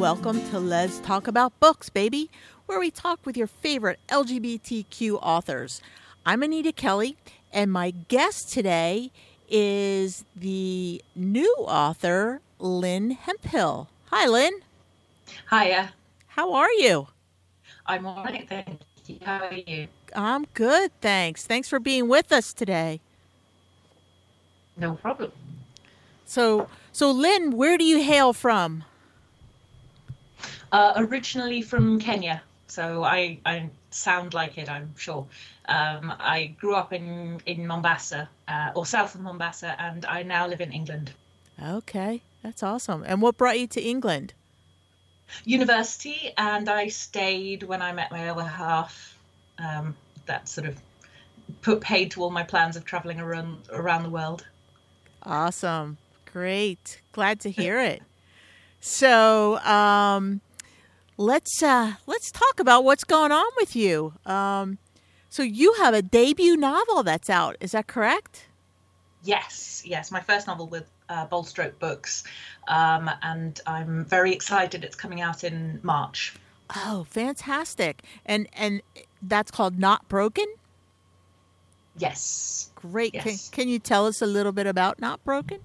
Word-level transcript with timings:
welcome 0.00 0.42
to 0.48 0.58
Let's 0.58 0.98
Talk 1.00 1.28
About 1.28 1.60
Books, 1.60 1.90
baby, 1.90 2.30
where 2.64 2.80
we 2.80 2.90
talk 2.90 3.26
with 3.26 3.36
your 3.36 3.46
favorite 3.46 4.00
LGBTQ 4.08 5.18
authors. 5.20 5.82
I'm 6.24 6.42
Anita 6.42 6.72
Kelly, 6.72 7.18
and 7.52 7.70
my 7.70 7.90
guest 8.08 8.50
today 8.50 9.10
is 9.50 10.24
the 10.34 11.02
new 11.14 11.54
author, 11.58 12.40
Lynn 12.58 13.10
Hemphill. 13.10 13.90
Hi, 14.06 14.26
Lynn. 14.26 14.54
Hiya. 15.50 15.92
How 16.28 16.54
are 16.54 16.72
you? 16.72 17.08
I'm 17.84 18.06
all 18.06 18.24
right, 18.24 18.48
thank 18.48 18.80
you. 19.04 19.18
How 19.22 19.48
are 19.48 19.52
you? 19.52 19.86
I'm 20.16 20.46
good, 20.54 20.98
thanks. 21.02 21.44
Thanks 21.44 21.68
for 21.68 21.78
being 21.78 22.08
with 22.08 22.32
us 22.32 22.54
today. 22.54 23.02
No 24.78 24.94
problem. 24.94 25.30
So, 26.24 26.70
so 26.90 27.10
Lynn, 27.10 27.50
where 27.50 27.76
do 27.76 27.84
you 27.84 28.02
hail 28.02 28.32
from? 28.32 28.84
Uh, 30.72 30.92
originally 30.96 31.62
from 31.62 31.98
Kenya, 31.98 32.42
so 32.66 33.02
I, 33.02 33.38
I 33.44 33.68
sound 33.90 34.34
like 34.34 34.56
it, 34.58 34.68
I'm 34.70 34.94
sure. 34.96 35.26
Um, 35.66 36.12
I 36.18 36.54
grew 36.58 36.74
up 36.74 36.92
in, 36.92 37.40
in 37.46 37.66
Mombasa, 37.66 38.28
uh, 38.46 38.70
or 38.74 38.86
south 38.86 39.14
of 39.14 39.20
Mombasa, 39.20 39.74
and 39.80 40.04
I 40.06 40.22
now 40.22 40.46
live 40.46 40.60
in 40.60 40.72
England. 40.72 41.12
Okay, 41.62 42.22
that's 42.42 42.62
awesome. 42.62 43.02
And 43.06 43.20
what 43.20 43.36
brought 43.36 43.58
you 43.58 43.66
to 43.68 43.82
England? 43.82 44.32
University, 45.44 46.32
and 46.36 46.68
I 46.68 46.88
stayed 46.88 47.62
when 47.64 47.82
I 47.82 47.92
met 47.92 48.10
my 48.10 48.28
other 48.28 48.44
half. 48.44 49.18
Um, 49.58 49.96
that 50.26 50.48
sort 50.48 50.66
of 50.66 50.80
put 51.62 51.80
paid 51.80 52.10
to 52.12 52.22
all 52.22 52.30
my 52.30 52.42
plans 52.42 52.76
of 52.76 52.84
traveling 52.84 53.20
around 53.20 53.58
around 53.72 54.04
the 54.04 54.10
world. 54.10 54.46
Awesome. 55.22 55.98
Great. 56.32 57.00
Glad 57.12 57.40
to 57.40 57.50
hear 57.50 57.80
it. 57.92 58.02
So, 58.80 59.58
um, 59.58 60.40
let's 61.20 61.62
uh, 61.62 61.92
let's 62.06 62.30
talk 62.32 62.58
about 62.58 62.82
what's 62.82 63.04
going 63.04 63.30
on 63.30 63.46
with 63.58 63.76
you. 63.76 64.14
Um, 64.26 64.78
so 65.28 65.42
you 65.42 65.74
have 65.74 65.94
a 65.94 66.02
debut 66.02 66.56
novel 66.56 67.02
that's 67.02 67.30
out. 67.30 67.56
Is 67.60 67.72
that 67.72 67.86
correct? 67.86 68.46
Yes, 69.22 69.82
yes. 69.84 70.10
My 70.10 70.20
first 70.20 70.46
novel 70.46 70.66
with 70.66 70.90
uh, 71.08 71.26
Bold 71.26 71.46
Stroke 71.46 71.78
Books, 71.78 72.24
um, 72.68 73.10
and 73.22 73.60
I'm 73.66 74.04
very 74.06 74.32
excited. 74.32 74.82
It's 74.82 74.96
coming 74.96 75.20
out 75.20 75.44
in 75.44 75.78
March. 75.82 76.34
Oh, 76.74 77.06
fantastic! 77.08 78.02
And 78.24 78.48
and 78.54 78.82
that's 79.22 79.50
called 79.50 79.78
Not 79.78 80.08
Broken. 80.08 80.46
Yes. 81.98 82.70
Great. 82.76 83.12
Yes. 83.12 83.24
Can, 83.50 83.64
can 83.64 83.68
you 83.68 83.78
tell 83.78 84.06
us 84.06 84.22
a 84.22 84.26
little 84.26 84.52
bit 84.52 84.66
about 84.66 85.00
Not 85.00 85.22
Broken? 85.22 85.58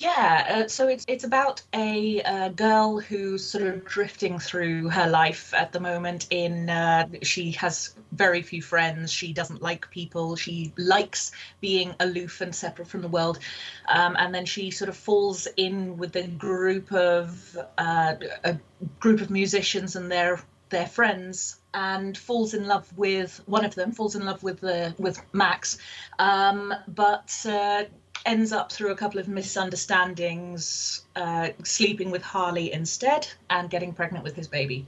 Yeah, 0.00 0.46
uh, 0.64 0.68
so 0.68 0.88
it's 0.88 1.04
it's 1.08 1.24
about 1.24 1.60
a 1.74 2.22
uh, 2.22 2.48
girl 2.48 3.00
who's 3.00 3.44
sort 3.44 3.64
of 3.64 3.84
drifting 3.84 4.38
through 4.38 4.88
her 4.88 5.06
life 5.06 5.52
at 5.52 5.72
the 5.72 5.80
moment. 5.80 6.26
In 6.30 6.70
uh, 6.70 7.06
she 7.22 7.50
has 7.52 7.94
very 8.12 8.40
few 8.40 8.62
friends. 8.62 9.12
She 9.12 9.34
doesn't 9.34 9.60
like 9.60 9.90
people. 9.90 10.36
She 10.36 10.72
likes 10.78 11.32
being 11.60 11.94
aloof 12.00 12.40
and 12.40 12.54
separate 12.54 12.88
from 12.88 13.02
the 13.02 13.08
world, 13.08 13.40
um, 13.88 14.16
and 14.18 14.34
then 14.34 14.46
she 14.46 14.70
sort 14.70 14.88
of 14.88 14.96
falls 14.96 15.46
in 15.58 15.98
with 15.98 16.16
a 16.16 16.26
group 16.28 16.90
of 16.92 17.58
uh, 17.76 18.14
a 18.44 18.56
group 19.00 19.20
of 19.20 19.28
musicians 19.28 19.96
and 19.96 20.10
their 20.10 20.40
their 20.70 20.86
friends 20.86 21.60
and 21.74 22.16
falls 22.16 22.54
in 22.54 22.66
love 22.66 22.90
with 22.96 23.40
one 23.46 23.64
of 23.64 23.74
them 23.74 23.92
falls 23.92 24.14
in 24.14 24.24
love 24.24 24.42
with 24.42 24.60
the 24.60 24.94
with 24.98 25.20
max 25.32 25.78
um, 26.18 26.72
but 26.88 27.32
uh, 27.48 27.82
ends 28.26 28.52
up 28.52 28.70
through 28.70 28.90
a 28.90 28.96
couple 28.96 29.20
of 29.20 29.28
misunderstandings 29.28 31.04
uh, 31.16 31.48
sleeping 31.64 32.10
with 32.10 32.22
harley 32.22 32.72
instead 32.72 33.26
and 33.48 33.70
getting 33.70 33.92
pregnant 33.92 34.24
with 34.24 34.36
his 34.36 34.48
baby 34.48 34.86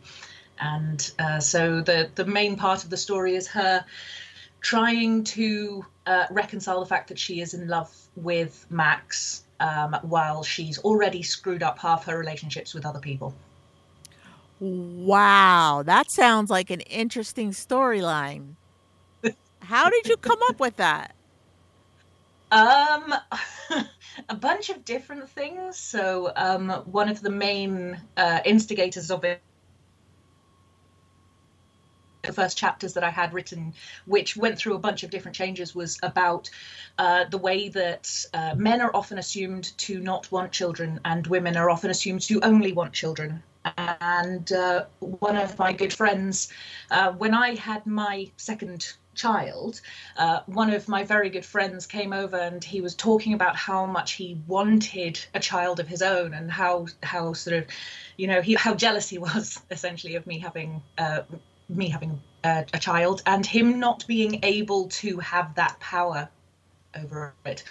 and 0.60 1.12
uh, 1.19 1.41
so 1.41 1.81
the 1.81 2.10
the 2.15 2.25
main 2.25 2.56
part 2.56 2.84
of 2.84 2.91
the 2.91 2.97
story 2.97 3.34
is 3.34 3.47
her 3.48 3.84
trying 4.60 5.25
to 5.25 5.84
uh, 6.06 6.26
reconcile 6.31 6.81
the 6.81 6.87
fact 6.87 7.09
that 7.09 7.19
she 7.19 7.41
is 7.41 7.54
in 7.54 7.69
love 7.69 7.94
with 8.16 8.66
max 8.70 9.44
um, 9.60 9.97
while 10.03 10.43
she's 10.43 10.78
already 10.78 11.22
screwed 11.22 11.62
up 11.62 11.78
half 11.78 12.04
her 12.04 12.19
relationships 12.19 12.75
with 12.75 12.84
other 12.84 13.00
people 13.00 13.34
Wow, 14.64 15.82
that 15.87 16.09
sounds 16.12 16.49
like 16.49 16.70
an 16.70 16.82
interesting 16.82 17.50
storyline. 17.50 18.54
How 19.60 19.91
did 19.91 20.06
you 20.06 20.16
come 20.16 20.38
up 20.49 20.60
with 20.60 20.76
that? 20.76 21.16
Um, 22.52 23.14
a 24.28 24.34
bunch 24.36 24.68
of 24.68 24.84
different 24.84 25.28
things. 25.30 25.78
So, 25.78 26.32
um, 26.36 26.68
one 26.84 27.08
of 27.08 27.22
the 27.22 27.30
main 27.30 27.98
uh, 28.18 28.40
instigators 28.44 29.10
of 29.10 29.24
it, 29.24 29.40
the 32.24 32.32
first 32.34 32.58
chapters 32.58 32.92
that 32.92 33.02
I 33.02 33.08
had 33.08 33.32
written, 33.32 33.72
which 34.04 34.36
went 34.36 34.58
through 34.58 34.74
a 34.74 34.78
bunch 34.78 35.02
of 35.02 35.08
different 35.08 35.34
changes, 35.34 35.74
was 35.74 35.98
about 36.02 36.50
uh, 36.98 37.24
the 37.30 37.38
way 37.38 37.70
that 37.70 38.26
uh, 38.34 38.54
men 38.54 38.82
are 38.82 38.94
often 38.94 39.16
assumed 39.16 39.76
to 39.78 40.00
not 40.00 40.30
want 40.30 40.52
children, 40.52 41.00
and 41.06 41.26
women 41.26 41.56
are 41.56 41.70
often 41.70 41.90
assumed 41.90 42.20
to 42.22 42.38
only 42.42 42.74
want 42.74 42.92
children. 42.92 43.42
And 43.78 44.52
uh, 44.52 44.84
one 45.00 45.38
of 45.38 45.58
my 45.58 45.72
good 45.72 45.94
friends, 45.94 46.52
uh, 46.90 47.12
when 47.12 47.32
I 47.32 47.54
had 47.54 47.86
my 47.86 48.30
second 48.36 48.92
child, 49.15 49.81
uh, 50.17 50.41
one 50.47 50.73
of 50.73 50.89
my 50.89 51.05
very 51.05 51.31
good 51.31 51.45
friends 51.45 51.87
came 51.87 52.12
over 52.12 52.37
and 52.37 52.62
he 52.62 52.81
was 52.81 52.95
talking 52.95 53.34
about 53.34 53.56
how 53.56 53.87
much 53.87 54.12
he 54.12 54.41
wanted 54.47 55.25
a 55.34 55.41
child 55.41 55.81
of 55.81 55.89
his 55.89 56.03
own 56.03 56.34
and 56.34 56.50
how 56.50 56.87
how 57.03 57.33
sort 57.33 57.56
of, 57.56 57.67
you 58.17 58.27
know, 58.27 58.41
he 58.41 58.55
how 58.55 58.75
jealous 58.75 59.09
he 59.09 59.19
was 59.19 59.61
essentially 59.71 60.15
of 60.15 60.27
me 60.27 60.39
having 60.39 60.83
uh, 60.99 61.23
me 61.69 61.89
having 61.89 62.21
a, 62.45 62.65
a 62.73 62.78
child 62.78 63.23
and 63.27 63.45
him 63.45 63.78
not 63.78 64.06
being 64.06 64.41
able 64.43 64.89
to 64.89 65.19
have 65.19 65.55
that 65.55 65.79
power 65.81 66.29
over 66.97 67.34
it. 67.44 67.65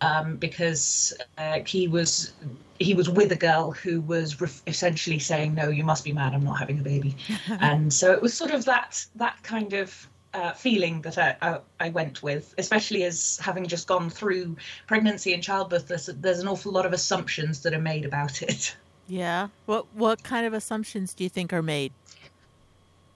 Um, 0.00 0.36
because 0.36 1.14
uh, 1.38 1.60
he 1.64 1.88
was 1.88 2.34
he 2.78 2.94
was 2.94 3.08
with 3.08 3.30
a 3.32 3.36
girl 3.36 3.70
who 3.70 4.00
was 4.00 4.40
re- 4.40 4.48
essentially 4.66 5.18
saying, 5.20 5.54
"No, 5.54 5.68
you 5.70 5.84
must 5.84 6.04
be 6.04 6.12
mad. 6.12 6.34
I'm 6.34 6.44
not 6.44 6.58
having 6.58 6.80
a 6.80 6.82
baby," 6.82 7.16
and 7.48 7.92
so 7.92 8.12
it 8.12 8.20
was 8.20 8.34
sort 8.34 8.50
of 8.50 8.64
that 8.66 9.06
that 9.14 9.42
kind 9.44 9.72
of 9.72 10.06
uh, 10.34 10.52
feeling 10.52 11.00
that 11.02 11.16
I, 11.16 11.36
I, 11.40 11.58
I 11.80 11.88
went 11.90 12.22
with, 12.22 12.54
especially 12.58 13.04
as 13.04 13.38
having 13.42 13.66
just 13.66 13.86
gone 13.86 14.10
through 14.10 14.56
pregnancy 14.86 15.32
and 15.32 15.42
childbirth. 15.42 15.88
There's, 15.88 16.06
there's 16.06 16.40
an 16.40 16.48
awful 16.48 16.72
lot 16.72 16.84
of 16.84 16.92
assumptions 16.92 17.62
that 17.62 17.72
are 17.72 17.80
made 17.80 18.04
about 18.04 18.42
it. 18.42 18.76
Yeah. 19.06 19.48
What 19.66 19.84
what 19.94 20.22
kind 20.22 20.46
of 20.46 20.54
assumptions 20.54 21.12
do 21.12 21.24
you 21.24 21.28
think 21.28 21.52
are 21.52 21.60
made? 21.60 21.92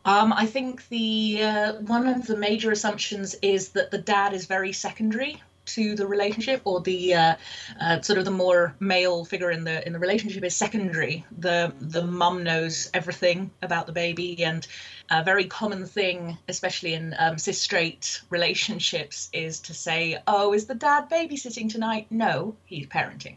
Um, 0.05 0.35
I 0.35 0.45
think 0.45 0.87
the 0.91 1.43
uh, 1.43 1.73
one 1.77 2.07
of 2.07 2.27
the 2.27 2.37
major 2.37 2.71
assumptions 2.71 3.35
is 3.41 3.71
that 3.71 3.91
the 3.91 3.97
dad 3.97 4.35
is 4.35 4.45
very 4.45 4.75
secondary 4.75 5.43
to 5.69 5.95
the 5.95 6.07
relationship, 6.07 6.61
or 6.65 6.81
the 6.81 7.15
uh, 7.15 7.35
uh, 7.81 8.01
sort 8.01 8.19
of 8.19 8.25
the 8.25 8.31
more 8.31 8.75
male 8.81 9.25
figure 9.25 9.51
in 9.51 9.65
the 9.65 9.87
in 9.87 9.93
the 9.93 9.99
relationship 9.99 10.43
is 10.45 10.55
secondary. 10.57 11.25
The 11.39 11.73
the 11.81 12.05
mum 12.05 12.43
knows 12.45 12.91
everything 12.95 13.51
about 13.63 13.87
the 13.87 13.93
baby, 13.93 14.45
and 14.45 14.67
a 15.11 15.23
very 15.25 15.45
common 15.47 15.87
thing, 15.87 16.37
especially 16.49 16.95
in 16.95 17.15
um, 17.19 17.39
cis 17.39 17.61
straight 17.61 18.21
relationships, 18.31 19.29
is 19.33 19.61
to 19.61 19.75
say, 19.75 20.19
"Oh, 20.27 20.53
is 20.53 20.67
the 20.67 20.75
dad 20.75 21.09
babysitting 21.11 21.71
tonight?" 21.71 22.07
No, 22.11 22.55
he's 22.65 22.87
parenting. 22.87 23.37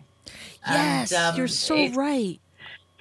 Yes, 0.67 1.11
And, 1.11 1.21
um, 1.33 1.37
you're 1.37 1.47
so 1.47 1.75
it- 1.75 1.95
right. 1.95 2.39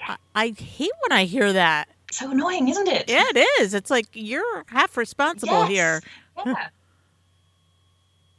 I, 0.07 0.17
I 0.35 0.55
hate 0.57 0.91
when 1.07 1.13
I 1.19 1.25
hear 1.25 1.53
that. 1.53 1.89
So 2.11 2.31
annoying, 2.31 2.69
isn't 2.69 2.89
it? 2.89 3.09
Yeah, 3.09 3.23
it 3.35 3.47
is. 3.61 3.75
It's 3.75 3.91
like 3.91 4.07
you're 4.15 4.65
half 4.69 4.97
responsible 4.97 5.67
here. 5.67 6.01
Yeah. 6.37 6.69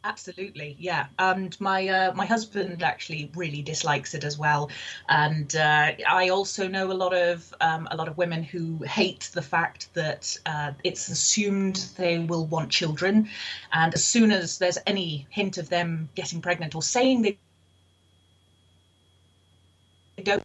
Absolutely, 0.04 0.76
yeah. 0.80 1.08
And 1.20 1.60
my 1.62 1.88
uh, 1.88 2.14
my 2.16 2.26
husband 2.26 2.82
actually 2.82 3.32
really 3.36 3.62
dislikes 3.62 4.14
it 4.16 4.24
as 4.24 4.38
well, 4.38 4.70
and 5.10 5.56
uh, 5.56 5.92
I 6.10 6.30
also 6.30 6.68
know 6.68 6.92
a 6.92 6.94
lot 6.94 7.14
of 7.14 7.54
um, 7.62 7.88
a 7.92 7.96
lot 7.96 8.08
of 8.08 8.18
women 8.18 8.42
who 8.44 8.78
hate 8.84 9.30
the 9.34 9.44
fact 9.44 9.94
that 9.94 10.36
uh, 10.48 10.72
it's 10.84 11.08
assumed 11.10 11.86
they 11.98 12.18
will 12.20 12.46
want 12.48 12.72
children, 12.72 13.30
and 13.74 13.94
as 13.94 14.04
soon 14.04 14.32
as 14.32 14.58
there's 14.58 14.80
any 14.88 15.28
hint 15.30 15.60
of 15.60 15.70
them 15.70 16.10
getting 16.16 16.42
pregnant 16.42 16.74
or 16.74 16.82
saying 16.82 17.22
they 17.22 17.38
don't 20.24 20.44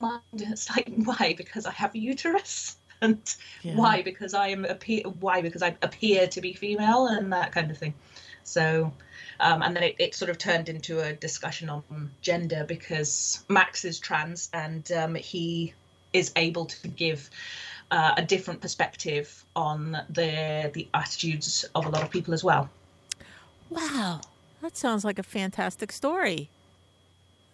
mind, 0.00 0.22
it's 0.34 0.68
like 0.70 0.90
why? 1.04 1.34
Because 1.36 1.66
I 1.66 1.72
have 1.72 1.94
a 1.94 1.98
uterus. 1.98 2.76
And 3.02 3.18
Yeah. 3.62 3.76
why? 3.76 4.02
Because 4.02 4.34
I 4.34 4.48
am 4.48 4.66
appear. 4.66 5.04
Why? 5.04 5.40
Because 5.40 5.62
I 5.62 5.74
appear 5.80 6.26
to 6.26 6.40
be 6.42 6.52
female 6.52 7.06
and 7.06 7.32
that 7.32 7.50
kind 7.52 7.70
of 7.70 7.78
thing. 7.78 7.94
So, 8.44 8.92
um, 9.38 9.62
and 9.62 9.74
then 9.76 9.82
it, 9.82 9.96
it 9.98 10.14
sort 10.14 10.30
of 10.30 10.38
turned 10.38 10.68
into 10.68 11.00
a 11.00 11.12
discussion 11.12 11.68
on 11.68 12.10
gender 12.20 12.64
because 12.66 13.44
Max 13.48 13.84
is 13.84 13.98
trans 13.98 14.50
and 14.52 14.90
um, 14.92 15.14
he 15.14 15.74
is 16.12 16.32
able 16.36 16.66
to 16.66 16.88
give 16.88 17.30
uh, 17.90 18.14
a 18.16 18.22
different 18.22 18.60
perspective 18.60 19.44
on 19.56 19.92
the 20.08 20.70
the 20.72 20.88
attitudes 20.94 21.64
of 21.74 21.86
a 21.86 21.88
lot 21.88 22.02
of 22.02 22.10
people 22.10 22.34
as 22.34 22.44
well. 22.44 22.68
Wow, 23.68 24.20
that 24.62 24.76
sounds 24.76 25.04
like 25.04 25.18
a 25.18 25.22
fantastic 25.22 25.92
story. 25.92 26.48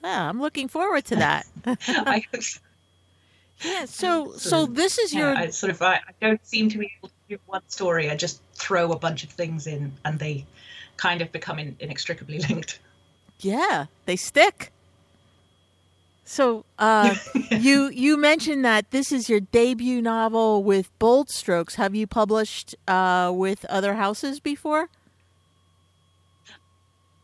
Yeah, 0.02 0.28
I'm 0.28 0.40
looking 0.40 0.68
forward 0.68 1.04
to 1.06 1.16
that. 1.16 1.46
I 1.66 2.22
hope 2.32 2.42
so. 2.42 2.60
Yeah. 3.64 3.84
So 3.86 4.32
so 4.36 4.66
this 4.66 4.98
is 4.98 5.14
your 5.14 5.32
yeah, 5.32 5.40
I 5.40 5.46
sort 5.48 5.70
of 5.70 5.80
I, 5.80 5.94
I 5.94 6.12
don't 6.20 6.44
seem 6.46 6.68
to 6.70 6.78
be 6.78 6.92
able 6.98 7.08
to 7.08 7.14
do 7.28 7.38
one 7.46 7.62
story. 7.68 8.10
I 8.10 8.16
just 8.16 8.40
throw 8.54 8.92
a 8.92 8.98
bunch 8.98 9.24
of 9.24 9.30
things 9.30 9.66
in, 9.66 9.92
and 10.04 10.18
they 10.18 10.44
kind 10.96 11.20
of 11.22 11.30
become 11.32 11.58
in, 11.58 11.76
inextricably 11.80 12.38
linked. 12.48 12.78
yeah 13.40 13.86
they 14.06 14.16
stick. 14.16 14.72
So 16.28 16.64
uh, 16.78 17.14
you 17.50 17.88
you 17.90 18.16
mentioned 18.16 18.64
that 18.64 18.90
this 18.90 19.12
is 19.12 19.28
your 19.28 19.38
debut 19.40 20.02
novel 20.02 20.64
with 20.64 20.90
Bold 20.98 21.30
Strokes. 21.30 21.76
Have 21.76 21.94
you 21.94 22.06
published 22.08 22.74
uh, 22.88 23.30
with 23.34 23.64
other 23.66 23.94
houses 23.94 24.40
before? 24.40 24.88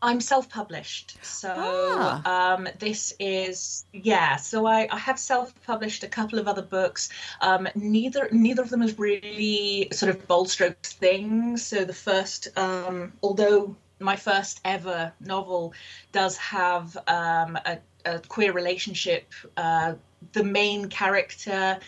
I'm 0.03 0.19
self-published, 0.19 1.17
so 1.23 1.53
Ah. 1.55 2.53
um, 2.53 2.67
this 2.77 3.13
is 3.19 3.85
yeah. 3.93 4.35
So 4.35 4.65
I, 4.65 4.87
I 4.91 4.97
have 4.97 5.17
self-published 5.17 6.03
a 6.03 6.09
couple 6.09 6.39
of 6.39 6.47
other 6.47 6.61
books. 6.61 7.07
Um, 7.39 7.69
neither 7.73 8.27
neither 8.31 8.61
of 8.61 8.69
them 8.69 8.81
is 8.81 8.99
really 8.99 9.87
sort 9.93 10.13
of 10.13 10.27
bold 10.27 10.49
strokes 10.49 10.91
things. 10.91 11.65
So 11.65 11.85
the 11.85 11.93
first, 11.93 12.49
um, 12.57 13.13
although 13.23 13.77
my 13.99 14.17
first 14.17 14.59
ever 14.65 15.13
novel 15.21 15.73
does 16.11 16.35
have 16.37 16.97
um, 17.07 17.57
a, 17.65 17.77
a 18.05 18.19
queer 18.19 18.51
relationship, 18.51 19.31
uh, 19.55 19.93
the 20.33 20.43
main 20.43 20.89
character 20.89 21.79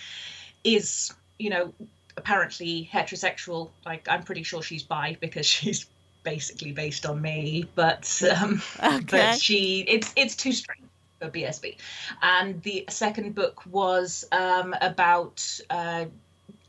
is 0.63 1.13
you 1.37 1.49
know 1.49 1.73
apparently 2.15 2.89
heterosexual. 2.93 3.71
Like 3.85 4.07
I'm 4.09 4.23
pretty 4.23 4.43
sure 4.43 4.61
she's 4.61 4.83
bi 4.83 5.17
because 5.19 5.45
she's 5.57 5.85
basically 6.25 6.73
based 6.73 7.05
on 7.05 7.21
me, 7.21 7.69
but 7.75 8.21
um, 8.41 8.61
Okay. 8.83 9.05
but 9.09 9.39
she 9.39 9.85
it's 9.87 10.11
it's 10.17 10.35
too 10.35 10.51
strange 10.51 10.81
for 11.21 11.29
BSB. 11.29 11.77
And 12.21 12.61
the 12.63 12.83
second 12.89 13.35
book 13.35 13.65
was 13.65 14.25
um, 14.33 14.75
about 14.81 15.47
uh, 15.69 16.05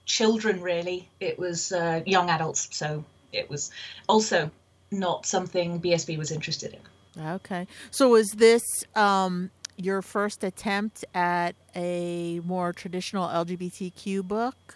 children. 0.05 0.61
Really, 0.61 1.09
it 1.19 1.37
was 1.37 1.73
uh, 1.73 2.03
young 2.07 2.31
adults, 2.31 2.69
so 2.71 3.05
it 3.33 3.51
was 3.51 3.73
also 4.09 4.51
not 4.93 5.27
something 5.27 5.81
BSB 5.81 6.17
was 6.17 6.31
interested 6.31 6.75
in. 6.75 7.25
Okay. 7.27 7.67
So 7.91 8.11
was 8.11 8.31
this 8.37 8.63
um, 8.95 9.51
your 9.77 10.03
first 10.03 10.45
attempt 10.45 11.05
at 11.15 11.57
a 11.75 12.41
more 12.45 12.73
traditional 12.73 13.27
LGBTQ 13.29 14.23
book? 14.23 14.76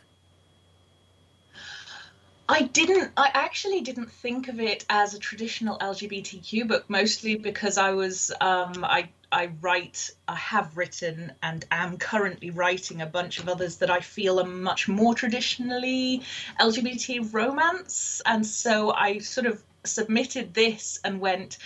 I 2.50 2.62
didn't. 2.62 3.12
I 3.16 3.30
actually 3.32 3.80
didn't 3.80 4.10
think 4.10 4.48
of 4.48 4.58
it 4.58 4.84
as 4.90 5.14
a 5.14 5.20
traditional 5.20 5.78
LGBTQ 5.78 6.66
book, 6.66 6.84
mostly 6.88 7.36
because 7.36 7.78
I 7.78 7.92
was. 7.92 8.32
Um, 8.40 8.84
I 8.84 9.10
I 9.30 9.50
write. 9.60 10.10
I 10.26 10.34
have 10.34 10.76
written 10.76 11.32
and 11.44 11.64
am 11.70 11.96
currently 11.96 12.50
writing 12.50 13.02
a 13.02 13.06
bunch 13.06 13.38
of 13.38 13.48
others 13.48 13.76
that 13.76 13.88
I 13.88 14.00
feel 14.00 14.40
are 14.40 14.46
much 14.46 14.88
more 14.88 15.14
traditionally 15.14 16.22
LGBT 16.58 17.32
romance, 17.32 18.20
and 18.26 18.44
so 18.44 18.92
I 18.92 19.18
sort 19.18 19.46
of 19.46 19.62
submitted 19.84 20.52
this 20.52 20.98
and 21.04 21.20
went. 21.20 21.56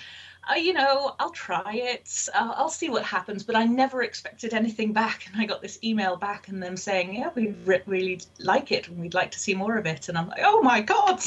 Uh, 0.51 0.55
you 0.55 0.73
know, 0.73 1.15
I'll 1.19 1.31
try 1.31 1.73
it. 1.75 2.29
Uh, 2.35 2.53
I'll 2.55 2.69
see 2.69 2.91
what 2.91 3.05
happens. 3.05 3.43
But 3.43 3.57
I 3.57 3.65
never 3.65 4.03
expected 4.03 4.53
anything 4.55 4.93
back, 4.93 5.27
and 5.27 5.41
I 5.41 5.47
got 5.47 5.63
this 5.63 5.79
email 5.83 6.17
back 6.17 6.49
and 6.49 6.63
them 6.63 6.77
saying, 6.77 7.15
"Yeah, 7.15 7.31
we 7.35 7.55
re- 7.65 7.83
really 7.87 8.21
like 8.39 8.73
it, 8.73 8.89
and 8.89 8.99
we'd 8.99 9.15
like 9.15 9.31
to 9.33 9.39
see 9.39 9.55
more 9.55 9.77
of 9.77 9.87
it." 9.87 10.09
And 10.09 10.19
I'm 10.19 10.29
like, 10.29 10.41
"Oh 10.43 10.61
my 10.63 10.81
god, 10.81 11.21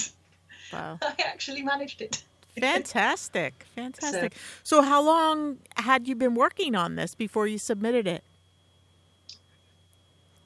Wow. 0.72 1.00
I 1.02 1.16
actually 1.20 1.64
managed 1.64 2.02
it." 2.02 2.24
Fantastic. 2.60 3.66
Fantastic. 3.76 4.34
So 4.64 4.82
how 4.82 5.02
long 5.02 5.60
had 5.76 6.08
you 6.08 6.16
been 6.16 6.34
working 6.34 6.76
on 6.76 6.96
this 6.96 7.14
before 7.14 7.48
you 7.48 7.58
submitted 7.58 8.08
it? 8.08 8.24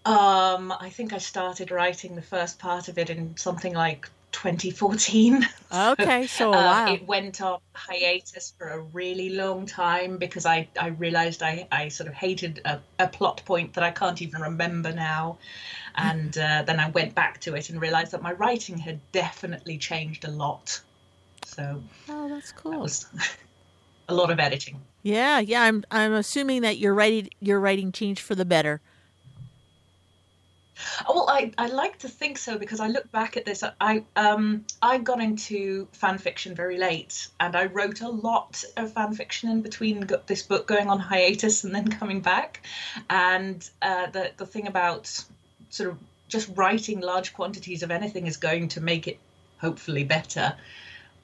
Um, 0.03 0.73
I 0.79 0.89
think 0.89 1.13
I 1.13 1.19
started 1.19 1.69
writing 1.69 2.15
the 2.15 2.21
first 2.21 2.57
part 2.59 2.88
of 2.88 2.97
it 2.97 3.09
in 3.09 3.38
something 3.38 3.73
like 3.73 4.09
2014. 4.31 5.48
Okay, 5.74 6.28
so 6.28 6.51
Uh. 6.54 6.94
It 6.94 7.07
went 7.07 7.42
on 7.42 7.60
hiatus 7.74 8.54
for 8.57 8.68
a 8.68 8.80
really 8.81 9.30
long 9.30 9.66
time 9.66 10.18
because 10.18 10.45
I, 10.45 10.68
I 10.80 10.88
realized 10.88 11.42
I, 11.42 11.66
I 11.72 11.88
sort 11.88 12.10
of 12.10 12.13
hated 12.13 12.60
a, 12.66 12.81
a 13.00 13.07
plot 13.07 13.42
point 13.45 13.74
that 13.75 13.83
I 13.83 13.92
can't 13.92 14.22
even 14.22 14.42
remember 14.42 14.92
now. 14.92 15.38
And 15.95 16.38
uh, 16.38 16.63
then 16.66 16.80
I 16.80 16.89
went 16.89 17.16
back 17.16 17.39
to 17.42 17.56
it 17.56 17.69
and 17.69 17.80
realized 17.80 18.12
that 18.12 18.22
my 18.22 18.33
writing 18.33 18.78
had 18.78 19.00
definitely 19.13 19.78
changed 19.78 20.25
a 20.25 20.31
lot. 20.31 20.81
So 21.45 21.81
Oh, 22.10 22.28
that's 22.30 22.51
that 22.51 22.62
cool. 22.62 22.81
was 22.81 23.06
a 24.10 24.13
lot 24.13 24.30
of 24.30 24.39
editing. 24.39 24.81
Yeah, 25.04 25.39
yeah. 25.39 25.63
I'm 25.63 25.83
I'm 25.89 26.13
assuming 26.13 26.62
that 26.63 26.78
your 26.78 26.94
writing 26.94 27.30
your 27.39 27.60
writing 27.60 27.92
changed 27.92 28.22
for 28.22 28.36
the 28.36 28.45
better. 28.45 28.81
Oh, 31.07 31.13
Well, 31.16 31.30
I, 31.30 31.51
I 31.57 31.68
like 31.68 32.00
to 32.00 32.10
think 32.10 32.38
so 32.38 32.57
because 32.57 32.80
I 32.80 32.88
look 32.88 33.12
back 33.12 33.38
at 33.38 33.45
this. 33.45 33.63
I 33.80 34.04
um 34.16 34.66
I 34.81 34.98
got 34.98 35.22
into 35.22 35.88
fan 35.92 36.18
fiction 36.18 36.56
very 36.56 36.78
late, 36.78 37.28
and 37.39 37.56
I 37.56 37.66
wrote 37.66 38.01
a 38.01 38.10
lot 38.10 38.63
of 38.78 38.94
fan 38.94 39.13
fiction 39.13 39.50
in 39.50 39.62
between 39.62 40.10
this 40.28 40.44
book 40.44 40.68
going 40.68 40.89
on 40.89 41.00
hiatus 41.00 41.63
and 41.63 41.74
then 41.74 41.88
coming 42.00 42.22
back. 42.22 42.66
And 43.10 43.68
uh, 43.81 44.07
the 44.07 44.31
the 44.38 44.45
thing 44.45 44.68
about 44.68 45.07
sort 45.69 45.89
of 45.89 45.98
just 46.28 46.50
writing 46.56 47.01
large 47.01 47.33
quantities 47.33 47.83
of 47.83 47.92
anything 47.92 48.25
is 48.25 48.38
going 48.38 48.69
to 48.69 48.81
make 48.81 49.07
it 49.07 49.19
hopefully 49.60 50.04
better. 50.04 50.56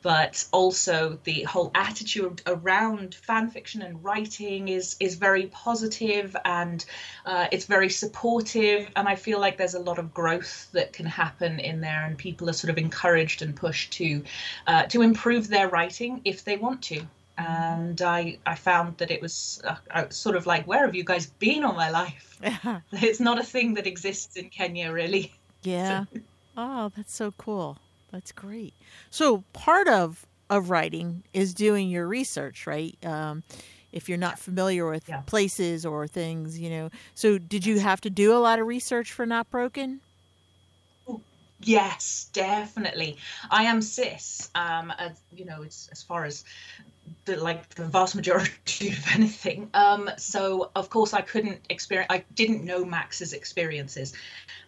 But 0.03 0.45
also 0.51 1.17
the 1.23 1.43
whole 1.43 1.71
attitude 1.75 2.41
around 2.45 3.15
fan 3.15 3.49
fiction 3.49 3.81
and 3.81 4.03
writing 4.03 4.67
is 4.67 4.95
is 4.99 5.15
very 5.15 5.47
positive 5.47 6.35
and 6.45 6.85
uh, 7.25 7.47
it's 7.51 7.65
very 7.65 7.89
supportive, 7.89 8.89
and 8.95 9.07
I 9.07 9.15
feel 9.15 9.39
like 9.39 9.57
there's 9.57 9.73
a 9.73 9.79
lot 9.79 9.99
of 9.99 10.13
growth 10.13 10.69
that 10.71 10.93
can 10.93 11.05
happen 11.05 11.59
in 11.59 11.81
there, 11.81 12.05
and 12.05 12.17
people 12.17 12.49
are 12.49 12.53
sort 12.53 12.71
of 12.71 12.77
encouraged 12.77 13.41
and 13.41 13.55
pushed 13.55 13.91
to 13.93 14.23
uh, 14.67 14.83
to 14.83 15.01
improve 15.01 15.47
their 15.49 15.67
writing 15.69 16.21
if 16.25 16.43
they 16.43 16.57
want 16.57 16.81
to. 16.83 17.01
And 17.37 18.01
I 18.01 18.39
I 18.45 18.55
found 18.55 18.97
that 18.97 19.11
it 19.11 19.21
was 19.21 19.61
uh, 19.63 19.75
was 20.05 20.15
sort 20.15 20.35
of 20.35 20.45
like, 20.45 20.65
where 20.67 20.85
have 20.85 20.95
you 20.95 21.03
guys 21.03 21.27
been 21.27 21.63
all 21.63 21.73
my 21.73 21.89
life? 21.89 22.39
It's 22.91 23.19
not 23.19 23.39
a 23.39 23.43
thing 23.43 23.73
that 23.75 23.87
exists 23.87 24.35
in 24.37 24.49
Kenya, 24.49 24.91
really. 24.91 25.33
yeah. 25.63 26.05
Oh, 26.59 26.91
that's 26.95 27.13
so 27.13 27.31
cool. 27.37 27.77
That's 28.11 28.31
great. 28.31 28.73
So 29.09 29.43
part 29.53 29.87
of 29.87 30.25
of 30.49 30.69
writing 30.69 31.23
is 31.33 31.53
doing 31.53 31.89
your 31.89 32.07
research, 32.07 32.65
right? 32.65 32.97
Um, 33.05 33.43
if 33.91 34.07
you're 34.07 34.17
not 34.17 34.39
familiar 34.39 34.89
with 34.89 35.09
Yeah. 35.09 35.21
places 35.25 35.85
or 35.85 36.07
things, 36.07 36.57
you 36.57 36.69
know. 36.69 36.89
So 37.15 37.37
did 37.37 37.65
you 37.65 37.79
have 37.79 37.99
to 38.01 38.09
do 38.09 38.33
a 38.35 38.39
lot 38.39 38.59
of 38.59 38.67
research 38.67 39.11
for 39.11 39.25
Not 39.25 39.49
Broken? 39.49 39.99
Yes, 41.59 42.29
definitely. 42.33 43.17
I 43.49 43.63
am 43.63 43.81
cis. 43.81 44.49
Um, 44.53 44.91
as, 44.97 45.19
you 45.35 45.45
know, 45.45 45.63
it's 45.63 45.89
as 45.91 46.03
far 46.03 46.23
as 46.25 46.43
the 47.25 47.37
like 47.37 47.69
the 47.75 47.85
vast 47.85 48.15
majority 48.15 48.89
of 48.91 49.05
anything. 49.13 49.69
Um, 49.73 50.09
so 50.17 50.71
of 50.75 50.89
course 50.89 51.13
I 51.13 51.21
couldn't 51.21 51.61
experience. 51.69 52.07
I 52.11 52.23
didn't 52.35 52.63
know 52.65 52.85
Max's 52.85 53.33
experiences, 53.33 54.13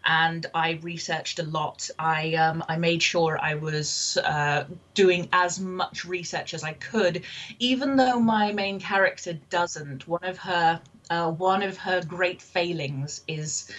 and 0.05 0.45
I 0.55 0.79
researched 0.81 1.39
a 1.39 1.43
lot. 1.43 1.89
I 1.99 2.33
um, 2.35 2.63
I 2.69 2.77
made 2.77 3.03
sure 3.03 3.39
I 3.41 3.55
was 3.55 4.17
uh, 4.23 4.65
doing 4.95 5.29
as 5.33 5.59
much 5.59 6.05
research 6.05 6.53
as 6.53 6.63
I 6.63 6.73
could, 6.73 7.23
even 7.59 7.97
though 7.97 8.19
my 8.19 8.51
main 8.53 8.79
character 8.79 9.33
doesn't. 9.49 10.07
One 10.07 10.23
of 10.23 10.37
her 10.39 10.81
uh, 11.11 11.31
one 11.31 11.63
of 11.63 11.77
her 11.77 12.01
great 12.03 12.41
failings 12.41 13.21
is 13.27 13.69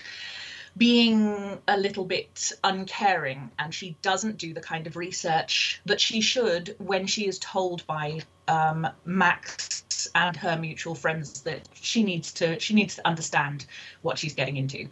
being 0.77 1.59
a 1.69 1.77
little 1.77 2.05
bit 2.05 2.53
uncaring 2.65 3.51
and 3.59 3.75
she 3.75 3.97
doesn't 4.03 4.39
do 4.39 4.55
the 4.55 4.61
kind 4.61 4.87
of 4.87 4.97
research 4.97 5.81
that 5.85 6.01
she 6.01 6.21
should 6.21 6.75
when 6.79 7.07
she 7.07 7.27
is 7.27 7.39
told 7.39 7.87
by 7.87 8.21
um, 8.49 8.87
Max 9.05 10.09
and 10.15 10.37
her 10.37 10.57
mutual 10.57 10.95
friends 10.95 11.43
that 11.43 11.69
she 11.75 12.03
needs 12.03 12.33
to 12.33 12.59
she 12.59 12.75
needs 12.75 12.97
to 12.97 13.07
understand 13.07 13.67
what 14.03 14.19
she's 14.19 14.35
getting 14.35 14.57
into. 14.57 14.89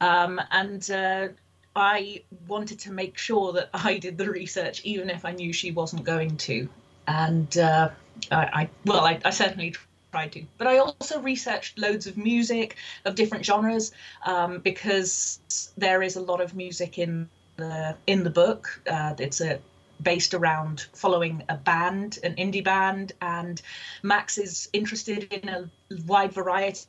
Um, 0.00 0.40
and 0.50 0.88
uh, 0.90 1.28
I 1.74 2.22
wanted 2.46 2.78
to 2.80 2.92
make 2.92 3.18
sure 3.18 3.52
that 3.54 3.70
I 3.74 3.98
did 3.98 4.18
the 4.18 4.30
research 4.30 4.82
even 4.84 5.10
if 5.10 5.24
I 5.24 5.32
knew 5.32 5.52
she 5.52 5.72
wasn't 5.72 6.04
going 6.04 6.36
to. 6.38 6.68
And 7.08 7.56
uh, 7.58 7.90
I, 8.30 8.36
I 8.36 8.68
well 8.84 9.04
I, 9.04 9.20
I 9.24 9.30
certainly 9.30 9.74
tried 10.12 10.30
to 10.30 10.44
but 10.58 10.66
I 10.66 10.78
also 10.78 11.20
researched 11.20 11.78
loads 11.78 12.06
of 12.06 12.16
music 12.16 12.76
of 13.06 13.14
different 13.14 13.44
genres 13.44 13.92
um, 14.26 14.58
because 14.58 15.40
there 15.76 16.02
is 16.02 16.16
a 16.16 16.20
lot 16.20 16.40
of 16.40 16.54
music 16.54 16.98
in 16.98 17.28
the 17.56 17.96
in 18.06 18.24
the 18.24 18.30
book. 18.30 18.80
Uh, 18.88 19.14
it's 19.18 19.40
a 19.40 19.58
based 20.02 20.34
around 20.34 20.86
following 20.94 21.42
a 21.48 21.56
band, 21.56 22.18
an 22.24 22.34
indie 22.34 22.64
band, 22.64 23.12
and 23.20 23.62
Max 24.02 24.36
is 24.36 24.68
interested 24.72 25.32
in 25.32 25.48
a 25.48 25.70
wide 26.06 26.32
variety, 26.32 26.86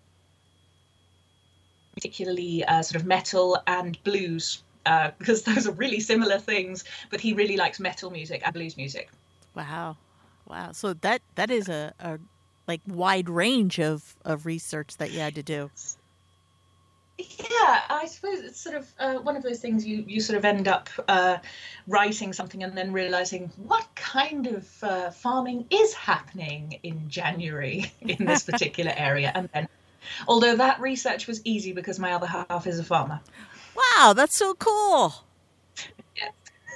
particularly 1.93 2.63
uh, 2.65 2.81
sort 2.81 3.01
of 3.01 3.07
metal 3.07 3.57
and 3.67 4.03
blues. 4.03 4.63
Uh, 4.85 5.11
because 5.17 5.43
those 5.43 5.65
are 5.65 5.71
really 5.71 6.01
similar 6.01 6.39
things, 6.39 6.83
but 7.09 7.21
he 7.21 7.31
really 7.33 7.55
likes 7.55 7.79
metal 7.79 8.09
music 8.09 8.41
and 8.43 8.53
blues 8.53 8.75
music. 8.75 9.09
Wow. 9.55 9.95
Wow. 10.45 10.73
So 10.73 10.93
that 10.93 11.21
that 11.35 11.49
is 11.49 11.69
a, 11.69 11.93
a 11.99 12.19
like 12.67 12.81
wide 12.87 13.29
range 13.29 13.79
of, 13.79 14.15
of 14.23 14.45
research 14.45 14.97
that 14.97 15.11
you 15.11 15.19
had 15.19 15.35
to 15.35 15.43
do. 15.43 15.69
yeah, 17.17 17.81
I 17.89 18.05
suppose 18.07 18.39
it's 18.39 18.59
sort 18.59 18.75
of 18.75 18.91
uh, 18.99 19.13
one 19.15 19.35
of 19.35 19.43
those 19.43 19.59
things 19.59 19.85
you, 19.85 20.03
you 20.07 20.19
sort 20.19 20.37
of 20.37 20.45
end 20.45 20.67
up 20.67 20.89
uh, 21.07 21.37
writing 21.87 22.33
something 22.33 22.63
and 22.63 22.75
then 22.75 22.91
realizing 22.91 23.51
what 23.57 23.87
kind 23.95 24.47
of 24.47 24.83
uh, 24.83 25.11
farming 25.11 25.65
is 25.69 25.93
happening 25.93 26.79
in 26.83 27.09
January 27.09 27.91
in 28.01 28.25
this 28.25 28.43
particular 28.43 28.93
area. 28.97 29.31
And 29.35 29.49
then, 29.53 29.67
although 30.27 30.55
that 30.55 30.79
research 30.79 31.27
was 31.27 31.41
easy 31.45 31.73
because 31.73 31.99
my 31.99 32.13
other 32.13 32.27
half 32.27 32.65
is 32.65 32.79
a 32.79 32.83
farmer. 32.83 33.19
Wow, 33.75 34.13
that's 34.13 34.37
so 34.37 34.53
cool. 34.53 35.13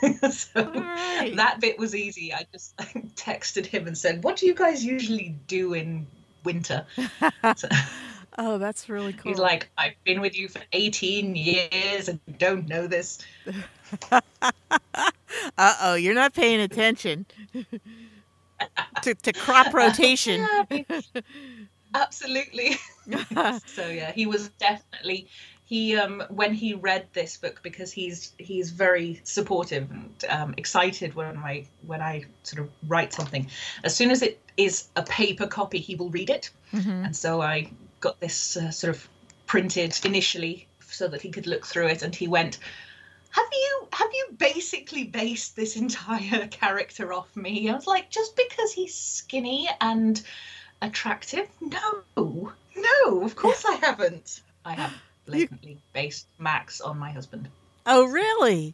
so 0.32 0.63
right. 0.63 1.36
that 1.36 1.60
bit 1.60 1.77
was 1.77 1.96
easy. 1.96 2.34
I 2.34 2.46
just 2.51 2.75
texted 3.16 3.66
him 3.66 3.88
and 3.88 3.98
said, 3.98 4.24
What 4.24 4.38
do 4.38 4.46
you 4.46 4.54
guys 4.54 4.84
usually 4.84 5.36
do 5.48 5.74
in 5.74 6.08
winter? 6.44 6.86
So, 7.56 7.68
Oh, 8.39 8.58
that's 8.60 8.88
really 8.88 9.13
cool. 9.13 9.32
He's 9.32 9.39
like, 9.39 9.70
I've 9.77 9.96
been 10.04 10.22
with 10.22 10.38
you 10.38 10.48
for 10.48 10.62
18 10.72 11.36
years 11.36 12.08
and 12.08 12.20
don't 12.38 12.68
know 12.68 12.86
this. 12.86 13.18
uh 14.12 14.22
oh, 15.58 15.96
you're 15.96 16.13
not 16.13 16.36
paying 16.36 16.60
attention 16.60 17.25
to, 19.01 19.16
to 19.16 19.34
crop 19.34 19.74
rotation. 19.74 20.48
Absolutely. 21.96 22.75
so 23.66 23.88
yeah, 23.88 24.12
he 24.12 24.27
was 24.27 24.50
definitely 24.60 25.27
he 25.68 25.98
um 25.98 26.24
when 26.30 26.54
he 26.54 26.74
read 26.74 27.06
this 27.12 27.36
book 27.36 27.60
because 27.62 27.92
he's 27.92 28.32
he's 28.38 28.72
very 28.72 29.20
supportive 29.26 29.92
and 29.92 30.26
um, 30.30 30.54
excited 30.56 31.14
when 31.14 31.38
I 31.38 31.68
when 31.86 32.02
I 32.02 32.26
sort 32.44 32.64
of 32.64 32.72
write 32.88 33.12
something. 33.12 33.48
As 33.84 33.94
soon 33.94 34.10
as 34.10 34.22
it 34.22 34.42
is 34.56 34.88
a 34.96 35.04
paper 35.04 35.46
copy, 35.46 35.80
he 35.80 35.96
will 35.96 36.10
read 36.10 36.30
it, 36.30 36.50
mm-hmm. 36.74 37.06
and 37.06 37.16
so 37.16 37.42
I 37.42 37.70
got 38.00 38.20
this 38.22 38.56
uh, 38.56 38.72
sort 38.72 38.96
of 38.96 39.10
printed 39.46 40.00
initially 40.06 40.68
so 40.88 41.10
that 41.10 41.22
he 41.22 41.30
could 41.32 41.48
look 41.48 41.66
through 41.66 41.88
it, 41.88 42.02
and 42.02 42.16
he 42.16 42.30
went, 42.30 42.60
"Have 43.32 43.50
you 43.52 43.88
have 43.92 44.10
you 44.14 44.28
basically 44.38 45.04
based 45.04 45.58
this 45.58 45.76
entire 45.76 46.48
character 46.62 47.12
off 47.12 47.36
me?" 47.36 47.70
I 47.70 47.76
was 47.76 47.88
like, 47.88 48.10
"Just 48.10 48.38
because 48.38 48.72
he's 48.72 48.96
skinny 48.96 49.68
and 49.82 50.22
attractive? 50.82 51.50
No, 51.60 52.54
no, 52.78 53.24
of 53.24 53.36
course 53.36 53.66
I 53.68 53.74
haven't. 53.74 54.42
I 54.66 54.74
have 54.74 54.94
blatantly 55.27 55.77
based 55.93 56.27
Max 56.39 56.81
on 56.81 56.98
my 56.98 57.12
husband." 57.12 57.48
Oh, 57.86 58.05
really? 58.05 58.74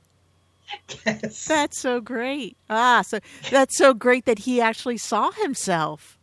Yes. 1.06 1.46
That's 1.46 1.78
so 1.78 2.00
great. 2.02 2.58
Ah, 2.70 3.02
so 3.02 3.20
that's 3.52 3.78
so 3.78 3.94
great 3.94 4.26
that 4.26 4.40
he 4.40 4.62
actually 4.62 4.98
saw 4.98 5.32
himself. 5.32 6.18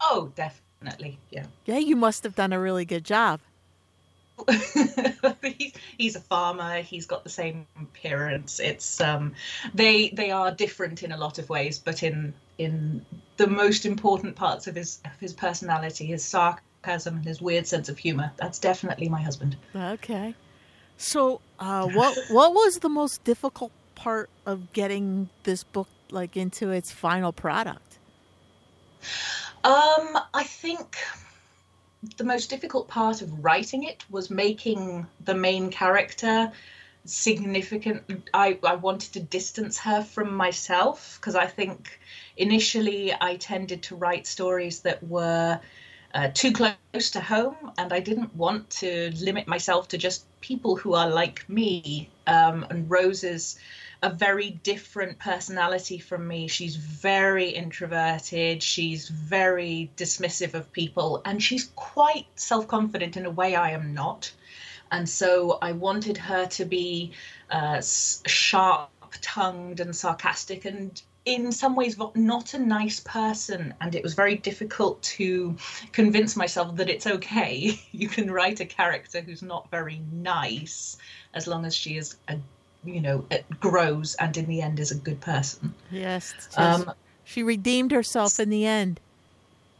Oh, 0.00 0.32
definitely 0.34 0.64
definitely. 0.80 1.18
Yeah. 1.30 1.44
Yeah, 1.66 1.78
you 1.78 1.96
must 1.96 2.24
have 2.24 2.34
done 2.34 2.52
a 2.52 2.60
really 2.60 2.84
good 2.84 3.04
job. 3.04 3.40
he's, 5.42 5.72
he's 5.98 6.16
a 6.16 6.20
farmer. 6.20 6.80
He's 6.80 7.04
got 7.04 7.24
the 7.24 7.30
same 7.30 7.66
appearance. 7.80 8.58
It's 8.58 9.00
um, 9.00 9.34
they 9.74 10.08
they 10.10 10.30
are 10.30 10.50
different 10.50 11.02
in 11.02 11.12
a 11.12 11.18
lot 11.18 11.38
of 11.38 11.48
ways, 11.50 11.78
but 11.78 12.02
in 12.02 12.32
in 12.56 13.04
the 13.36 13.46
most 13.46 13.84
important 13.84 14.36
parts 14.36 14.66
of 14.66 14.76
his 14.76 15.00
of 15.04 15.20
his 15.20 15.34
personality, 15.34 16.06
his 16.06 16.24
sarcasm 16.24 16.64
and 16.84 17.24
his 17.24 17.40
weird 17.40 17.66
sense 17.66 17.88
of 17.88 17.98
humor. 17.98 18.32
That's 18.36 18.58
definitely 18.58 19.08
my 19.08 19.20
husband. 19.20 19.56
Okay. 19.74 20.34
So, 20.96 21.40
uh, 21.58 21.86
what 21.88 22.16
what 22.30 22.52
was 22.54 22.78
the 22.78 22.88
most 22.88 23.24
difficult 23.24 23.72
part 23.94 24.30
of 24.46 24.72
getting 24.72 25.28
this 25.44 25.64
book 25.64 25.88
like 26.10 26.36
into 26.36 26.70
its 26.70 26.90
final 26.90 27.32
product? 27.32 27.98
Um, 29.62 30.18
I 30.34 30.44
think 30.44 30.96
the 32.16 32.24
most 32.24 32.48
difficult 32.48 32.88
part 32.88 33.20
of 33.20 33.44
writing 33.44 33.84
it 33.84 34.04
was 34.10 34.30
making 34.30 35.06
the 35.24 35.34
main 35.34 35.70
character 35.70 36.50
significant. 37.04 38.28
I, 38.32 38.58
I 38.64 38.76
wanted 38.76 39.12
to 39.14 39.20
distance 39.20 39.78
her 39.78 40.02
from 40.02 40.34
myself 40.34 41.18
because 41.20 41.34
I 41.34 41.46
think 41.46 41.98
initially 42.36 43.12
I 43.20 43.36
tended 43.36 43.82
to 43.84 43.96
write 43.96 44.26
stories 44.26 44.80
that 44.80 45.02
were 45.02 45.60
uh, 46.14 46.28
too 46.34 46.52
close 46.52 47.10
to 47.10 47.20
home, 47.20 47.72
and 47.78 47.92
I 47.92 48.00
didn't 48.00 48.34
want 48.34 48.68
to 48.70 49.12
limit 49.20 49.46
myself 49.46 49.88
to 49.88 49.98
just 49.98 50.26
people 50.40 50.76
who 50.76 50.94
are 50.94 51.08
like 51.08 51.48
me. 51.48 52.10
Um, 52.26 52.66
and 52.70 52.90
Rose's 52.90 53.58
a 54.02 54.10
very 54.10 54.50
different 54.62 55.18
personality 55.18 55.98
from 55.98 56.26
me. 56.26 56.48
She's 56.48 56.76
very 56.76 57.50
introverted, 57.50 58.62
she's 58.62 59.08
very 59.08 59.90
dismissive 59.96 60.54
of 60.54 60.72
people, 60.72 61.22
and 61.24 61.42
she's 61.42 61.70
quite 61.76 62.26
self 62.34 62.66
confident 62.66 63.16
in 63.16 63.26
a 63.26 63.30
way 63.30 63.54
I 63.54 63.70
am 63.70 63.92
not. 63.94 64.32
And 64.90 65.08
so 65.08 65.58
I 65.62 65.72
wanted 65.72 66.16
her 66.16 66.46
to 66.46 66.64
be 66.64 67.12
uh, 67.50 67.80
sharp 68.26 68.90
tongued 69.20 69.80
and 69.80 69.94
sarcastic 69.94 70.64
and 70.64 71.00
in 71.24 71.52
some 71.52 71.76
ways 71.76 71.98
not 72.14 72.54
a 72.54 72.58
nice 72.58 73.00
person 73.00 73.74
and 73.80 73.94
it 73.94 74.02
was 74.02 74.14
very 74.14 74.36
difficult 74.36 75.02
to 75.02 75.54
convince 75.92 76.34
myself 76.34 76.76
that 76.76 76.88
it's 76.88 77.06
okay. 77.06 77.78
You 77.92 78.08
can 78.08 78.30
write 78.30 78.60
a 78.60 78.64
character 78.64 79.20
who's 79.20 79.42
not 79.42 79.70
very 79.70 80.00
nice 80.12 80.96
as 81.34 81.46
long 81.46 81.66
as 81.66 81.74
she 81.74 81.96
is 81.96 82.16
a 82.28 82.38
you 82.82 83.00
know 83.00 83.26
grows 83.60 84.14
and 84.14 84.34
in 84.38 84.46
the 84.46 84.62
end 84.62 84.80
is 84.80 84.90
a 84.90 84.94
good 84.94 85.20
person. 85.20 85.74
Yes 85.90 86.32
um, 86.56 86.90
she 87.24 87.42
redeemed 87.42 87.92
herself 87.92 88.40
in 88.40 88.48
the 88.48 88.64
end. 88.64 89.00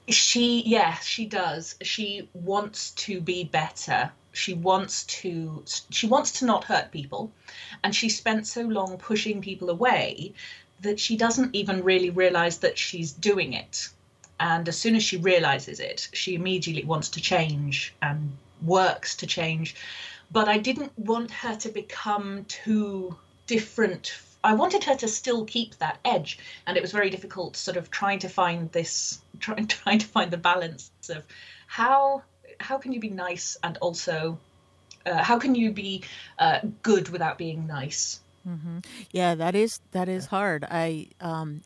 She 0.08 0.62
yeah 0.66 0.96
she 0.96 1.24
does. 1.24 1.76
She 1.82 2.28
wants 2.34 2.90
to 3.06 3.20
be 3.22 3.44
better. 3.44 4.12
She 4.32 4.52
wants 4.52 5.04
to 5.06 5.64
she 5.90 6.06
wants 6.06 6.32
to 6.40 6.44
not 6.44 6.64
hurt 6.64 6.92
people 6.92 7.32
and 7.82 7.94
she 7.94 8.10
spent 8.10 8.46
so 8.46 8.62
long 8.62 8.98
pushing 8.98 9.40
people 9.40 9.70
away 9.70 10.34
that 10.82 10.98
she 10.98 11.16
doesn't 11.16 11.54
even 11.54 11.82
really 11.82 12.10
realize 12.10 12.58
that 12.58 12.78
she's 12.78 13.12
doing 13.12 13.52
it 13.52 13.88
and 14.38 14.68
as 14.68 14.78
soon 14.78 14.94
as 14.96 15.02
she 15.02 15.16
realizes 15.16 15.80
it 15.80 16.08
she 16.12 16.34
immediately 16.34 16.84
wants 16.84 17.08
to 17.08 17.20
change 17.20 17.94
and 18.02 18.32
works 18.62 19.16
to 19.16 19.26
change 19.26 19.74
but 20.32 20.48
I 20.48 20.58
didn't 20.58 20.96
want 20.98 21.30
her 21.30 21.56
to 21.56 21.68
become 21.70 22.44
too 22.44 23.16
different. 23.46 24.16
I 24.44 24.54
wanted 24.54 24.84
her 24.84 24.94
to 24.96 25.08
still 25.08 25.44
keep 25.44 25.76
that 25.78 25.98
edge, 26.04 26.38
and 26.66 26.76
it 26.76 26.80
was 26.82 26.92
very 26.92 27.10
difficult, 27.10 27.56
sort 27.56 27.76
of 27.76 27.90
trying 27.90 28.20
to 28.20 28.28
find 28.28 28.70
this, 28.72 29.20
trying 29.40 29.66
trying 29.66 29.98
to 29.98 30.06
find 30.06 30.30
the 30.30 30.38
balance 30.38 30.90
of 31.08 31.24
how 31.66 32.22
how 32.58 32.78
can 32.78 32.92
you 32.92 33.00
be 33.00 33.10
nice 33.10 33.56
and 33.62 33.76
also 33.78 34.38
uh, 35.06 35.22
how 35.22 35.38
can 35.38 35.54
you 35.54 35.72
be 35.72 36.04
uh, 36.38 36.60
good 36.82 37.08
without 37.08 37.38
being 37.38 37.66
nice. 37.66 38.20
Mm-hmm. 38.48 38.78
Yeah, 39.12 39.34
that 39.34 39.54
is 39.54 39.80
that 39.92 40.08
is 40.08 40.26
hard. 40.26 40.64
I 40.70 41.08
um, 41.20 41.62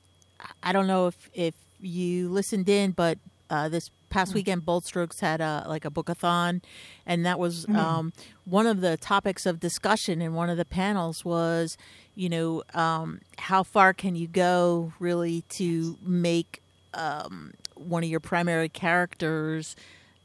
I 0.62 0.72
don't 0.72 0.86
know 0.86 1.06
if 1.06 1.30
if 1.32 1.54
you 1.80 2.28
listened 2.28 2.68
in, 2.68 2.92
but 2.92 3.18
uh, 3.50 3.68
this 3.68 3.90
past 4.10 4.32
mm. 4.32 4.36
weekend, 4.36 4.64
Bold 4.64 4.84
Strokes 4.84 5.20
had 5.20 5.40
a 5.40 5.64
like 5.68 5.84
a 5.84 5.90
bookathon, 5.90 6.62
and 7.06 7.24
that 7.26 7.38
was 7.38 7.66
mm. 7.66 7.76
um, 7.76 8.12
one 8.44 8.66
of 8.66 8.80
the 8.80 8.96
topics 8.96 9.46
of 9.46 9.60
discussion. 9.60 10.22
in 10.22 10.34
one 10.34 10.50
of 10.50 10.56
the 10.56 10.64
panels 10.64 11.24
was, 11.24 11.76
you 12.14 12.28
know, 12.28 12.62
um, 12.74 13.20
how 13.38 13.62
far 13.62 13.92
can 13.92 14.16
you 14.16 14.26
go 14.26 14.92
really 14.98 15.42
to 15.50 15.98
make 16.02 16.62
um, 16.94 17.54
one 17.74 18.02
of 18.02 18.08
your 18.08 18.20
primary 18.20 18.68
characters 18.68 19.76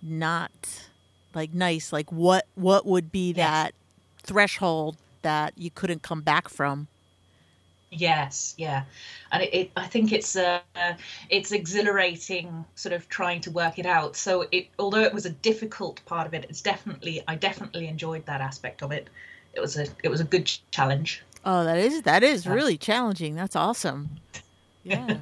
not 0.02 0.52
like 1.34 1.54
nice? 1.54 1.92
Like 1.92 2.12
what 2.12 2.46
what 2.56 2.86
would 2.86 3.12
be 3.12 3.32
yeah. 3.32 3.52
that 3.52 3.74
threshold 4.24 4.98
that 5.22 5.54
you 5.58 5.72
couldn't 5.72 6.02
come 6.02 6.22
back 6.22 6.50
from? 6.50 6.88
Yes, 7.92 8.54
yeah, 8.58 8.84
and 9.32 9.42
it, 9.42 9.54
it 9.54 9.72
I 9.76 9.88
think 9.88 10.12
it's 10.12 10.36
uh, 10.36 10.60
it's 11.30 11.52
exhilarating, 11.52 12.66
sort 12.76 12.94
of 12.94 13.10
trying 13.10 13.42
to 13.42 13.52
work 13.52 13.80
it 13.80 13.88
out. 13.88 14.16
So 14.16 14.46
it, 14.52 14.68
although 14.78 15.02
it 15.02 15.14
was 15.14 15.26
a 15.26 15.32
difficult 15.32 16.00
part 16.06 16.28
of 16.28 16.36
it, 16.36 16.46
it's 16.50 16.62
definitely 16.62 17.24
I 17.28 17.36
definitely 17.36 17.88
enjoyed 17.88 18.26
that 18.28 18.42
aspect 18.42 18.84
of 18.84 18.92
it. 18.92 19.10
It 19.54 19.60
was 19.60 19.76
a 19.76 19.88
it 20.04 20.10
was 20.10 20.22
a 20.22 20.24
good 20.24 20.52
challenge. 20.70 21.24
Oh, 21.44 21.64
that 21.64 21.80
is 21.80 22.04
that 22.04 22.22
is 22.22 22.46
really 22.46 22.78
challenging. 22.78 23.36
That's 23.36 23.56
awesome. 23.56 24.10
Yeah. 24.86 25.18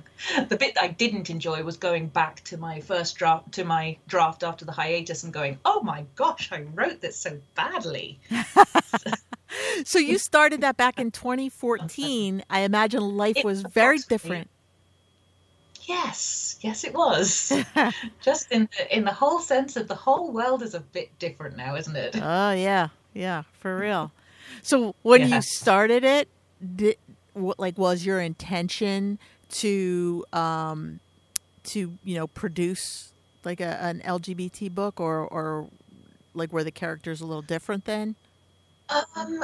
the 0.49 0.55
bit 0.55 0.77
I 0.79 0.87
didn't 0.87 1.31
enjoy 1.31 1.63
was 1.63 1.77
going 1.77 2.07
back 2.07 2.43
to 2.45 2.57
my 2.57 2.79
first 2.79 3.17
draft 3.17 3.53
to 3.53 3.65
my 3.65 3.97
draft 4.07 4.43
after 4.43 4.65
the 4.65 4.71
hiatus 4.71 5.23
and 5.23 5.33
going, 5.33 5.57
"Oh 5.65 5.81
my 5.81 6.05
gosh, 6.15 6.51
I 6.51 6.61
wrote 6.75 7.01
this 7.01 7.17
so 7.17 7.39
badly." 7.55 8.19
so 9.85 9.99
you 9.99 10.17
started 10.17 10.61
that 10.61 10.77
back 10.77 10.99
in 10.99 11.11
2014. 11.11 12.43
I 12.49 12.61
imagine 12.61 13.17
life 13.17 13.43
was 13.43 13.61
very 13.61 13.99
different. 13.99 14.49
Yes, 15.87 16.57
yes, 16.61 16.83
it 16.83 16.93
was. 16.93 17.53
Just 18.21 18.51
in 18.51 18.67
the, 18.77 18.95
in 18.95 19.05
the 19.05 19.13
whole 19.13 19.39
sense 19.39 19.77
of 19.77 19.87
the 19.87 19.95
whole 19.95 20.31
world 20.31 20.61
is 20.61 20.73
a 20.73 20.81
bit 20.81 21.17
different 21.17 21.55
now, 21.55 21.75
isn't 21.75 21.95
it? 21.95 22.15
Oh 22.21 22.51
yeah, 22.51 22.89
yeah, 23.13 23.43
for 23.59 23.77
real. 23.79 24.11
So 24.61 24.95
when 25.03 25.21
yeah. 25.21 25.35
you 25.35 25.41
started 25.41 26.03
it, 26.03 26.27
did, 26.75 26.97
what 27.33 27.57
like 27.57 27.77
was 27.77 28.05
your 28.05 28.19
intention 28.19 29.17
to 29.49 30.25
um 30.33 30.99
to 31.63 31.97
you 32.03 32.15
know 32.15 32.27
produce 32.27 33.13
like 33.45 33.61
a, 33.61 33.81
an 33.81 34.01
LGBT 34.03 34.73
book 34.73 34.99
or 34.99 35.25
or 35.25 35.67
like 36.33 36.51
were 36.51 36.65
the 36.65 36.71
characters 36.71 37.21
a 37.21 37.25
little 37.25 37.41
different 37.41 37.85
then? 37.85 38.15
Um, 38.89 39.43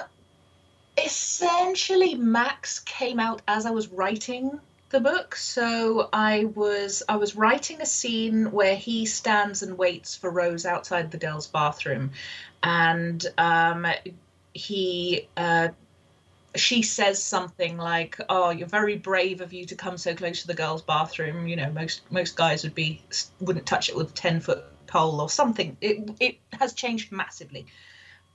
essentially, 0.97 2.15
Max 2.15 2.79
came 2.79 3.19
out 3.19 3.41
as 3.47 3.65
I 3.65 3.71
was 3.71 3.89
writing 3.89 4.59
the 4.89 5.01
book. 5.01 5.35
So 5.35 6.07
I 6.13 6.45
was 6.45 7.03
I 7.09 7.17
was 7.17 7.35
writing 7.35 7.81
a 7.81 7.85
scene 7.85 8.51
where 8.51 8.75
he 8.75 9.05
stands 9.05 9.63
and 9.63 9.77
waits 9.77 10.15
for 10.15 10.29
Rose 10.29 10.65
outside 10.65 11.11
the 11.11 11.17
girls' 11.17 11.47
bathroom, 11.47 12.11
and 12.61 13.25
um, 13.37 13.85
he. 14.53 15.27
Uh, 15.35 15.69
she 16.55 16.83
says 16.83 17.21
something 17.21 17.77
like, 17.77 18.15
"Oh, 18.29 18.51
you're 18.51 18.67
very 18.67 18.95
brave 18.95 19.41
of 19.41 19.53
you 19.53 19.65
to 19.65 19.75
come 19.75 19.97
so 19.97 20.13
close 20.13 20.41
to 20.41 20.47
the 20.47 20.53
girls' 20.53 20.83
bathroom. 20.83 21.47
You 21.47 21.55
know, 21.55 21.71
most 21.71 22.01
most 22.11 22.35
guys 22.35 22.63
would 22.63 22.75
be 22.75 23.01
wouldn't 23.39 23.65
touch 23.65 23.89
it 23.89 23.95
with 23.95 24.11
a 24.11 24.13
ten 24.13 24.39
foot 24.39 24.63
pole 24.85 25.19
or 25.19 25.29
something." 25.29 25.75
It 25.81 26.11
it 26.19 26.37
has 26.53 26.73
changed 26.73 27.11
massively. 27.11 27.65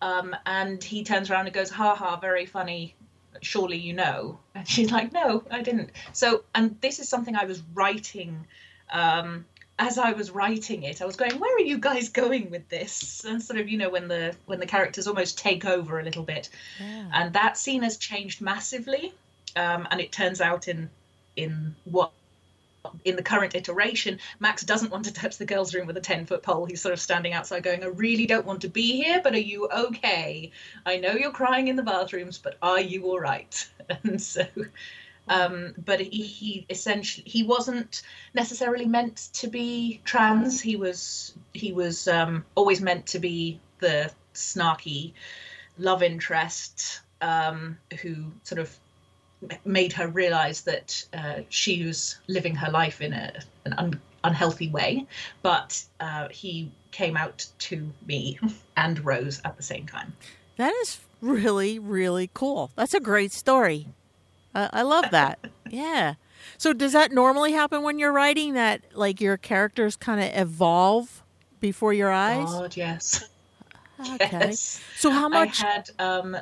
Um, 0.00 0.34
and 0.46 0.82
he 0.82 1.04
turns 1.04 1.30
around 1.30 1.46
and 1.46 1.54
goes, 1.54 1.70
"Ha 1.70 1.94
ha, 1.94 2.16
very 2.16 2.46
funny. 2.46 2.94
Surely 3.40 3.76
you 3.76 3.92
know. 3.92 4.38
And 4.54 4.66
she's 4.66 4.90
like 4.90 5.12
no 5.12 5.44
i 5.50 5.62
didn't. 5.62 5.90
So 6.12 6.42
and 6.54 6.76
this 6.80 6.98
is 6.98 7.08
something 7.08 7.36
i 7.36 7.44
was 7.44 7.62
writing 7.74 8.46
um 8.90 9.44
as 9.78 9.98
i 9.98 10.12
was 10.12 10.30
writing 10.30 10.82
it 10.82 11.00
i 11.02 11.04
was 11.04 11.14
going 11.14 11.38
where 11.38 11.54
are 11.54 11.60
you 11.60 11.78
guys 11.78 12.08
going 12.08 12.50
with 12.50 12.68
this? 12.68 13.24
And 13.24 13.42
sort 13.42 13.60
of 13.60 13.68
you 13.68 13.78
know 13.78 13.90
when 13.90 14.08
the 14.08 14.34
when 14.46 14.58
the 14.60 14.66
characters 14.66 15.06
almost 15.06 15.38
take 15.38 15.64
over 15.64 16.00
a 16.00 16.02
little 16.02 16.24
bit. 16.24 16.48
Yeah. 16.80 17.10
and 17.12 17.32
that 17.34 17.56
scene 17.56 17.82
has 17.82 17.96
changed 17.96 18.40
massively 18.40 19.12
um 19.56 19.86
and 19.90 20.00
it 20.00 20.10
turns 20.10 20.40
out 20.40 20.66
in 20.68 20.90
in 21.36 21.76
what 21.84 22.10
in 23.04 23.16
the 23.16 23.22
current 23.22 23.54
iteration, 23.54 24.18
Max 24.40 24.62
doesn't 24.62 24.90
want 24.90 25.04
to 25.06 25.12
touch 25.12 25.38
the 25.38 25.44
girls' 25.44 25.74
room 25.74 25.86
with 25.86 25.96
a 25.96 26.00
10 26.00 26.26
foot 26.26 26.42
pole. 26.42 26.64
He's 26.64 26.80
sort 26.80 26.92
of 26.92 27.00
standing 27.00 27.32
outside 27.32 27.62
going, 27.62 27.82
I 27.82 27.86
really 27.86 28.26
don't 28.26 28.46
want 28.46 28.62
to 28.62 28.68
be 28.68 29.02
here, 29.02 29.20
but 29.22 29.34
are 29.34 29.38
you 29.38 29.68
okay? 29.68 30.50
I 30.86 30.98
know 30.98 31.12
you're 31.12 31.32
crying 31.32 31.68
in 31.68 31.76
the 31.76 31.82
bathrooms, 31.82 32.38
but 32.38 32.56
are 32.62 32.80
you 32.80 33.04
all 33.04 33.20
right? 33.20 33.68
And 34.04 34.20
so, 34.20 34.44
um, 35.28 35.72
but 35.82 35.98
he, 35.98 36.22
he 36.22 36.66
essentially, 36.68 37.26
he 37.26 37.42
wasn't 37.42 38.02
necessarily 38.34 38.84
meant 38.84 39.30
to 39.32 39.48
be 39.48 40.02
trans. 40.04 40.60
He 40.60 40.76
was, 40.76 41.34
he 41.54 41.72
was 41.72 42.06
um, 42.06 42.44
always 42.54 42.82
meant 42.82 43.06
to 43.06 43.18
be 43.18 43.60
the 43.78 44.10
snarky 44.34 45.14
love 45.78 46.02
interest 46.02 47.00
um, 47.22 47.78
who 48.02 48.32
sort 48.42 48.58
of 48.58 48.78
made 49.64 49.92
her 49.92 50.08
realize 50.08 50.62
that 50.62 51.04
uh, 51.12 51.40
she 51.48 51.84
was 51.84 52.18
living 52.26 52.54
her 52.54 52.70
life 52.70 53.00
in 53.00 53.12
a, 53.12 53.32
an 53.64 53.74
un- 53.74 54.00
unhealthy 54.24 54.68
way. 54.68 55.06
But 55.42 55.82
uh, 56.00 56.28
he 56.28 56.70
came 56.90 57.16
out 57.16 57.46
to 57.58 57.90
me 58.06 58.38
and 58.76 59.04
Rose 59.04 59.40
at 59.44 59.56
the 59.56 59.62
same 59.62 59.86
time. 59.86 60.14
That 60.56 60.74
is 60.82 61.00
really, 61.20 61.78
really 61.78 62.30
cool. 62.34 62.70
That's 62.74 62.94
a 62.94 63.00
great 63.00 63.32
story. 63.32 63.86
Uh, 64.54 64.68
I 64.72 64.82
love 64.82 65.06
that. 65.12 65.38
yeah. 65.70 66.14
So, 66.56 66.72
does 66.72 66.92
that 66.92 67.12
normally 67.12 67.52
happen 67.52 67.82
when 67.82 67.98
you're 67.98 68.12
writing 68.12 68.54
that, 68.54 68.80
like, 68.94 69.20
your 69.20 69.36
characters 69.36 69.96
kind 69.96 70.20
of 70.20 70.40
evolve 70.40 71.22
before 71.60 71.92
your 71.92 72.10
eyes? 72.10 72.46
God, 72.46 72.76
yes. 72.76 73.24
Okay. 74.00 74.28
Yes. 74.30 74.80
So, 74.96 75.10
how 75.10 75.28
much? 75.28 75.62
I 75.62 75.66
had. 75.66 75.90
Um... 75.98 76.36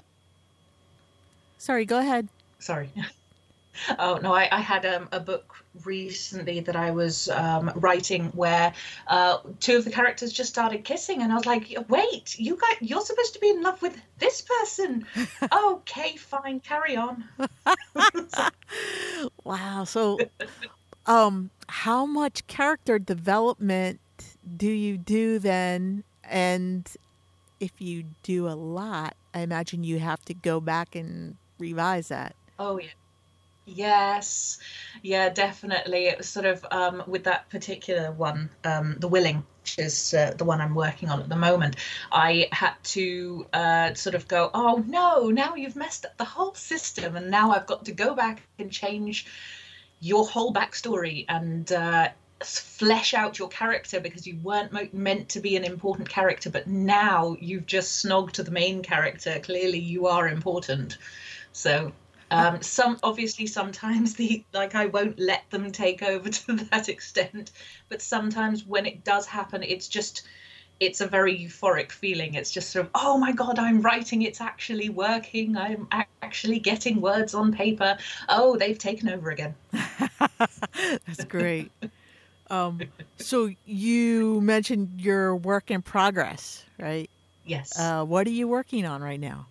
Sorry, 1.56 1.86
go 1.86 1.98
ahead 1.98 2.28
sorry. 2.66 2.90
oh 3.98 4.18
no, 4.22 4.34
I, 4.34 4.48
I 4.50 4.60
had 4.60 4.84
um, 4.84 5.08
a 5.12 5.20
book 5.20 5.54
recently 5.84 6.60
that 6.60 6.76
I 6.76 6.90
was 6.90 7.28
um, 7.28 7.70
writing 7.76 8.26
where 8.34 8.72
uh, 9.06 9.38
two 9.60 9.76
of 9.76 9.84
the 9.84 9.90
characters 9.90 10.32
just 10.32 10.50
started 10.50 10.84
kissing, 10.84 11.22
and 11.22 11.32
I 11.32 11.36
was 11.36 11.46
like, 11.46 11.74
"Wait, 11.88 12.38
you 12.38 12.56
got 12.56 12.82
you're 12.82 13.00
supposed 13.00 13.34
to 13.34 13.40
be 13.40 13.50
in 13.50 13.62
love 13.62 13.80
with 13.80 13.96
this 14.18 14.42
person." 14.42 15.06
okay, 15.52 16.16
fine, 16.16 16.60
carry 16.60 16.96
on. 16.96 17.24
wow. 19.44 19.84
So, 19.84 20.18
um, 21.06 21.50
how 21.68 22.04
much 22.04 22.46
character 22.46 22.98
development 22.98 24.00
do 24.56 24.68
you 24.68 24.98
do 24.98 25.38
then? 25.38 26.02
And 26.24 26.90
if 27.60 27.70
you 27.78 28.04
do 28.24 28.48
a 28.48 28.56
lot, 28.56 29.14
I 29.32 29.40
imagine 29.40 29.84
you 29.84 30.00
have 30.00 30.24
to 30.24 30.34
go 30.34 30.60
back 30.60 30.96
and 30.96 31.36
revise 31.58 32.08
that. 32.08 32.34
Oh 32.58 32.78
yeah. 32.78 32.88
Yes, 33.66 34.58
yeah, 35.02 35.28
definitely. 35.30 36.06
It 36.06 36.18
was 36.18 36.28
sort 36.28 36.46
of 36.46 36.64
um, 36.70 37.02
with 37.06 37.24
that 37.24 37.50
particular 37.50 38.12
one, 38.12 38.50
um, 38.64 38.96
the 39.00 39.08
willing, 39.08 39.44
which 39.62 39.78
is 39.78 40.14
uh, 40.14 40.34
the 40.38 40.44
one 40.44 40.60
I'm 40.60 40.74
working 40.74 41.10
on 41.10 41.20
at 41.20 41.28
the 41.28 41.36
moment. 41.36 41.76
I 42.12 42.48
had 42.52 42.74
to 42.84 43.46
uh, 43.52 43.94
sort 43.94 44.14
of 44.16 44.28
go, 44.28 44.50
oh 44.54 44.84
no, 44.86 45.30
now 45.30 45.54
you've 45.56 45.76
messed 45.76 46.06
up 46.06 46.16
the 46.18 46.24
whole 46.24 46.54
system, 46.54 47.16
and 47.16 47.30
now 47.30 47.52
I've 47.52 47.66
got 47.66 47.84
to 47.86 47.92
go 47.92 48.14
back 48.14 48.42
and 48.58 48.70
change 48.72 49.26
your 50.00 50.26
whole 50.26 50.52
backstory 50.52 51.24
and 51.28 51.70
uh, 51.72 52.08
flesh 52.42 53.14
out 53.14 53.38
your 53.38 53.48
character 53.48 54.00
because 54.00 54.26
you 54.26 54.38
weren't 54.42 54.72
mo- 54.72 54.88
meant 54.92 55.28
to 55.30 55.40
be 55.40 55.56
an 55.56 55.64
important 55.64 56.08
character, 56.08 56.50
but 56.50 56.66
now 56.68 57.36
you've 57.40 57.66
just 57.66 58.04
snogged 58.04 58.32
to 58.32 58.42
the 58.42 58.50
main 58.50 58.82
character. 58.82 59.40
Clearly, 59.40 59.78
you 59.78 60.06
are 60.06 60.28
important. 60.28 60.98
So 61.52 61.92
um, 62.30 62.60
some 62.62 62.98
obviously 63.02 63.46
sometimes 63.46 64.14
the 64.14 64.44
like 64.52 64.74
I 64.74 64.86
won't 64.86 65.18
let 65.18 65.48
them 65.50 65.70
take 65.70 66.02
over 66.02 66.28
to 66.30 66.52
that 66.70 66.88
extent, 66.88 67.52
but 67.88 68.02
sometimes 68.02 68.64
when 68.66 68.86
it 68.86 69.04
does 69.04 69.26
happen, 69.26 69.62
it's 69.62 69.88
just 69.88 70.26
it's 70.78 71.00
a 71.00 71.06
very 71.06 71.38
euphoric 71.38 71.90
feeling. 71.90 72.34
It's 72.34 72.50
just 72.50 72.70
sort 72.70 72.86
of 72.86 72.90
oh 72.94 73.16
my 73.18 73.32
god, 73.32 73.58
I'm 73.58 73.80
writing. 73.80 74.22
It's 74.22 74.40
actually 74.40 74.88
working. 74.88 75.56
I'm 75.56 75.88
actually 76.22 76.58
getting 76.58 77.00
words 77.00 77.34
on 77.34 77.52
paper. 77.52 77.96
Oh, 78.28 78.56
they've 78.56 78.78
taken 78.78 79.08
over 79.08 79.30
again. 79.30 79.54
That's 79.70 81.24
great. 81.28 81.70
um, 82.50 82.80
so 83.18 83.50
you 83.64 84.40
mentioned 84.40 85.00
your 85.00 85.36
work 85.36 85.70
in 85.70 85.82
progress, 85.82 86.64
right? 86.78 87.08
Yes. 87.44 87.78
Uh, 87.78 88.04
what 88.04 88.26
are 88.26 88.30
you 88.30 88.48
working 88.48 88.84
on 88.84 89.00
right 89.00 89.20
now? 89.20 89.46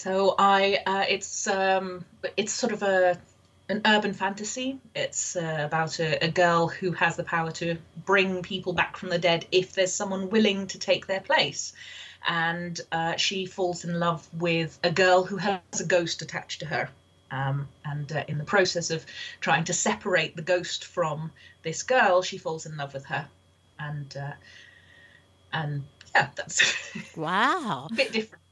So 0.00 0.34
I, 0.38 0.78
uh, 0.86 1.04
it's 1.10 1.46
um, 1.46 2.06
it's 2.34 2.54
sort 2.54 2.72
of 2.72 2.82
a 2.82 3.20
an 3.68 3.82
urban 3.84 4.14
fantasy. 4.14 4.80
It's 4.94 5.36
uh, 5.36 5.58
about 5.60 6.00
a, 6.00 6.24
a, 6.24 6.30
girl 6.30 6.68
who 6.68 6.92
has 6.92 7.16
the 7.16 7.22
power 7.22 7.50
to 7.50 7.76
bring 8.06 8.40
people 8.40 8.72
back 8.72 8.96
from 8.96 9.10
the 9.10 9.18
dead 9.18 9.44
if 9.52 9.74
there's 9.74 9.92
someone 9.92 10.30
willing 10.30 10.68
to 10.68 10.78
take 10.78 11.06
their 11.06 11.20
place. 11.20 11.74
And 12.26 12.80
uh, 12.90 13.16
she 13.16 13.44
falls 13.44 13.84
in 13.84 14.00
love 14.00 14.26
with 14.32 14.78
a 14.82 14.90
girl 14.90 15.22
who 15.22 15.36
has 15.36 15.60
a 15.78 15.84
ghost 15.84 16.22
attached 16.22 16.60
to 16.60 16.66
her. 16.66 16.88
Um, 17.30 17.68
and 17.84 18.10
uh, 18.10 18.24
in 18.26 18.38
the 18.38 18.44
process 18.44 18.90
of 18.90 19.04
trying 19.42 19.64
to 19.64 19.74
separate 19.74 20.34
the 20.34 20.40
ghost 20.40 20.86
from 20.86 21.30
this 21.62 21.82
girl, 21.82 22.22
she 22.22 22.38
falls 22.38 22.64
in 22.64 22.74
love 22.78 22.94
with 22.94 23.04
her. 23.04 23.28
And 23.78 24.16
uh, 24.16 24.32
and 25.52 25.84
yeah, 26.14 26.30
that's 26.34 26.74
wow, 27.16 27.88
a 27.90 27.94
bit 27.94 28.12
different. 28.12 28.42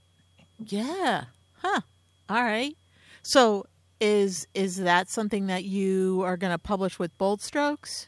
Yeah. 0.67 1.25
Huh. 1.62 1.81
All 2.29 2.42
right. 2.42 2.77
So 3.23 3.66
is 4.01 4.47
is 4.55 4.77
that 4.77 5.09
something 5.09 5.47
that 5.49 5.64
you 5.64 6.23
are 6.25 6.37
going 6.37 6.53
to 6.53 6.59
publish 6.59 6.99
with 6.99 7.16
Bold 7.18 7.40
Strokes? 7.40 8.07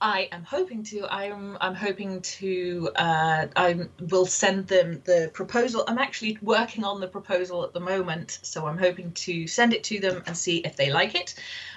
I 0.00 0.28
am 0.32 0.44
hoping 0.44 0.82
to. 0.84 1.06
I'm 1.10 1.56
I'm 1.60 1.74
hoping 1.74 2.20
to. 2.20 2.90
Uh, 2.96 3.46
I 3.56 3.86
will 4.10 4.26
send 4.26 4.66
them 4.66 5.00
the 5.04 5.30
proposal. 5.32 5.84
I'm 5.88 5.98
actually 5.98 6.36
working 6.42 6.84
on 6.84 7.00
the 7.00 7.06
proposal 7.06 7.64
at 7.64 7.72
the 7.72 7.80
moment, 7.80 8.38
so 8.42 8.66
I'm 8.66 8.76
hoping 8.76 9.12
to 9.12 9.46
send 9.46 9.72
it 9.72 9.82
to 9.84 10.00
them 10.00 10.22
and 10.26 10.36
see 10.36 10.58
if 10.58 10.76
they 10.76 10.90
like 10.90 11.14
it. 11.14 11.34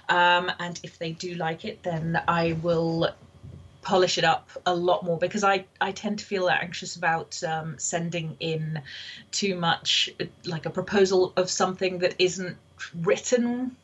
Um, 0.09 0.51
and 0.59 0.79
if 0.83 0.99
they 0.99 1.11
do 1.11 1.35
like 1.35 1.63
it, 1.63 1.83
then 1.83 2.21
I 2.27 2.53
will 2.61 3.09
polish 3.87 4.17
it 4.17 4.25
up 4.25 4.49
a 4.65 4.75
lot 4.75 5.05
more 5.05 5.17
because 5.17 5.45
I, 5.45 5.63
I 5.79 5.93
tend 5.93 6.19
to 6.19 6.25
feel 6.25 6.49
anxious 6.49 6.97
about 6.97 7.41
um, 7.45 7.79
sending 7.79 8.35
in 8.41 8.81
too 9.31 9.55
much, 9.55 10.09
like 10.43 10.65
a 10.65 10.69
proposal 10.69 11.31
of 11.37 11.49
something 11.49 11.99
that 11.99 12.13
isn't 12.19 12.57
written 12.93 13.77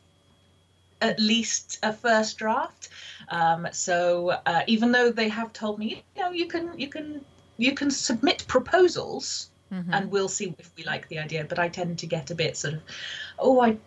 at 1.00 1.18
least 1.18 1.78
a 1.82 1.90
first 1.90 2.36
draft. 2.36 2.90
Um, 3.30 3.66
so 3.72 4.38
uh, 4.44 4.60
even 4.66 4.92
though 4.92 5.10
they 5.10 5.30
have 5.30 5.54
told 5.54 5.78
me, 5.78 6.04
you 6.14 6.22
know, 6.22 6.32
you 6.32 6.48
can 6.48 6.78
you 6.78 6.88
can 6.88 7.24
you 7.56 7.72
can 7.72 7.90
submit 7.90 8.44
proposals. 8.46 9.48
Mm-hmm. 9.72 9.94
And 9.94 10.10
we'll 10.10 10.28
see 10.28 10.54
if 10.58 10.70
we 10.76 10.84
like 10.84 11.08
the 11.08 11.18
idea. 11.18 11.44
But 11.48 11.58
I 11.58 11.68
tend 11.70 11.98
to 12.00 12.06
get 12.06 12.30
a 12.30 12.34
bit 12.34 12.58
sort 12.58 12.74
of, 12.74 12.82
oh, 13.38 13.62
I 13.62 13.78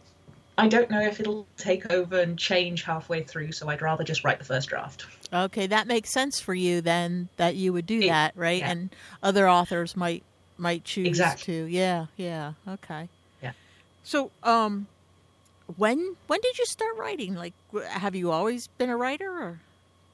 I 0.57 0.67
don't 0.67 0.89
know 0.89 1.01
if 1.01 1.19
it'll 1.19 1.45
take 1.55 1.91
over 1.91 2.19
and 2.19 2.37
change 2.37 2.81
halfway 2.81 3.21
through, 3.21 3.51
so 3.51 3.69
I'd 3.69 3.83
rather 3.83 4.03
just 4.03 4.23
write 4.23 4.39
the 4.39 4.45
first 4.45 4.69
draft. 4.69 5.05
Okay, 5.31 5.67
that 5.67 5.87
makes 5.87 6.09
sense 6.09 6.39
for 6.39 6.53
you 6.53 6.81
then 6.81 7.29
that 7.37 7.55
you 7.55 7.73
would 7.73 7.85
do 7.85 8.07
that, 8.07 8.33
right? 8.35 8.61
Yeah. 8.61 8.71
And 8.71 8.95
other 9.21 9.49
authors 9.49 9.95
might 9.95 10.23
might 10.57 10.83
choose 10.83 11.07
exactly. 11.07 11.53
to. 11.53 11.65
Yeah, 11.65 12.05
yeah. 12.15 12.53
Okay. 12.67 13.09
Yeah. 13.41 13.51
So, 14.03 14.31
um 14.43 14.87
when 15.75 16.15
when 16.27 16.39
did 16.41 16.57
you 16.57 16.65
start 16.65 16.95
writing? 16.97 17.35
Like 17.35 17.53
have 17.89 18.15
you 18.15 18.31
always 18.31 18.67
been 18.67 18.89
a 18.89 18.97
writer 18.97 19.29
or 19.29 19.59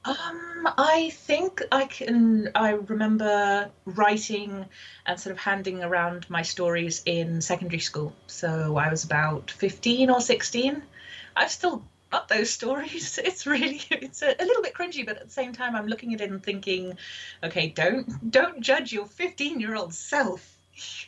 Um, 0.04 0.68
I 0.76 1.10
think 1.14 1.62
I 1.72 1.86
can. 1.86 2.50
I 2.54 2.72
remember 2.72 3.70
writing 3.86 4.66
and 5.06 5.18
sort 5.18 5.32
of 5.32 5.38
handing 5.38 5.82
around 5.82 6.28
my 6.28 6.42
stories 6.42 7.02
in 7.06 7.40
secondary 7.40 7.80
school. 7.80 8.12
So 8.26 8.76
I 8.76 8.90
was 8.90 9.04
about 9.04 9.50
15 9.50 10.10
or 10.10 10.20
16. 10.20 10.82
I've 11.36 11.50
still 11.50 11.82
those 12.28 12.50
stories. 12.50 13.18
It's 13.24 13.46
really, 13.46 13.80
it's 13.90 14.22
a, 14.22 14.34
a 14.38 14.44
little 14.44 14.62
bit 14.62 14.74
cringy, 14.74 15.04
but 15.04 15.16
at 15.16 15.24
the 15.24 15.30
same 15.30 15.52
time, 15.52 15.74
I'm 15.74 15.86
looking 15.86 16.14
at 16.14 16.20
it 16.20 16.30
and 16.30 16.42
thinking, 16.42 16.96
okay, 17.42 17.68
don't 17.68 18.30
don't 18.30 18.60
judge 18.60 18.92
your 18.92 19.06
15 19.06 19.60
year 19.60 19.74
old 19.74 19.94
self. 19.94 20.50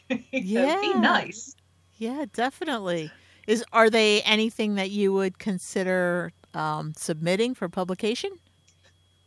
Yeah. 0.30 0.80
Be 0.80 0.94
nice. 0.94 1.56
Yeah, 1.98 2.26
definitely. 2.32 3.10
Is 3.46 3.64
are 3.72 3.90
they 3.90 4.22
anything 4.22 4.74
that 4.76 4.90
you 4.90 5.12
would 5.12 5.38
consider 5.38 6.32
um, 6.54 6.92
submitting 6.96 7.54
for 7.54 7.68
publication? 7.68 8.30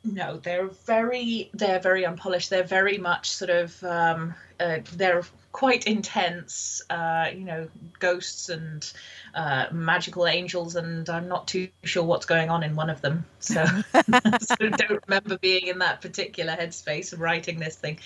No, 0.04 0.38
they're 0.38 0.68
very 0.68 1.50
they're 1.54 1.80
very 1.80 2.06
unpolished. 2.06 2.50
They're 2.50 2.64
very 2.64 2.98
much 2.98 3.32
sort 3.32 3.50
of 3.50 3.84
um, 3.84 4.34
uh, 4.60 4.80
they're 4.94 5.24
quite 5.52 5.88
intense. 5.88 6.82
Uh, 6.90 7.28
you 7.34 7.44
know, 7.44 7.68
ghosts 8.00 8.50
and 8.50 8.92
uh, 9.34 9.68
magical 9.72 10.28
angels, 10.28 10.76
and 10.76 11.10
I'm 11.10 11.28
not 11.28 11.48
too 11.48 11.70
sure 11.84 12.04
what's 12.04 12.26
going 12.26 12.50
on 12.50 12.64
in 12.64 12.76
one 12.76 12.90
of 12.90 13.02
them. 13.02 13.26
So, 13.40 13.66
so 14.42 14.56
don't 14.60 15.04
remember 15.08 15.38
being 15.38 15.68
in 15.68 15.80
that 15.80 16.02
particular 16.02 16.54
headspace 16.54 17.14
of 17.14 17.20
writing 17.20 17.60
this 17.60 17.76
thing. 17.76 18.00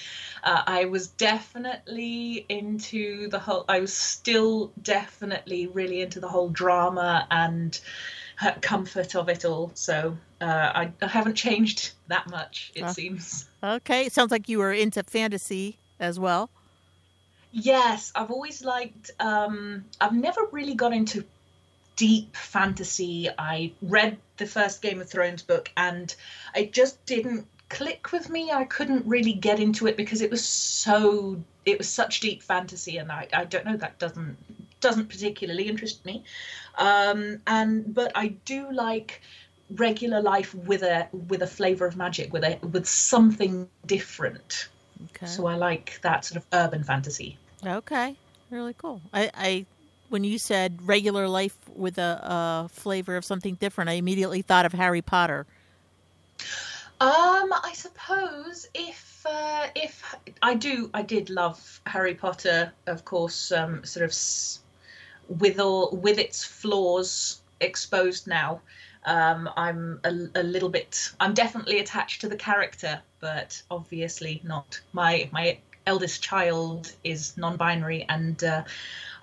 Uh, 0.44 0.64
I 0.66 0.86
was 0.86 1.08
definitely 1.08 2.46
into 2.50 3.30
the 3.30 3.40
whole. 3.40 3.66
I 3.68 3.80
was 3.80 3.94
still 3.94 4.72
definitely 4.82 5.68
really 5.68 6.02
into 6.02 6.20
the 6.20 6.28
whole 6.28 6.50
drama 6.50 7.28
and 7.30 7.80
comfort 8.62 9.16
of 9.16 9.30
it 9.30 9.46
all. 9.46 9.72
So 9.74 10.18
uh, 10.42 10.46
I, 10.46 10.92
I, 11.02 11.08
haven't 11.08 11.36
changed 11.36 11.92
that 12.08 12.30
much, 12.30 12.72
it 12.76 12.84
uh, 12.84 12.94
seems. 12.94 13.48
Okay, 13.64 14.06
it 14.06 14.14
sounds 14.14 14.32
like 14.32 14.50
you 14.50 14.60
were 14.60 14.74
into 14.74 15.04
fantasy 15.04 15.78
as 16.00 16.20
well. 16.20 16.50
Yes, 17.56 18.12
I've 18.16 18.32
always 18.32 18.64
liked. 18.66 19.12
Um, 19.20 19.86
I've 20.02 20.16
never 20.16 20.42
really 20.52 20.74
got 20.74 20.92
into 20.92 21.24
deep 21.96 22.36
fantasy. 22.36 23.30
I 23.38 23.74
read 23.84 24.18
the 24.38 24.48
first 24.48 24.82
Game 24.82 25.00
of 25.00 25.08
Thrones 25.08 25.44
book, 25.44 25.72
and 25.78 26.14
it 26.56 26.74
just 26.74 27.06
didn't 27.06 27.46
click 27.70 28.12
with 28.12 28.28
me. 28.28 28.52
I 28.52 28.64
couldn't 28.64 29.06
really 29.06 29.34
get 29.34 29.60
into 29.60 29.86
it 29.86 29.96
because 29.96 30.22
it 30.22 30.32
was 30.32 30.44
so. 30.44 31.44
It 31.64 31.78
was 31.78 31.88
such 31.88 32.22
deep 32.22 32.42
fantasy, 32.42 32.98
and 32.98 33.12
I, 33.12 33.28
I 33.32 33.46
don't 33.46 33.66
know. 33.66 33.78
That 33.78 34.00
doesn't 34.00 34.36
doesn't 34.82 35.10
particularly 35.10 35.70
interest 35.70 36.04
me. 36.06 36.24
Um, 36.80 37.40
and 37.46 37.94
but 37.94 38.12
I 38.16 38.30
do 38.46 38.72
like 38.72 39.22
regular 39.76 40.24
life 40.24 40.56
with 40.56 40.82
a 40.82 41.08
with 41.30 41.44
a 41.44 41.48
flavor 41.48 41.86
of 41.86 41.96
magic, 41.96 42.34
with 42.34 42.44
a 42.44 42.58
with 42.66 42.88
something 42.88 43.70
different. 43.86 44.70
Okay. 45.16 45.28
So 45.28 45.46
I 45.46 45.54
like 45.54 46.00
that 46.02 46.26
sort 46.26 46.38
of 46.38 46.48
urban 46.52 46.84
fantasy. 46.84 47.38
Okay, 47.66 48.16
really 48.50 48.74
cool. 48.74 49.02
I, 49.14 49.32
I 49.34 49.66
when 50.10 50.24
you 50.24 50.38
said 50.38 50.80
regular 50.88 51.28
life 51.28 51.58
with 51.76 51.98
a, 51.98 52.20
a 52.66 52.70
flavor 52.70 53.16
of 53.16 53.26
something 53.26 53.56
different, 53.56 53.90
I 53.90 53.94
immediately 53.94 54.42
thought 54.42 54.66
of 54.66 54.74
Harry 54.74 55.02
Potter. 55.02 55.46
Um, 57.02 57.52
I 57.52 57.72
suppose 57.74 58.68
if 58.74 59.26
uh, 59.26 59.68
if 59.76 60.16
I 60.42 60.56
do, 60.56 60.90
I 60.94 61.02
did 61.02 61.30
love 61.30 61.82
Harry 61.86 62.16
Potter, 62.16 62.72
of 62.88 63.06
course. 63.06 63.52
Um, 63.52 63.84
sort 63.84 64.06
of 64.06 64.14
with 65.28 65.60
all 65.60 65.92
with 65.92 66.20
its 66.20 66.44
flaws 66.44 67.42
exposed 67.60 68.28
now 68.28 68.62
um, 69.06 69.50
i'm 69.58 70.00
a, 70.04 70.10
a, 70.36 70.44
little 70.44 70.70
bit 70.70 71.12
i'm 71.20 71.34
definitely 71.34 71.80
attached 71.80 72.22
to 72.22 72.30
the 72.30 72.36
character 72.36 73.02
but 73.20 73.62
obviously 73.72 74.42
not 74.44 74.80
my 74.92 75.30
my 75.32 75.58
eldest 75.86 76.22
child 76.22 76.92
is 77.04 77.36
non-binary 77.38 78.06
and 78.10 78.44
uh, 78.44 78.64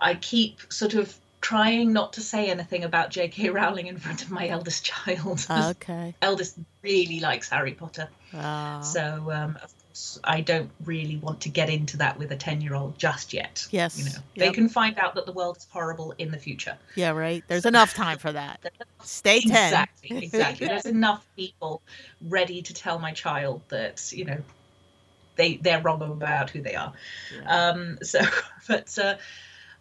i 0.01 0.14
keep 0.14 0.61
sort 0.73 0.94
of 0.94 1.16
trying 1.40 1.92
not 1.92 2.12
to 2.12 2.20
say 2.20 2.51
anything 2.51 2.85
about 2.85 3.11
j.k 3.11 3.49
rowling 3.51 3.87
in 3.87 3.99
front 3.99 4.23
of 4.23 4.31
my 4.31 4.49
eldest 4.49 4.85
child 4.85 5.46
okay 5.51 6.14
eldest 6.23 6.59
really 6.83 7.20
likes 7.20 7.49
harry 7.49 7.73
potter 7.73 8.09
oh. 8.35 8.83
so 8.83 9.31
um, 9.33 9.57
of 9.62 9.75
course 9.90 10.18
I 10.25 10.40
don't 10.40 10.70
really 10.85 11.16
want 11.16 11.40
to 11.42 11.49
get 11.49 11.68
into 11.68 11.96
that 11.99 12.18
with 12.18 12.31
a 12.33 12.37
10 12.37 12.61
year 12.61 12.75
old 12.75 12.99
just 12.99 13.33
yet. 13.33 13.66
Yes. 13.70 13.99
You 13.99 14.05
know, 14.05 14.11
yep. 14.11 14.23
they 14.37 14.53
can 14.53 14.68
find 14.68 14.99
out 14.99 15.14
that 15.14 15.27
the 15.27 15.33
world 15.33 15.59
is 15.59 15.66
horrible 15.70 16.14
in 16.18 16.31
the 16.31 16.38
future. 16.38 16.77
Yeah, 16.94 17.11
right. 17.11 17.44
There's 17.49 17.66
enough 17.66 17.94
time 17.94 18.18
for 18.18 18.33
that. 18.33 18.73
Stay 19.03 19.40
10. 19.40 19.51
Exactly. 19.51 20.25
Exactly. 20.25 20.66
There's 20.68 20.87
enough 20.87 21.27
people 21.37 21.83
ready 22.29 22.62
to 22.62 22.75
tell 22.75 22.99
my 22.99 23.12
child 23.12 23.62
that, 23.68 24.12
you 24.12 24.25
know, 24.25 24.38
they, 25.40 25.57
they're 25.57 25.81
wrong 25.81 26.03
about 26.03 26.50
who 26.50 26.61
they 26.61 26.74
are. 26.74 26.92
Yeah. 27.35 27.68
Um, 27.68 27.98
so, 28.03 28.20
but 28.68 28.98
uh, 28.98 29.16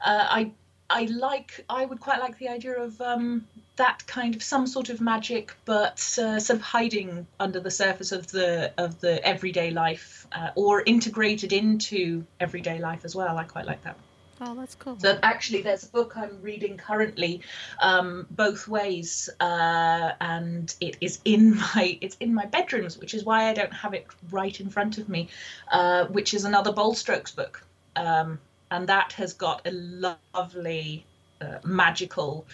uh, 0.02 0.28
I 0.30 0.52
I 0.90 1.04
like 1.06 1.66
I 1.70 1.86
would 1.86 2.00
quite 2.00 2.20
like 2.20 2.38
the 2.40 2.48
idea 2.48 2.82
of 2.82 3.00
um, 3.02 3.46
that 3.76 4.08
kind 4.08 4.36
of 4.36 4.42
some 4.42 4.66
sort 4.66 4.90
of 4.90 5.02
magic, 5.02 5.56
but 5.66 6.00
uh, 6.22 6.40
sort 6.40 6.60
of 6.60 6.62
hiding 6.62 7.28
under 7.40 7.60
the 7.60 7.72
surface 7.72 8.12
of 8.12 8.32
the 8.32 8.74
of 8.78 9.00
the 9.02 9.24
everyday 9.26 9.72
life, 9.72 10.26
uh, 10.32 10.50
or 10.56 10.82
integrated 10.86 11.54
into 11.54 12.26
everyday 12.40 12.80
life 12.80 13.04
as 13.04 13.16
well. 13.16 13.38
I 13.38 13.44
quite 13.44 13.66
like 13.66 13.84
that. 13.84 13.98
Oh, 14.42 14.56
that's 14.56 14.76
cool. 14.76 14.98
So 15.00 15.20
actually, 15.22 15.62
there's 15.62 15.84
a 15.84 15.90
book 15.90 16.14
I'm 16.16 16.42
reading 16.42 16.78
currently, 16.78 17.42
um, 17.82 18.26
both 18.32 18.68
ways, 18.68 19.30
uh, 19.40 20.12
and 20.22 20.74
it 20.80 20.98
is 21.02 21.20
in 21.26 21.58
my 21.58 21.98
it's 22.02 22.16
in 22.20 22.34
my 22.34 22.46
bedrooms, 22.46 22.98
which 22.98 23.14
is 23.14 23.24
why 23.24 23.50
I 23.50 23.54
don't 23.54 23.74
have 23.74 23.94
it 23.94 24.08
right 24.32 24.60
in 24.60 24.70
front 24.70 24.98
of 24.98 25.10
me. 25.10 25.30
Uh, 25.72 26.06
which 26.06 26.34
is 26.34 26.46
another 26.46 26.72
Bold 26.72 26.98
Strokes 26.98 27.32
book. 27.32 27.64
Um, 27.96 28.40
and 28.72 28.88
that 28.88 29.14
has 29.14 29.34
got 29.34 29.68
a 29.68 29.72
lovely 29.72 31.06
uh, 31.42 31.58
magical 31.64 32.46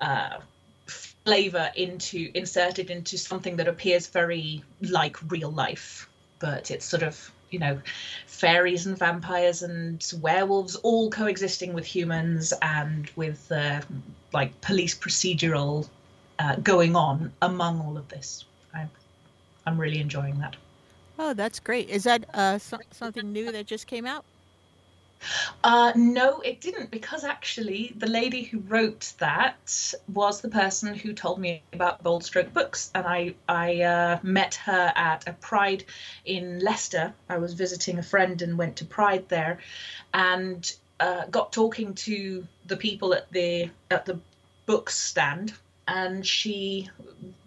uh, 0.00 0.38
flavor 0.86 1.70
into 1.76 2.30
inserted 2.34 2.90
into 2.90 3.16
something 3.16 3.56
that 3.56 3.68
appears 3.68 4.08
very 4.08 4.62
like 4.80 5.16
real 5.30 5.50
life 5.50 6.08
but 6.40 6.70
it's 6.70 6.84
sort 6.84 7.04
of 7.04 7.30
you 7.52 7.58
know 7.58 7.80
fairies 8.26 8.86
and 8.86 8.98
vampires 8.98 9.62
and 9.62 10.12
werewolves 10.20 10.76
all 10.76 11.10
coexisting 11.10 11.72
with 11.74 11.84
humans 11.84 12.52
and 12.62 13.10
with 13.14 13.50
uh, 13.52 13.80
like 14.32 14.58
police 14.60 14.94
procedural 14.98 15.88
uh, 16.38 16.56
going 16.56 16.96
on 16.96 17.32
among 17.42 17.80
all 17.80 17.96
of 17.96 18.08
this. 18.08 18.44
I'm, 18.74 18.90
I'm 19.66 19.78
really 19.78 20.00
enjoying 20.00 20.38
that. 20.40 20.56
Oh 21.18 21.34
that's 21.34 21.60
great. 21.60 21.88
Is 21.88 22.04
that 22.04 22.24
uh, 22.34 22.58
so- 22.58 22.78
something 22.90 23.32
new 23.32 23.52
that 23.52 23.66
just 23.66 23.86
came 23.86 24.06
out 24.06 24.24
uh, 25.64 25.92
no, 25.94 26.40
it 26.40 26.60
didn't, 26.60 26.90
because 26.90 27.24
actually 27.24 27.92
the 27.96 28.08
lady 28.08 28.42
who 28.42 28.58
wrote 28.60 29.12
that 29.18 29.94
was 30.12 30.40
the 30.40 30.48
person 30.48 30.94
who 30.94 31.12
told 31.12 31.38
me 31.38 31.62
about 31.72 32.02
Bold 32.02 32.24
Stroke 32.24 32.52
Books, 32.52 32.90
and 32.94 33.06
I 33.06 33.34
I 33.48 33.82
uh, 33.82 34.18
met 34.22 34.54
her 34.56 34.92
at 34.94 35.28
a 35.28 35.32
Pride 35.34 35.84
in 36.24 36.58
Leicester. 36.60 37.14
I 37.28 37.38
was 37.38 37.54
visiting 37.54 37.98
a 37.98 38.02
friend 38.02 38.42
and 38.42 38.58
went 38.58 38.76
to 38.76 38.84
Pride 38.84 39.28
there, 39.28 39.58
and 40.12 40.74
uh, 41.00 41.26
got 41.26 41.52
talking 41.52 41.94
to 41.94 42.46
the 42.66 42.76
people 42.76 43.14
at 43.14 43.30
the 43.32 43.70
at 43.90 44.04
the 44.06 44.18
book 44.66 44.90
stand 44.90 45.52
and 45.88 46.26
she 46.26 46.88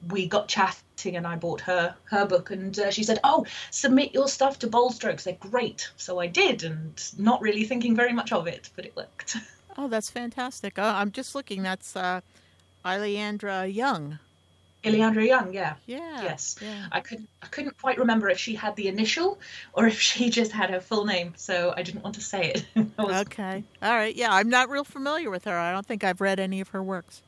we 0.10 0.28
got 0.28 0.48
chatting 0.48 1.16
and 1.16 1.26
i 1.26 1.36
bought 1.36 1.62
her 1.62 1.96
her 2.06 2.26
book 2.26 2.52
and 2.52 2.78
uh, 2.80 2.92
she 2.92 3.04
said 3.04 3.20
oh 3.24 3.46
submit 3.72 4.14
your 4.14 4.28
stuff 4.28 4.60
to 4.60 4.68
bold 4.68 4.94
strokes 4.94 5.24
they're 5.24 5.38
great 5.40 5.90
so 5.98 6.20
i 6.20 6.28
did 6.28 6.64
and 6.64 7.12
not 7.18 7.42
really 7.42 7.64
thinking 7.64 7.96
very 7.96 8.14
much 8.14 8.32
of 8.32 8.48
it 8.48 8.70
but 8.76 8.86
it 8.86 8.96
worked 8.96 9.38
oh 9.78 9.88
that's 9.88 10.10
fantastic 10.10 10.78
uh, 10.78 10.94
i'm 10.96 11.12
just 11.12 11.36
looking 11.36 11.64
that's 11.64 11.96
uh 11.96 12.20
Ileandra 12.86 13.74
Young. 13.74 14.20
Ileandra 14.84 15.26
Young, 15.26 15.52
yeah. 15.52 15.76
Yeah. 15.88 16.22
Yes. 16.22 16.58
Yeah. 16.62 16.86
I 16.92 17.00
couldn't 17.00 17.28
I 17.42 17.48
couldn't 17.48 17.82
quite 17.82 17.98
remember 17.98 18.30
if 18.30 18.38
she 18.38 18.54
had 18.54 18.76
the 18.76 18.88
initial 18.88 19.40
or 19.74 19.88
if 19.88 20.00
she 20.00 20.30
just 20.40 20.52
had 20.52 20.70
her 20.70 20.80
full 20.80 21.06
name, 21.06 21.34
so 21.36 21.74
I 21.76 21.82
didn't 21.82 22.04
want 22.04 22.16
to 22.16 22.22
say 22.22 22.54
it. 22.54 22.66
was... 22.98 23.26
Okay. 23.26 23.64
All 23.82 23.96
right. 23.96 24.16
Yeah, 24.16 24.32
I'm 24.32 24.50
not 24.50 24.70
real 24.70 24.84
familiar 24.84 25.32
with 25.32 25.46
her. 25.46 25.58
I 25.58 25.72
don't 25.72 25.86
think 25.86 26.04
I've 26.04 26.22
read 26.22 26.40
any 26.40 26.62
of 26.62 26.70
her 26.70 26.84
works. 26.84 27.24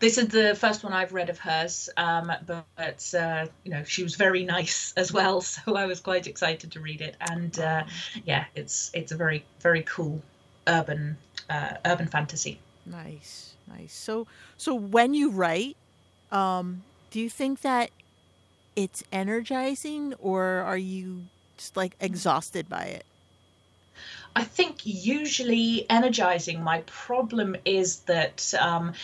This 0.00 0.18
is 0.18 0.28
the 0.28 0.54
first 0.54 0.84
one 0.84 0.92
I've 0.92 1.12
read 1.12 1.30
of 1.30 1.38
hers, 1.38 1.88
um, 1.96 2.32
but 2.46 3.14
uh, 3.14 3.46
you 3.64 3.70
know 3.70 3.84
she 3.84 4.02
was 4.02 4.16
very 4.16 4.44
nice 4.44 4.92
as 4.96 5.12
well, 5.12 5.40
so 5.40 5.76
I 5.76 5.86
was 5.86 6.00
quite 6.00 6.26
excited 6.26 6.72
to 6.72 6.80
read 6.80 7.00
it. 7.00 7.16
And 7.20 7.58
uh, 7.58 7.84
yeah, 8.24 8.44
it's 8.54 8.90
it's 8.94 9.12
a 9.12 9.16
very 9.16 9.44
very 9.60 9.82
cool 9.82 10.22
urban 10.66 11.16
uh, 11.48 11.74
urban 11.84 12.06
fantasy. 12.06 12.58
Nice, 12.86 13.54
nice. 13.68 13.94
So 13.94 14.26
so 14.56 14.74
when 14.74 15.14
you 15.14 15.30
write, 15.30 15.76
um, 16.30 16.82
do 17.10 17.20
you 17.20 17.30
think 17.30 17.60
that 17.62 17.90
it's 18.74 19.02
energizing, 19.12 20.14
or 20.20 20.44
are 20.44 20.78
you 20.78 21.24
just 21.56 21.76
like 21.76 21.94
exhausted 22.00 22.68
by 22.68 22.84
it? 22.84 23.04
I 24.34 24.44
think 24.44 24.80
usually 24.84 25.86
energizing. 25.90 26.62
My 26.62 26.82
problem 26.86 27.56
is 27.64 28.00
that. 28.00 28.54
Um, 28.58 28.94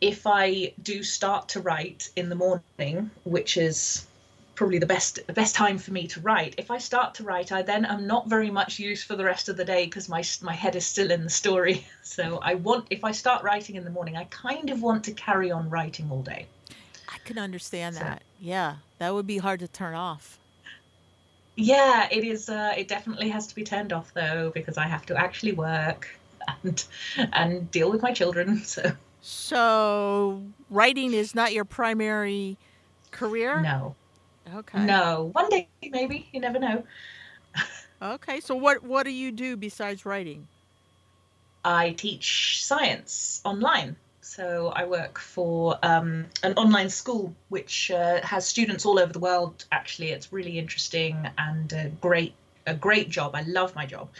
if 0.00 0.26
I 0.26 0.72
do 0.82 1.02
start 1.02 1.48
to 1.50 1.60
write 1.60 2.10
in 2.16 2.28
the 2.28 2.34
morning, 2.34 3.10
which 3.24 3.56
is 3.56 4.06
probably 4.54 4.78
the 4.78 4.86
best 4.86 5.18
the 5.26 5.32
best 5.32 5.54
time 5.54 5.78
for 5.78 5.92
me 5.92 6.06
to 6.08 6.20
write. 6.20 6.54
If 6.58 6.70
I 6.70 6.78
start 6.78 7.14
to 7.14 7.24
write, 7.24 7.52
I 7.52 7.62
then 7.62 7.84
am 7.84 8.06
not 8.06 8.28
very 8.28 8.50
much 8.50 8.78
use 8.78 9.02
for 9.02 9.16
the 9.16 9.24
rest 9.24 9.48
of 9.48 9.56
the 9.56 9.64
day 9.64 9.84
because 9.84 10.08
my 10.08 10.22
my 10.42 10.52
head 10.52 10.76
is 10.76 10.86
still 10.86 11.10
in 11.10 11.24
the 11.24 11.30
story. 11.30 11.86
So 12.02 12.38
I 12.42 12.54
want 12.54 12.86
if 12.90 13.02
I 13.02 13.12
start 13.12 13.42
writing 13.42 13.76
in 13.76 13.84
the 13.84 13.90
morning, 13.90 14.16
I 14.16 14.24
kind 14.24 14.70
of 14.70 14.82
want 14.82 15.04
to 15.04 15.12
carry 15.12 15.50
on 15.50 15.68
writing 15.68 16.08
all 16.10 16.22
day. 16.22 16.46
I 17.08 17.18
can 17.24 17.38
understand 17.38 17.96
so, 17.96 18.02
that. 18.02 18.22
Yeah, 18.40 18.76
that 18.98 19.12
would 19.14 19.26
be 19.26 19.38
hard 19.38 19.60
to 19.60 19.68
turn 19.68 19.94
off. 19.94 20.38
Yeah, 21.56 22.08
it 22.10 22.24
is. 22.24 22.48
Uh, 22.48 22.74
it 22.76 22.88
definitely 22.88 23.30
has 23.30 23.46
to 23.48 23.54
be 23.54 23.64
turned 23.64 23.92
off 23.92 24.12
though 24.14 24.52
because 24.54 24.76
I 24.76 24.86
have 24.86 25.06
to 25.06 25.16
actually 25.16 25.52
work 25.52 26.08
and 26.62 26.84
and 27.32 27.70
deal 27.70 27.90
with 27.90 28.02
my 28.02 28.12
children. 28.12 28.62
So. 28.64 28.92
So 29.26 30.42
writing 30.68 31.14
is 31.14 31.34
not 31.34 31.54
your 31.54 31.64
primary 31.64 32.58
career. 33.10 33.58
No. 33.62 33.94
Okay. 34.54 34.84
No, 34.84 35.30
one 35.32 35.48
day 35.48 35.66
maybe. 35.90 36.28
You 36.34 36.40
never 36.40 36.58
know. 36.58 36.84
okay, 38.02 38.40
so 38.40 38.54
what 38.54 38.82
what 38.82 39.04
do 39.04 39.10
you 39.10 39.32
do 39.32 39.56
besides 39.56 40.04
writing? 40.04 40.46
I 41.64 41.92
teach 41.92 42.62
science 42.62 43.40
online. 43.46 43.96
So 44.20 44.70
I 44.76 44.84
work 44.84 45.18
for 45.18 45.78
um, 45.82 46.26
an 46.42 46.52
online 46.58 46.90
school 46.90 47.34
which 47.48 47.90
uh, 47.90 48.20
has 48.20 48.46
students 48.46 48.84
all 48.84 48.98
over 48.98 49.10
the 49.14 49.20
world. 49.20 49.64
Actually, 49.72 50.10
it's 50.10 50.34
really 50.34 50.58
interesting 50.58 51.30
and 51.38 51.72
a 51.72 51.88
great 52.02 52.34
a 52.66 52.74
great 52.74 53.08
job. 53.08 53.34
I 53.34 53.40
love 53.40 53.74
my 53.74 53.86
job. 53.86 54.10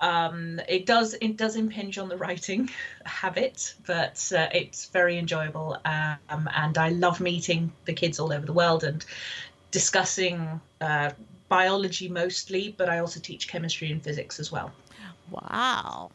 Um, 0.00 0.60
it 0.68 0.86
does 0.86 1.14
it 1.20 1.36
does 1.36 1.56
impinge 1.56 1.98
on 1.98 2.08
the 2.08 2.16
writing 2.16 2.70
habit, 3.04 3.74
but 3.86 4.32
uh, 4.36 4.48
it's 4.52 4.86
very 4.86 5.18
enjoyable, 5.18 5.78
um, 5.84 6.48
and 6.54 6.78
I 6.78 6.90
love 6.90 7.20
meeting 7.20 7.72
the 7.84 7.92
kids 7.92 8.18
all 8.18 8.32
over 8.32 8.46
the 8.46 8.52
world 8.52 8.84
and 8.84 9.04
discussing 9.70 10.60
uh, 10.80 11.10
biology 11.48 12.08
mostly, 12.08 12.74
but 12.76 12.88
I 12.88 12.98
also 12.98 13.20
teach 13.20 13.48
chemistry 13.48 13.90
and 13.92 14.02
physics 14.02 14.40
as 14.40 14.50
well. 14.50 14.72
Wow, 15.30 16.10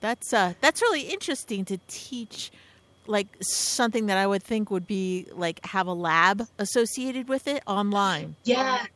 that's 0.00 0.32
uh, 0.32 0.54
that's 0.60 0.82
really 0.82 1.02
interesting 1.02 1.64
to 1.66 1.78
teach 1.88 2.50
like 3.06 3.28
something 3.40 4.06
that 4.06 4.16
I 4.16 4.26
would 4.26 4.42
think 4.42 4.70
would 4.70 4.86
be 4.86 5.26
like 5.32 5.64
have 5.66 5.86
a 5.86 5.92
lab 5.92 6.48
associated 6.58 7.28
with 7.28 7.46
it 7.46 7.62
online. 7.66 8.36
Yeah, 8.44 8.86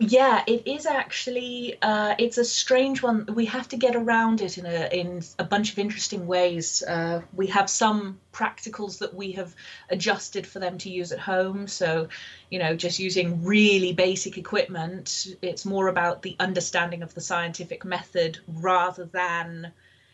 yeah, 0.00 0.42
it 0.46 0.66
is 0.66 0.86
actually. 0.86 1.76
Uh, 1.82 2.14
it's 2.18 2.38
a 2.38 2.44
strange 2.44 3.02
one. 3.02 3.28
We 3.34 3.44
have 3.46 3.68
to 3.68 3.76
get 3.76 3.94
around 3.94 4.40
it 4.40 4.56
in 4.56 4.64
a 4.64 4.88
in 4.90 5.22
a 5.38 5.44
bunch 5.44 5.72
of 5.72 5.78
interesting 5.78 6.26
ways. 6.26 6.82
Uh, 6.82 7.20
we 7.34 7.48
have 7.48 7.68
some 7.68 8.18
practicals 8.32 8.98
that 9.00 9.12
we 9.12 9.32
have 9.32 9.54
adjusted 9.90 10.46
for 10.46 10.58
them 10.58 10.78
to 10.78 10.90
use 10.90 11.12
at 11.12 11.18
home. 11.18 11.66
So, 11.68 12.08
you 12.50 12.58
know, 12.58 12.74
just 12.74 12.98
using 12.98 13.44
really 13.44 13.92
basic 13.92 14.38
equipment. 14.38 15.26
It's 15.42 15.66
more 15.66 15.88
about 15.88 16.22
the 16.22 16.34
understanding 16.40 17.02
of 17.02 17.12
the 17.12 17.20
scientific 17.20 17.84
method 17.84 18.38
rather 18.48 19.04
than, 19.04 19.70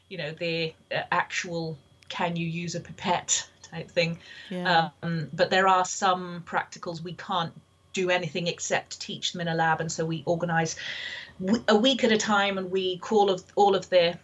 you 0.08 0.18
know, 0.18 0.32
the 0.32 0.74
uh, 0.90 1.02
actual 1.12 1.78
can 2.08 2.34
you 2.34 2.46
use 2.46 2.74
a 2.74 2.80
pipette 2.80 3.48
type 3.62 3.88
thing. 3.88 4.18
Yeah. 4.50 4.90
Um, 5.02 5.28
but 5.32 5.50
there 5.50 5.68
are 5.68 5.84
some 5.84 6.42
practicals 6.44 7.02
we 7.02 7.12
can't 7.12 7.52
do 7.96 8.10
anything 8.10 8.46
except 8.46 9.00
teach 9.00 9.32
them 9.32 9.40
in 9.40 9.48
a 9.48 9.54
lab. 9.54 9.80
And 9.80 9.90
so 9.90 10.04
we 10.04 10.22
organise 10.26 10.76
a 11.66 11.76
week 11.76 12.04
at 12.04 12.12
a 12.12 12.18
time, 12.18 12.58
and 12.58 12.70
we 12.70 12.98
call 12.98 13.30
of 13.30 13.42
all 13.56 13.74
of 13.74 13.88
the 13.88 14.18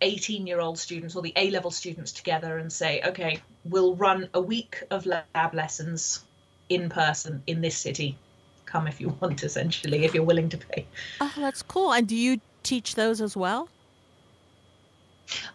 18 0.00 0.46
year 0.46 0.60
old 0.60 0.78
students 0.78 1.14
or 1.14 1.22
the 1.22 1.32
A 1.36 1.50
level 1.50 1.70
students 1.70 2.10
together 2.10 2.58
and 2.58 2.72
say, 2.72 3.00
okay, 3.06 3.38
we'll 3.64 3.94
run 3.94 4.28
a 4.34 4.40
week 4.40 4.82
of 4.90 5.06
lab 5.06 5.54
lessons 5.54 6.24
in 6.68 6.88
person 6.88 7.42
in 7.46 7.60
this 7.60 7.76
city. 7.76 8.18
Come 8.66 8.88
if 8.88 9.00
you 9.00 9.08
want, 9.20 9.44
essentially, 9.44 10.04
if 10.04 10.14
you're 10.14 10.24
willing 10.24 10.48
to 10.48 10.58
pay. 10.58 10.86
Oh, 11.20 11.32
that's 11.36 11.62
cool. 11.62 11.92
And 11.92 12.08
do 12.08 12.16
you 12.16 12.40
teach 12.64 12.96
those 12.96 13.20
as 13.20 13.36
well? 13.36 13.68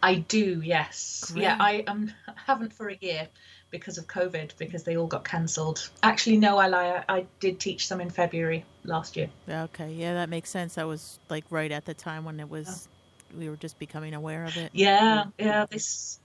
I 0.01 0.15
do, 0.15 0.61
yes. 0.63 1.31
Great. 1.33 1.43
Yeah, 1.43 1.57
I 1.59 1.83
um, 1.87 2.11
haven't 2.47 2.73
for 2.73 2.89
a 2.89 2.97
year 3.01 3.27
because 3.69 3.97
of 3.97 4.07
COVID 4.07 4.51
because 4.57 4.83
they 4.83 4.97
all 4.97 5.07
got 5.07 5.23
cancelled. 5.23 5.89
Actually, 6.03 6.37
no, 6.37 6.57
I 6.57 6.67
lie. 6.67 7.03
I, 7.07 7.17
I 7.17 7.25
did 7.39 7.59
teach 7.59 7.87
some 7.87 8.01
in 8.01 8.09
February 8.09 8.63
last 8.83 9.17
year. 9.17 9.29
Okay, 9.49 9.91
yeah, 9.93 10.13
that 10.13 10.29
makes 10.29 10.49
sense. 10.49 10.75
That 10.75 10.87
was 10.87 11.19
like 11.29 11.45
right 11.49 11.71
at 11.71 11.85
the 11.85 11.93
time 11.93 12.25
when 12.25 12.39
it 12.39 12.49
was, 12.49 12.87
oh. 12.89 13.37
we 13.37 13.49
were 13.49 13.57
just 13.57 13.77
becoming 13.79 14.13
aware 14.13 14.45
of 14.45 14.55
it. 14.57 14.71
Yeah, 14.73 15.25
yeah. 15.37 15.65
This, 15.69 16.19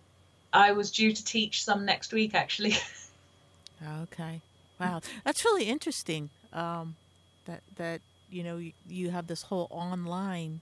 I 0.52 0.72
was 0.72 0.90
due 0.90 1.12
to 1.12 1.24
teach 1.24 1.64
some 1.64 1.84
next 1.84 2.12
week 2.12 2.34
actually. 2.34 2.74
okay, 4.02 4.40
wow, 4.80 5.00
that's 5.24 5.44
really 5.44 5.64
interesting. 5.64 6.30
Um, 6.52 6.96
that 7.46 7.62
that 7.76 8.00
you 8.30 8.44
know 8.44 8.58
you, 8.58 8.72
you 8.88 9.10
have 9.10 9.26
this 9.26 9.42
whole 9.42 9.66
online 9.70 10.60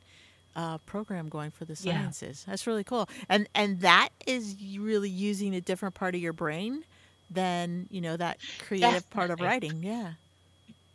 uh, 0.56 0.78
program 0.78 1.28
going 1.28 1.50
for 1.50 1.64
the 1.64 1.76
sciences. 1.76 2.44
Yeah. 2.46 2.52
That's 2.52 2.66
really 2.66 2.84
cool. 2.84 3.08
And 3.28 3.48
and 3.54 3.80
that 3.80 4.10
is 4.26 4.56
really 4.78 5.10
using 5.10 5.54
a 5.54 5.60
different 5.60 5.94
part 5.94 6.14
of 6.14 6.20
your 6.20 6.32
brain 6.32 6.84
than 7.30 7.86
you 7.90 8.00
know 8.00 8.16
that 8.16 8.38
creative 8.66 8.90
Definitely. 8.90 9.14
part 9.14 9.30
of 9.30 9.40
writing. 9.40 9.82
Yeah. 9.82 10.12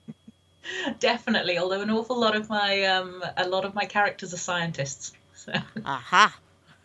Definitely. 1.00 1.58
Although 1.58 1.82
an 1.82 1.90
awful 1.90 2.20
lot 2.20 2.36
of 2.36 2.50
my 2.50 2.84
um, 2.84 3.24
a 3.38 3.48
lot 3.48 3.66
of 3.66 3.74
my 3.74 3.86
characters 3.86 4.34
are 4.34 4.38
scientists. 4.38 5.14
So. 5.36 5.54
Aha. 5.86 6.36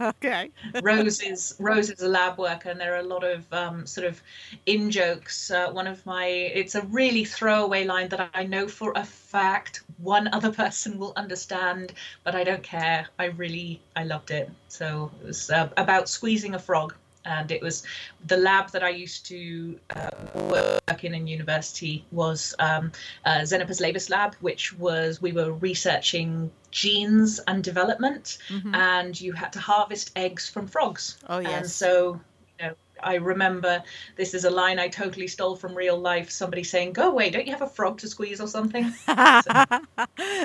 Okay. 0.10 0.50
Rose 0.82 1.20
is 1.20 1.54
Rose 1.58 1.90
is 1.90 2.00
a 2.00 2.08
lab 2.08 2.38
worker, 2.38 2.70
and 2.70 2.80
there 2.80 2.94
are 2.94 3.00
a 3.00 3.10
lot 3.14 3.22
of 3.22 3.44
um, 3.52 3.86
sort 3.86 4.06
of 4.06 4.22
in 4.64 4.90
jokes. 4.90 5.50
Uh, 5.50 5.70
one 5.70 5.86
of 5.86 6.04
my 6.06 6.24
it's 6.26 6.74
a 6.74 6.82
really 6.86 7.24
throwaway 7.24 7.84
line 7.84 8.08
that 8.08 8.30
I 8.32 8.44
know 8.44 8.66
for 8.66 8.92
a 8.96 9.04
fact 9.04 9.82
one 9.98 10.28
other 10.32 10.50
person 10.62 10.98
will 10.98 11.12
understand, 11.16 11.92
but 12.24 12.34
I 12.34 12.44
don't 12.44 12.62
care. 12.62 13.08
I 13.18 13.26
really 13.26 13.82
I 13.94 14.04
loved 14.04 14.30
it. 14.30 14.50
So 14.68 15.10
it 15.22 15.26
was 15.26 15.50
uh, 15.50 15.68
about 15.76 16.08
squeezing 16.08 16.54
a 16.54 16.58
frog 16.58 16.94
and 17.24 17.50
it 17.50 17.60
was 17.60 17.82
the 18.26 18.36
lab 18.36 18.70
that 18.70 18.82
I 18.82 18.88
used 18.88 19.26
to 19.26 19.78
uh, 19.90 20.10
work 20.34 21.04
in 21.04 21.14
in 21.14 21.26
university 21.26 22.04
was 22.10 22.54
um, 22.58 22.92
uh, 23.24 23.40
Xenopus 23.40 23.80
laevis 23.80 24.10
lab, 24.10 24.34
which 24.36 24.72
was 24.78 25.20
we 25.20 25.32
were 25.32 25.52
researching 25.52 26.50
genes 26.70 27.40
and 27.46 27.62
development, 27.62 28.38
mm-hmm. 28.48 28.74
and 28.74 29.20
you 29.20 29.33
had 29.33 29.52
to 29.52 29.61
harvest 29.61 30.12
eggs 30.16 30.48
from 30.48 30.66
frogs. 30.66 31.18
Oh 31.28 31.38
yes. 31.38 31.52
And 31.52 31.70
so, 31.70 32.20
you 32.59 32.66
know, 32.66 32.74
I 33.02 33.14
remember 33.16 33.83
this 34.16 34.35
is 34.35 34.44
a 34.44 34.50
line 34.50 34.78
I 34.78 34.88
totally 34.88 35.26
stole 35.26 35.56
from 35.56 35.74
real 35.74 35.98
life. 35.98 36.30
Somebody 36.30 36.64
saying, 36.64 36.92
"Go 36.92 37.11
away! 37.11 37.30
Don't 37.30 37.46
you 37.46 37.52
have 37.52 37.62
a 37.62 37.68
frog 37.68 37.98
to 37.98 38.09
squeeze 38.09 38.40
or 38.40 38.48
something?" 38.48 38.90
so. 39.06 39.66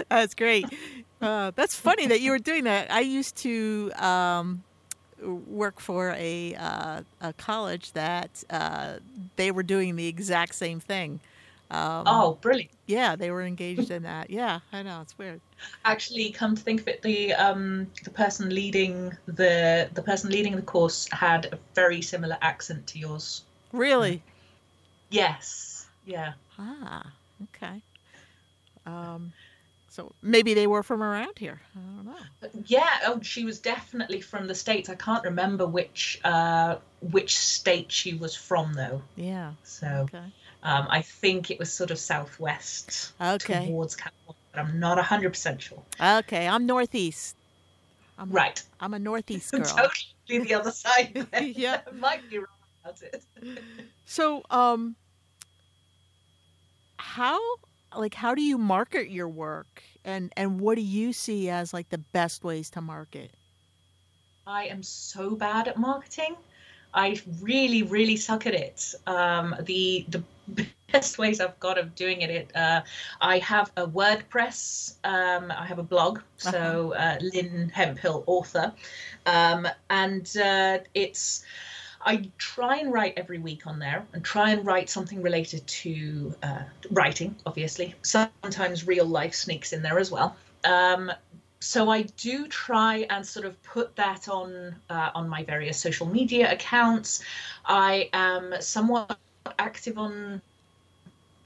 That's 0.09 0.35
great. 0.35 0.65
Uh, 1.21 1.51
that's 1.55 1.75
funny 1.75 2.07
that 2.07 2.21
you 2.21 2.31
were 2.31 2.39
doing 2.39 2.63
that. 2.65 2.91
I 2.91 3.01
used 3.01 3.35
to. 3.37 3.91
Um, 3.97 4.63
work 5.47 5.79
for 5.79 6.13
a 6.17 6.55
uh, 6.55 7.01
a 7.21 7.33
college 7.33 7.93
that 7.93 8.43
uh, 8.49 8.97
they 9.35 9.51
were 9.51 9.63
doing 9.63 9.95
the 9.95 10.07
exact 10.07 10.55
same 10.55 10.79
thing. 10.79 11.19
Um, 11.71 12.03
oh, 12.05 12.37
brilliant! 12.41 12.71
Yeah, 12.85 13.15
they 13.15 13.31
were 13.31 13.41
engaged 13.41 13.89
in 13.89 14.03
that. 14.03 14.29
Yeah, 14.29 14.59
I 14.71 14.83
know 14.83 15.01
it's 15.01 15.17
weird. 15.17 15.41
Actually, 15.83 16.31
come 16.31 16.55
to 16.55 16.61
think 16.61 16.81
of 16.81 16.87
it, 16.87 17.01
the 17.01 17.33
um, 17.33 17.87
the 18.03 18.11
person 18.11 18.53
leading 18.53 19.11
the 19.25 19.89
the 19.93 20.01
person 20.03 20.29
leading 20.29 20.55
the 20.55 20.61
course 20.61 21.07
had 21.11 21.45
a 21.47 21.59
very 21.73 22.01
similar 22.01 22.37
accent 22.41 22.85
to 22.87 22.99
yours. 22.99 23.41
Really? 23.71 24.21
Yes. 25.09 25.87
Yeah. 26.05 26.33
Ah. 26.59 27.11
Okay. 27.43 27.81
Um, 28.85 29.33
so 29.89 30.11
maybe 30.21 30.53
they 30.53 30.67
were 30.67 30.83
from 30.83 31.01
around 31.01 31.39
here. 31.39 31.61
I 31.75 31.79
don't 31.79 32.05
know. 32.05 32.49
Yeah, 32.65 32.89
oh, 33.05 33.21
she 33.21 33.45
was 33.45 33.59
definitely 33.59 34.21
from 34.21 34.47
the 34.47 34.55
states. 34.55 34.89
I 34.89 34.95
can't 34.95 35.23
remember 35.23 35.65
which 35.65 36.19
uh, 36.23 36.75
which 36.99 37.37
state 37.37 37.91
she 37.91 38.13
was 38.13 38.35
from 38.35 38.73
though. 38.73 39.01
Yeah. 39.15 39.53
So 39.63 39.87
okay. 39.87 40.33
Um, 40.65 40.87
I 40.89 41.03
think 41.03 41.51
it 41.51 41.59
was 41.59 41.71
sort 41.71 41.91
of 41.91 41.99
southwest 41.99 43.13
okay. 43.21 43.67
towards 43.67 43.95
California, 43.95 44.41
but 44.51 44.59
I'm 44.61 44.79
not 44.79 44.97
hundred 44.99 45.29
percent 45.29 45.61
sure. 45.61 45.81
Okay, 46.01 46.47
I'm 46.47 46.65
northeast. 46.65 47.35
I'm, 48.17 48.31
right. 48.31 48.61
I'm 48.79 48.95
a 48.95 48.99
northeast 48.99 49.51
girl. 49.51 49.63
totally 49.63 50.47
the 50.47 50.55
other 50.55 50.71
side. 50.71 51.27
yeah, 51.41 51.81
might 51.93 52.27
be 52.31 52.39
wrong 52.39 52.47
about 52.83 52.99
it. 53.03 53.23
so, 54.05 54.41
um, 54.49 54.95
how 56.97 57.39
like 57.95 58.15
how 58.15 58.33
do 58.33 58.41
you 58.41 58.57
market 58.57 59.11
your 59.11 59.29
work 59.29 59.83
and 60.03 60.33
and 60.35 60.59
what 60.59 60.75
do 60.75 60.81
you 60.81 61.13
see 61.13 61.47
as 61.47 61.73
like 61.73 61.89
the 61.89 61.97
best 61.97 62.43
ways 62.43 62.69
to 62.69 62.81
market 62.81 63.31
i 64.45 64.65
am 64.65 64.83
so 64.83 65.33
bad 65.33 65.69
at 65.69 65.77
marketing 65.77 66.35
i 66.93 67.17
really 67.41 67.83
really 67.83 68.17
suck 68.17 68.45
at 68.45 68.53
it 68.53 68.93
um, 69.07 69.55
the 69.61 70.05
the 70.09 70.21
best 70.91 71.17
ways 71.17 71.41
i've 71.41 71.59
got 71.59 71.77
of 71.77 71.95
doing 71.95 72.21
it, 72.21 72.55
uh, 72.55 72.81
i 73.21 73.37
have 73.39 73.71
a 73.77 73.85
wordpress 73.87 74.95
um, 75.03 75.51
i 75.51 75.65
have 75.65 75.79
a 75.79 75.83
blog 75.83 76.19
so 76.37 76.93
uh-huh. 76.93 77.03
uh, 77.03 77.17
lynn 77.21 77.69
hemphill 77.69 78.23
author 78.27 78.71
um, 79.25 79.67
and 79.89 80.37
uh, 80.37 80.79
it's 80.93 81.43
I 82.07 82.29
try 82.37 82.77
and 82.77 82.93
write 82.93 83.15
every 83.17 83.39
week 83.39 83.65
on 83.65 83.79
there 83.79 84.05
and 84.13 84.23
try 84.23 84.51
and 84.51 84.63
write 84.63 84.91
something 84.91 85.23
related 85.23 85.65
to 85.65 86.35
uh, 86.43 86.63
writing, 86.91 87.35
obviously. 87.47 87.95
Sometimes 88.03 88.85
real 88.85 89.05
life 89.05 89.33
sneaks 89.33 89.73
in 89.73 89.81
there 89.81 89.97
as 89.97 90.11
well. 90.11 90.35
Um, 90.63 91.11
so 91.59 91.89
I 91.89 92.03
do 92.03 92.47
try 92.47 93.07
and 93.09 93.25
sort 93.25 93.45
of 93.45 93.61
put 93.63 93.95
that 93.95 94.29
on 94.29 94.75
uh, 94.89 95.09
on 95.15 95.27
my 95.27 95.43
various 95.43 95.79
social 95.79 96.05
media 96.05 96.51
accounts. 96.51 97.23
I 97.65 98.09
am 98.13 98.53
somewhat 98.59 99.17
active 99.59 99.97
on 99.97 100.41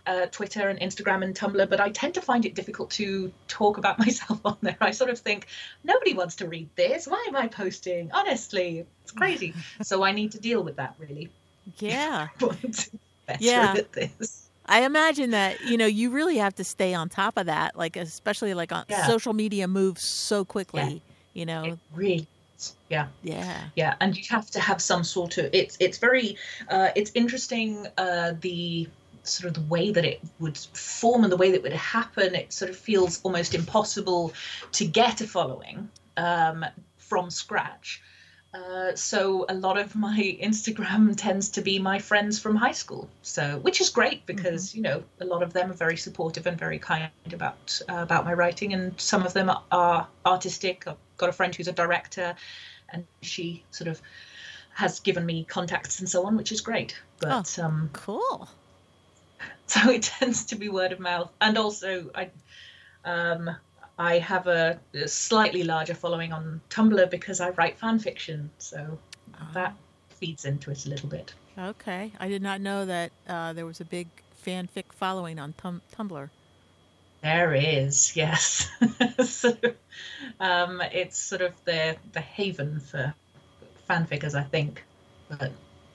uh, 0.10 0.26
Twitter 0.28 0.70
and 0.70 0.80
Instagram 0.80 1.24
and 1.24 1.36
Tumblr, 1.36 1.70
but 1.70 1.80
I 1.80 1.90
tend 1.90 2.16
to 2.16 2.22
find 2.22 2.46
it 2.46 2.56
difficult 2.56 2.90
to 2.92 3.32
talk 3.48 3.78
about 3.78 4.00
myself 4.06 4.40
on 4.44 4.58
there. 4.62 4.78
I 4.82 4.92
sort 4.92 5.10
of 5.10 5.20
think 5.20 5.48
nobody 5.84 6.14
wants 6.14 6.36
to 6.38 6.48
read 6.48 6.70
this. 6.76 7.08
Why 7.08 7.24
am 7.28 7.36
I 7.36 7.48
posting? 7.48 8.12
Honestly, 8.12 8.86
it's 9.04 9.12
crazy. 9.12 9.54
so 9.82 10.04
I 10.04 10.12
need 10.12 10.32
to 10.32 10.40
deal 10.40 10.64
with 10.64 10.78
that 10.78 10.96
really. 10.98 11.30
Yeah. 11.78 12.30
yeah. 13.40 13.76
I 14.66 14.84
imagine 14.84 15.32
that 15.32 15.62
you 15.62 15.78
know 15.78 15.86
you 15.86 16.12
really 16.12 16.38
have 16.38 16.56
to 16.56 16.64
stay 16.64 16.94
on 16.94 17.10
top 17.10 17.38
of 17.38 17.46
that, 17.48 17.76
like 17.76 17.96
especially 17.96 18.54
like 18.54 18.72
on 18.72 18.86
yeah. 18.90 19.06
social 19.08 19.34
media 19.34 19.68
moves 19.68 20.04
so 20.04 20.46
quickly. 20.46 20.82
Yeah. 20.82 21.00
You 21.34 21.46
know, 21.46 21.64
it 21.64 21.80
really 21.94 22.28
yeah 22.90 23.08
yeah 23.24 23.64
yeah 23.76 23.96
and 24.02 24.18
you 24.18 24.24
have 24.30 24.50
to 24.50 24.60
have 24.60 24.82
some 24.82 25.04
sort 25.04 25.38
of 25.38 25.50
it's 25.54 25.78
it's 25.80 25.98
very 25.98 26.36
uh 26.70 26.90
it's 26.96 27.12
interesting 27.16 27.88
uh 27.98 28.34
the 28.42 28.88
sort 29.24 29.48
of 29.48 29.54
the 29.54 29.70
way 29.70 29.92
that 29.92 30.06
it 30.06 30.20
would 30.40 30.58
form 30.58 31.24
and 31.24 31.32
the 31.32 31.38
way 31.38 31.52
that 31.52 31.58
it 31.58 31.64
would 31.64 31.74
happen 31.74 32.36
it 32.36 32.52
sort 32.52 32.70
of 32.70 32.78
feels 32.78 33.20
almost 33.24 33.54
impossible 33.54 34.34
to 34.72 34.86
get 34.86 35.22
a 35.22 35.28
following 35.28 35.90
um 36.18 36.66
from 36.98 37.30
scratch 37.30 38.02
uh, 38.52 38.96
so 38.96 39.46
a 39.48 39.54
lot 39.54 39.78
of 39.78 39.96
my 39.96 40.38
Instagram 40.42 41.16
tends 41.16 41.50
to 41.50 41.62
be 41.62 41.80
my 41.80 42.00
friends 42.00 42.40
from 42.40 42.56
high 42.56 42.72
school. 42.72 43.08
So 43.22 43.60
which 43.60 43.82
is 43.82 43.90
great 43.90 44.26
because 44.26 44.70
mm-hmm. 44.70 44.78
you 44.78 44.84
know 44.84 45.04
a 45.20 45.26
lot 45.26 45.44
of 45.44 45.54
them 45.54 45.70
are 45.70 45.76
very 45.76 45.98
supportive 45.98 46.48
and 46.48 46.58
very 46.58 46.80
kind 46.80 47.12
about 47.32 47.80
uh, 47.88 47.98
about 47.98 48.26
my 48.26 48.34
writing, 48.34 48.74
and 48.74 49.00
some 49.00 49.26
of 49.26 49.34
them 49.34 49.52
are 49.72 50.08
artistic. 50.26 50.88
I've 50.88 50.98
got 51.20 51.30
a 51.30 51.34
friend 51.34 51.54
who's 51.54 51.68
a 51.68 51.72
director, 51.72 52.36
and 52.92 53.06
she 53.22 53.64
sort 53.70 53.88
of 53.88 54.02
has 54.74 55.00
given 55.00 55.26
me 55.26 55.44
contacts 55.44 56.00
and 56.00 56.10
so 56.10 56.26
on, 56.26 56.36
which 56.36 56.52
is 56.52 56.62
great. 56.62 57.00
But 57.20 57.60
oh, 57.60 57.64
um, 57.64 57.90
cool. 57.94 58.50
So 59.68 59.92
it 59.92 60.02
tends 60.02 60.46
to 60.46 60.56
be 60.56 60.68
word 60.68 60.92
of 60.92 61.00
mouth, 61.00 61.32
and 61.40 61.56
also 61.56 62.10
I. 62.16 62.32
Um, 63.06 63.52
I 64.00 64.18
have 64.18 64.48
a, 64.48 64.80
a, 64.94 65.08
slightly 65.10 65.64
larger 65.64 65.94
following 65.94 66.32
on 66.32 66.62
Tumblr 66.70 67.10
because 67.12 67.42
I 67.42 67.50
write 67.50 67.78
fan 67.78 68.00
fiction, 68.00 68.50
so 68.58 68.98
oh. 69.36 69.48
that 69.54 69.76
feeds 70.10 70.46
into 70.46 70.72
it 70.72 70.86
a 70.86 70.90
little 70.90 71.10
bit. 71.10 71.34
Okay, 71.58 72.14
I 72.20 72.30
did 72.30 72.42
not 72.42 72.62
know 72.62 72.86
that 72.86 73.12
uh, 73.28 73.54
there 73.54 73.66
was 73.66 73.82
a 73.82 73.86
big 73.86 74.08
fanfic 74.46 74.86
following 74.92 75.38
on 75.38 75.54
tum- 75.58 75.82
Tumblr. 75.96 76.30
There 77.22 77.54
is, 77.54 78.16
yes. 78.16 78.70
so, 79.26 79.58
um, 80.40 80.82
it's 80.94 81.18
sort 81.18 81.42
of 81.42 81.54
the 81.66 81.98
the 82.14 82.22
haven 82.22 82.80
for 82.80 83.14
fanfickers, 83.90 84.36
I 84.36 84.44
think. 84.44 84.84
But 85.28 85.52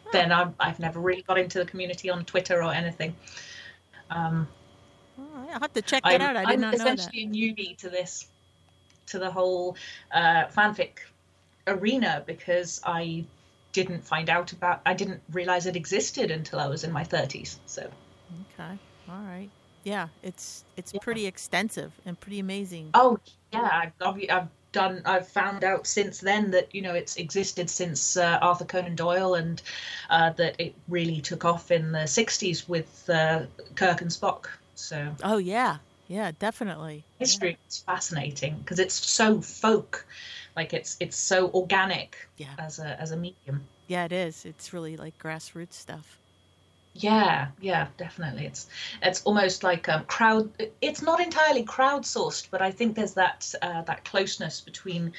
oh. 0.07 0.11
then 0.13 0.33
i 0.33 0.51
have 0.61 0.79
never 0.79 1.01
really 1.01 1.23
got 1.23 1.39
into 1.39 1.59
the 1.59 1.65
community 1.65 2.11
on 2.11 2.25
Twitter 2.25 2.63
or 2.63 2.73
anything. 2.73 3.17
Um, 4.11 4.49
I'll 5.19 5.61
have 5.61 5.73
to 5.73 5.83
check 5.83 6.03
that 6.03 6.21
I'm, 6.21 6.21
out. 6.21 6.37
I 6.37 6.45
did 6.45 6.55
I'm 6.55 6.61
not 6.61 6.73
know 6.73 6.85
that. 6.85 6.99
essentially 6.99 7.25
a 7.25 7.27
newbie 7.27 7.77
to 7.79 7.89
this, 7.89 8.27
to 9.07 9.19
the 9.19 9.31
whole 9.31 9.77
uh, 10.13 10.45
fanfic 10.47 10.99
arena 11.67 12.23
because 12.27 12.81
I 12.85 13.25
didn't 13.73 14.05
find 14.05 14.29
out 14.29 14.53
about. 14.53 14.83
I 14.85 14.95
didn't 14.95 15.23
realize 15.33 15.67
it 15.67 15.77
existed 15.77 16.31
until 16.31 16.61
I 16.61 16.67
was 16.67 16.85
in 16.85 16.93
my 16.93 17.05
thirties. 17.05 17.59
So. 17.67 17.91
Okay. 18.53 18.79
All 19.09 19.23
right. 19.23 19.51
Yeah, 19.85 20.09
it's 20.23 20.65
it's 20.77 20.93
yeah. 20.93 21.01
pretty 21.01 21.27
extensive 21.27 21.93
and 22.05 22.19
pretty 22.19 22.41
amazing. 22.41 22.91
Oh 22.95 23.19
yeah, 23.53 23.91
I've, 24.01 24.31
I've 24.31 24.49
done. 24.73 25.03
I've 25.05 25.29
found 25.29 25.63
out 25.63 25.87
since 25.87 26.19
then 26.19 26.51
that 26.51 26.75
you 26.75 26.83
know 26.83 26.95
it's 26.95 27.17
existed 27.17 27.71
since 27.71 28.17
uh, 28.17 28.39
Arthur 28.41 28.65
Conan 28.65 28.97
Doyle, 28.97 29.35
and 29.35 29.63
uh, 30.11 30.31
that 30.31 30.57
it 30.59 30.75
really 30.89 31.21
took 31.21 31.45
off 31.45 31.71
in 31.71 31.93
the 31.93 32.01
'60s 32.01 32.69
with 32.69 33.09
uh, 33.09 33.45
Kirk 33.77 34.01
and 34.01 34.11
Spock. 34.11 34.47
So. 34.75 35.15
Oh 35.23 35.39
yeah, 35.39 35.79
yeah, 36.09 36.33
definitely. 36.39 37.05
History 37.19 37.51
yeah. 37.51 37.69
is 37.69 37.79
fascinating 37.79 38.59
because 38.59 38.79
it's 38.79 38.95
so 38.95 39.41
folk, 39.41 40.07
like 40.57 40.75
it's 40.75 40.97
it's 41.01 41.17
so 41.17 41.51
organic. 41.51 42.29
Yeah. 42.37 42.55
As 42.59 42.79
a 42.79 43.01
as 43.01 43.13
a 43.13 43.17
medium. 43.17 43.67
Yeah, 43.87 44.05
it 44.05 44.13
is. 44.13 44.45
It's 44.45 44.73
really 44.73 44.97
like 44.97 45.19
grassroots 45.19 45.75
stuff. 45.75 46.19
Yeah, 46.97 47.49
yeah, 47.61 47.89
definitely. 47.97 48.47
It's 48.47 48.69
it's 49.03 49.23
almost 49.25 49.65
like 49.65 49.89
um, 49.89 50.05
crowd. 50.05 50.51
It's 50.81 51.03
not 51.03 51.21
entirely 51.21 51.65
crowdsourced, 51.65 52.49
but 52.51 52.63
I 52.63 52.71
think 52.71 52.95
there's 52.95 53.15
that 53.15 53.53
uh, 53.63 53.83
that 53.83 54.05
closeness 54.05 54.61
between 54.61 55.13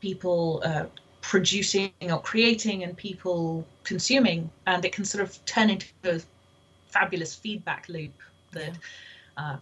people 0.00 0.60
uh, 0.64 0.86
producing 1.22 1.92
or 2.02 2.20
creating 2.20 2.84
and 2.84 2.94
people 2.96 3.66
consuming, 3.82 4.50
and 4.66 4.84
it 4.84 4.92
can 4.92 5.06
sort 5.06 5.22
of 5.24 5.42
turn 5.46 5.70
into 5.70 5.86
a 6.04 6.20
fabulous 6.88 7.34
feedback 7.34 7.88
loop 7.88 8.14
that 8.52 8.78
uh, 9.38 9.56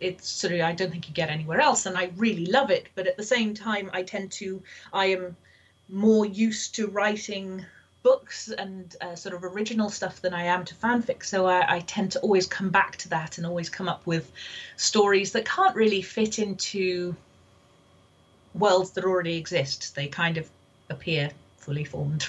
it's 0.00 0.28
sort 0.28 0.54
of 0.54 0.60
I 0.62 0.72
don't 0.72 0.90
think 0.90 1.08
you 1.08 1.14
get 1.14 1.30
anywhere 1.30 1.60
else, 1.60 1.86
and 1.86 1.98
I 1.98 2.12
really 2.16 2.46
love 2.46 2.70
it. 2.70 2.88
But 2.94 3.06
at 3.06 3.16
the 3.16 3.22
same 3.24 3.54
time, 3.54 3.90
I 3.92 4.02
tend 4.02 4.32
to 4.32 4.62
I 4.92 5.06
am 5.06 5.36
more 5.88 6.26
used 6.26 6.74
to 6.76 6.86
writing 6.88 7.66
books 8.02 8.48
and 8.48 8.96
uh, 9.00 9.14
sort 9.14 9.34
of 9.34 9.44
original 9.44 9.90
stuff 9.90 10.22
than 10.22 10.32
I 10.32 10.44
am 10.44 10.64
to 10.64 10.74
fanfic. 10.74 11.24
So 11.24 11.46
I, 11.46 11.76
I, 11.76 11.80
tend 11.80 12.12
to 12.12 12.20
always 12.20 12.46
come 12.46 12.70
back 12.70 12.96
to 12.98 13.10
that 13.10 13.36
and 13.36 13.46
always 13.46 13.68
come 13.68 13.88
up 13.88 14.06
with 14.06 14.32
stories 14.76 15.32
that 15.32 15.44
can't 15.44 15.76
really 15.76 16.00
fit 16.00 16.38
into 16.38 17.14
worlds 18.54 18.92
that 18.92 19.04
already 19.04 19.36
exist. 19.36 19.94
They 19.94 20.08
kind 20.08 20.38
of 20.38 20.48
appear 20.88 21.30
fully 21.58 21.84
formed. 21.84 22.28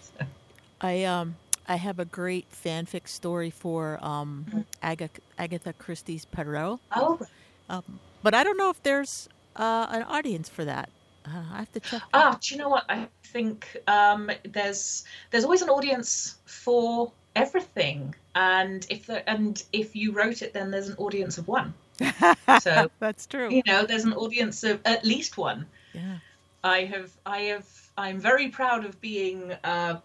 So. 0.00 0.24
I 0.80 1.04
um 1.04 1.36
I 1.66 1.76
have 1.76 1.98
a 1.98 2.04
great 2.04 2.46
fanfic 2.50 3.08
story 3.08 3.50
for 3.50 3.98
um, 4.04 4.46
mm-hmm. 4.48 4.60
Agatha, 4.82 5.20
Agatha 5.38 5.72
Christie's 5.72 6.24
Poirot. 6.24 6.80
Oh. 6.94 7.20
Um, 7.68 8.00
but 8.22 8.34
I 8.34 8.42
don't 8.44 8.56
know 8.56 8.70
if 8.70 8.82
there's 8.82 9.28
uh, 9.56 9.86
an 9.90 10.02
audience 10.02 10.48
for 10.48 10.64
that. 10.64 10.90
Uh, 11.26 11.42
I 11.52 11.58
have 11.58 11.72
to 11.72 11.80
check. 11.80 12.02
Ah, 12.12 12.38
do 12.40 12.54
you 12.54 12.60
know 12.60 12.68
what? 12.68 12.84
I 12.88 13.08
think 13.24 13.76
um, 13.86 14.30
there's 14.44 15.04
there's 15.30 15.44
always 15.44 15.62
an 15.62 15.68
audience 15.68 16.36
for 16.46 17.12
everything, 17.36 18.14
and 18.34 18.86
if 18.90 19.06
the, 19.06 19.28
and 19.28 19.62
if 19.72 19.94
you 19.94 20.12
wrote 20.12 20.42
it, 20.42 20.52
then 20.52 20.70
there's 20.70 20.88
an 20.88 20.96
audience 20.98 21.38
of 21.38 21.48
one. 21.48 21.74
So 22.60 22.90
that's 22.98 23.26
true. 23.26 23.50
You 23.50 23.62
know, 23.66 23.86
there's 23.86 24.04
an 24.04 24.12
audience 24.12 24.62
of 24.64 24.80
at 24.84 25.04
least 25.04 25.38
one. 25.38 25.66
Yeah. 25.92 26.18
I 26.64 26.84
have 26.84 27.10
I 27.24 27.38
have 27.52 27.66
I'm 27.96 28.18
very 28.20 28.48
proud 28.48 28.84
of 28.84 29.00
being. 29.00 29.52
Uh, 29.64 30.00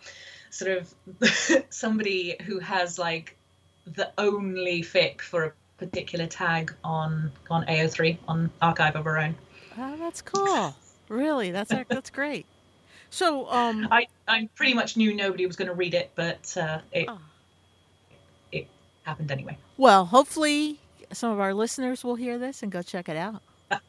sort 0.50 0.72
of 0.72 1.66
somebody 1.70 2.36
who 2.44 2.60
has 2.60 2.98
like 2.98 3.36
the 3.86 4.12
only 4.18 4.82
fic 4.82 5.22
for 5.22 5.46
a 5.46 5.52
particular 5.78 6.28
tag 6.28 6.74
on 6.84 7.32
on 7.50 7.66
AO3 7.66 8.18
on 8.28 8.50
Archive 8.62 8.96
of 8.96 9.06
Our 9.06 9.20
Own. 9.20 9.36
Oh, 9.78 9.96
that's 9.98 10.22
cool. 10.22 10.76
Really, 11.10 11.52
that's 11.52 11.72
that's 11.90 12.10
great. 12.10 12.46
So, 13.10 13.50
um, 13.50 13.88
I 13.92 14.08
I 14.28 14.50
pretty 14.56 14.74
much 14.74 14.98
knew 14.98 15.14
nobody 15.14 15.46
was 15.46 15.56
going 15.56 15.70
to 15.70 15.74
read 15.74 15.94
it, 15.94 16.12
but 16.16 16.56
uh, 16.58 16.80
it 16.92 17.06
oh. 17.08 17.20
it 18.52 18.68
happened 19.04 19.32
anyway. 19.32 19.58
Well, 19.78 20.06
hopefully, 20.06 20.80
some 21.14 21.32
of 21.32 21.40
our 21.40 21.54
listeners 21.54 22.04
will 22.04 22.16
hear 22.16 22.38
this 22.38 22.64
and 22.64 22.72
go 22.72 22.82
check 22.82 23.10
it 23.10 23.18
out. 23.18 23.42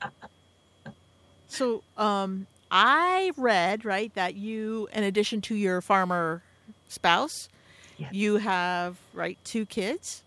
so, 1.48 1.82
um, 1.96 2.46
I 2.70 3.32
read 3.36 3.84
right 3.84 4.14
that 4.14 4.34
you, 4.34 4.88
in 4.92 5.02
addition 5.04 5.40
to 5.42 5.54
your 5.54 5.80
farmer 5.80 6.42
spouse. 6.88 7.48
Yes. 7.96 8.12
You 8.12 8.36
have 8.36 8.96
right 9.12 9.38
two 9.44 9.66
kids. 9.66 10.22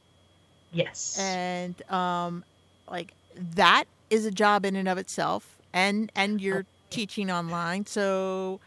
Yes. 0.72 1.18
And 1.20 1.82
um, 1.92 2.44
like 2.89 3.14
that 3.56 3.86
is 4.10 4.26
a 4.26 4.32
job 4.32 4.66
in 4.66 4.76
and 4.76 4.88
of 4.88 4.98
itself, 4.98 5.60
and 5.74 6.12
and 6.16 6.42
you're 6.42 6.60
okay. 6.60 6.68
Teaching 6.92 7.32
online. 7.32 7.86
So, 7.88 8.60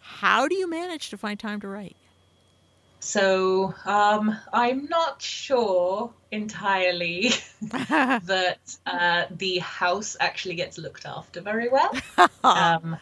how 0.00 0.48
do 0.48 0.54
you 0.54 0.68
manage 0.68 1.10
to 1.10 1.18
find 1.18 1.38
time 1.38 1.60
to 1.60 1.68
write? 1.68 1.96
So 3.02 3.74
um, 3.84 4.38
I'm 4.52 4.86
not 4.86 5.20
sure 5.20 6.12
entirely 6.30 7.30
that 7.62 8.58
uh, 8.86 9.24
the 9.32 9.58
house 9.58 10.16
actually 10.20 10.54
gets 10.54 10.78
looked 10.78 11.04
after 11.04 11.40
very 11.40 11.68
well. 11.68 11.92
um, 12.44 12.96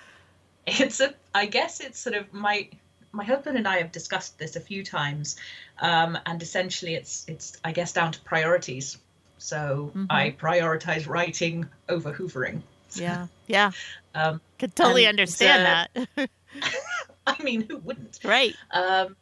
it's 0.67 1.01
a, 1.01 1.13
I 1.35 1.45
guess 1.45 1.81
it's 1.81 2.01
sort 2.01 2.17
of 2.17 2.33
my 2.33 2.71
my 3.13 3.25
husband 3.25 3.59
and 3.59 3.69
I 3.69 3.77
have 3.77 3.93
discussed 3.93 4.39
this 4.39 4.57
a 4.57 4.61
few 4.61 4.83
times, 4.83 5.37
um, 5.81 6.17
and 6.25 6.41
essentially, 6.43 6.95
it's 6.95 7.27
it's 7.29 7.59
I 7.63 7.73
guess 7.73 7.93
down 7.93 8.13
to 8.13 8.21
priorities. 8.23 8.97
So 9.37 9.93
mm-hmm. 9.95 10.07
I 10.09 10.35
prioritize 10.41 11.09
writing 11.09 11.69
over 11.91 12.11
hoovering. 12.11 12.63
Yeah, 12.95 13.27
yeah. 13.47 13.73
um, 14.15 14.41
Could 14.61 14.77
totally 14.77 15.07
and, 15.07 15.19
understand 15.19 15.89
uh, 15.97 16.05
that. 16.17 16.31
I 17.27 17.43
mean, 17.43 17.67
who 17.69 17.79
wouldn't? 17.79 18.21
Right. 18.25 18.55
Um, 18.71 19.17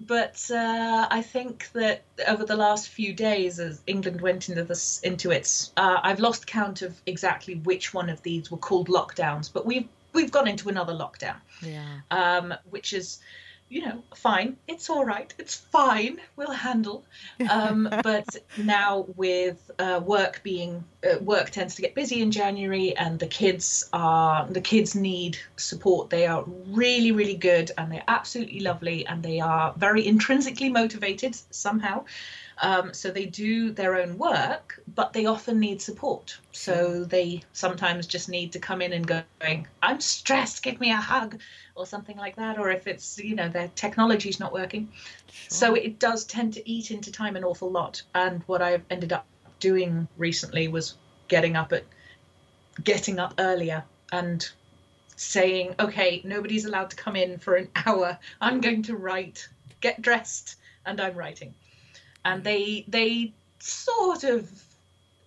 but 0.00 0.50
uh, 0.50 1.08
I 1.10 1.22
think 1.22 1.70
that 1.72 2.02
over 2.28 2.44
the 2.44 2.56
last 2.56 2.88
few 2.88 3.12
days, 3.12 3.58
as 3.58 3.82
England 3.86 4.20
went 4.20 4.48
into 4.48 4.64
this 4.64 5.00
into 5.00 5.30
its, 5.30 5.72
uh, 5.76 5.98
I've 6.02 6.20
lost 6.20 6.46
count 6.46 6.82
of 6.82 7.00
exactly 7.06 7.56
which 7.56 7.94
one 7.94 8.10
of 8.10 8.22
these 8.22 8.50
were 8.50 8.58
called 8.58 8.88
lockdowns, 8.88 9.50
but 9.52 9.64
we've 9.66 9.88
we've 10.12 10.30
gone 10.30 10.46
into 10.46 10.68
another 10.68 10.92
lockdown. 10.92 11.36
Yeah. 11.62 12.00
Um, 12.10 12.54
which 12.70 12.92
is, 12.92 13.18
you 13.68 13.86
know, 13.86 14.02
fine. 14.14 14.56
It's 14.68 14.90
all 14.90 15.04
right. 15.04 15.32
It's 15.38 15.56
fine. 15.56 16.20
We'll 16.36 16.52
handle. 16.52 17.04
Um, 17.50 17.88
but 18.02 18.36
now 18.56 19.06
with 19.16 19.70
uh, 19.78 20.00
work 20.04 20.40
being 20.42 20.84
work 21.20 21.50
tends 21.50 21.74
to 21.74 21.82
get 21.82 21.94
busy 21.94 22.22
in 22.22 22.30
January, 22.30 22.96
and 22.96 23.18
the 23.18 23.26
kids 23.26 23.88
are 23.92 24.46
the 24.48 24.60
kids 24.60 24.94
need 24.94 25.38
support. 25.56 26.10
They 26.10 26.26
are 26.26 26.44
really 26.68 27.12
really 27.12 27.36
good, 27.36 27.70
and 27.78 27.90
they're 27.90 28.04
absolutely 28.08 28.60
lovely, 28.60 29.06
and 29.06 29.22
they 29.22 29.40
are 29.40 29.74
very 29.76 30.06
intrinsically 30.06 30.68
motivated 30.68 31.36
somehow. 31.50 32.04
Um, 32.62 32.94
so 32.94 33.10
they 33.10 33.26
do 33.26 33.72
their 33.72 33.96
own 33.96 34.16
work, 34.16 34.80
but 34.94 35.12
they 35.12 35.26
often 35.26 35.58
need 35.58 35.82
support. 35.82 36.38
So 36.52 37.04
they 37.04 37.42
sometimes 37.52 38.06
just 38.06 38.28
need 38.28 38.52
to 38.52 38.60
come 38.60 38.80
in 38.80 38.92
and 38.92 39.06
go, 39.06 39.22
I'm 39.82 40.00
stressed, 40.00 40.62
give 40.62 40.80
me 40.80 40.92
a 40.92 40.96
hug, 40.96 41.40
or 41.74 41.84
something 41.84 42.16
like 42.16 42.36
that. 42.36 42.58
Or 42.58 42.70
if 42.70 42.86
it's, 42.86 43.18
you 43.18 43.34
know, 43.34 43.48
their 43.48 43.68
technology's 43.74 44.38
not 44.38 44.52
working. 44.52 44.92
So 45.48 45.74
it 45.74 45.98
does 45.98 46.24
tend 46.24 46.54
to 46.54 46.70
eat 46.70 46.92
into 46.92 47.10
time 47.10 47.34
an 47.34 47.42
awful 47.44 47.70
lot. 47.70 48.02
And 48.14 48.42
what 48.46 48.62
I've 48.62 48.84
ended 48.88 49.12
up 49.12 49.26
doing 49.68 50.06
recently 50.18 50.68
was 50.68 50.94
getting 51.28 51.56
up 51.56 51.72
at 51.72 51.84
getting 52.82 53.18
up 53.18 53.34
earlier 53.38 53.82
and 54.12 54.48
saying, 55.16 55.74
okay, 55.78 56.20
nobody's 56.24 56.64
allowed 56.66 56.90
to 56.90 56.96
come 56.96 57.16
in 57.16 57.38
for 57.38 57.54
an 57.56 57.68
hour. 57.86 58.18
I'm 58.40 58.60
going 58.60 58.82
to 58.84 58.96
write, 58.96 59.48
get 59.80 60.02
dressed, 60.02 60.56
and 60.86 61.00
I'm 61.00 61.14
writing 61.16 61.54
and 62.24 62.42
they 62.42 62.84
they 62.88 63.32
sort 63.58 64.24
of 64.24 64.50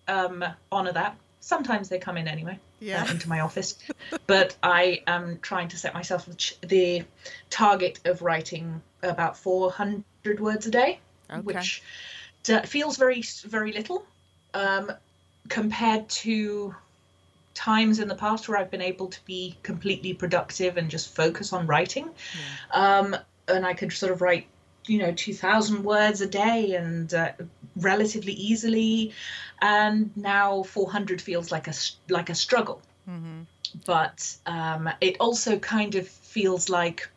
um, 0.08 0.44
honor 0.72 0.92
that. 0.94 1.16
Sometimes 1.40 1.90
they 1.90 2.00
come 2.00 2.18
in 2.18 2.28
anyway 2.28 2.60
Yeah. 2.80 3.04
uh, 3.04 3.12
into 3.12 3.30
my 3.30 3.40
office, 3.40 3.76
but 4.28 4.56
I 4.64 5.02
am 5.08 5.40
trying 5.42 5.70
to 5.70 5.78
set 5.78 5.94
myself 5.94 6.28
the 6.62 7.04
target 7.50 8.00
of 8.06 8.22
writing 8.22 8.82
about 9.04 9.38
400 9.38 10.40
words 10.40 10.66
a 10.68 10.72
day, 10.72 11.00
Okay. 11.30 11.42
which 11.42 11.82
d- 12.44 12.60
feels 12.66 12.98
very 12.98 13.22
very 13.46 13.72
little 13.72 14.06
um, 14.58 14.92
compared 15.50 16.10
to 16.10 16.76
times 17.54 18.00
in 18.00 18.08
the 18.08 18.16
past 18.16 18.50
where 18.50 18.58
I've 18.58 18.72
been 18.72 18.82
able 18.82 19.08
to 19.08 19.20
be 19.26 19.56
completely 19.64 20.14
productive 20.14 20.78
and 20.78 20.90
just 20.90 21.16
focus 21.16 21.54
on 21.54 21.68
writing. 21.68 22.10
Um, 22.72 23.16
and 23.48 23.66
I 23.66 23.74
could 23.74 23.92
sort 23.94 24.12
of 24.12 24.22
write, 24.22 24.48
you 24.88 24.98
know, 24.98 25.14
2,000 25.16 25.84
words 25.84 26.22
a 26.22 26.28
day 26.28 26.74
and 26.76 27.14
uh, 27.14 27.32
relatively 27.76 28.34
easily. 28.34 29.14
And 29.62 30.16
now 30.16 30.64
400 30.64 31.22
feels 31.22 31.52
like 31.52 31.68
a 31.68 31.74
like 32.10 32.30
a 32.30 32.36
struggle. 32.36 32.82
Mm-hmm. 33.10 33.42
But 33.86 34.36
um, 34.46 34.90
it 35.02 35.18
also 35.20 35.60
kind 35.60 35.96
of 35.96 36.08
feels 36.08 36.70
like 36.70 37.10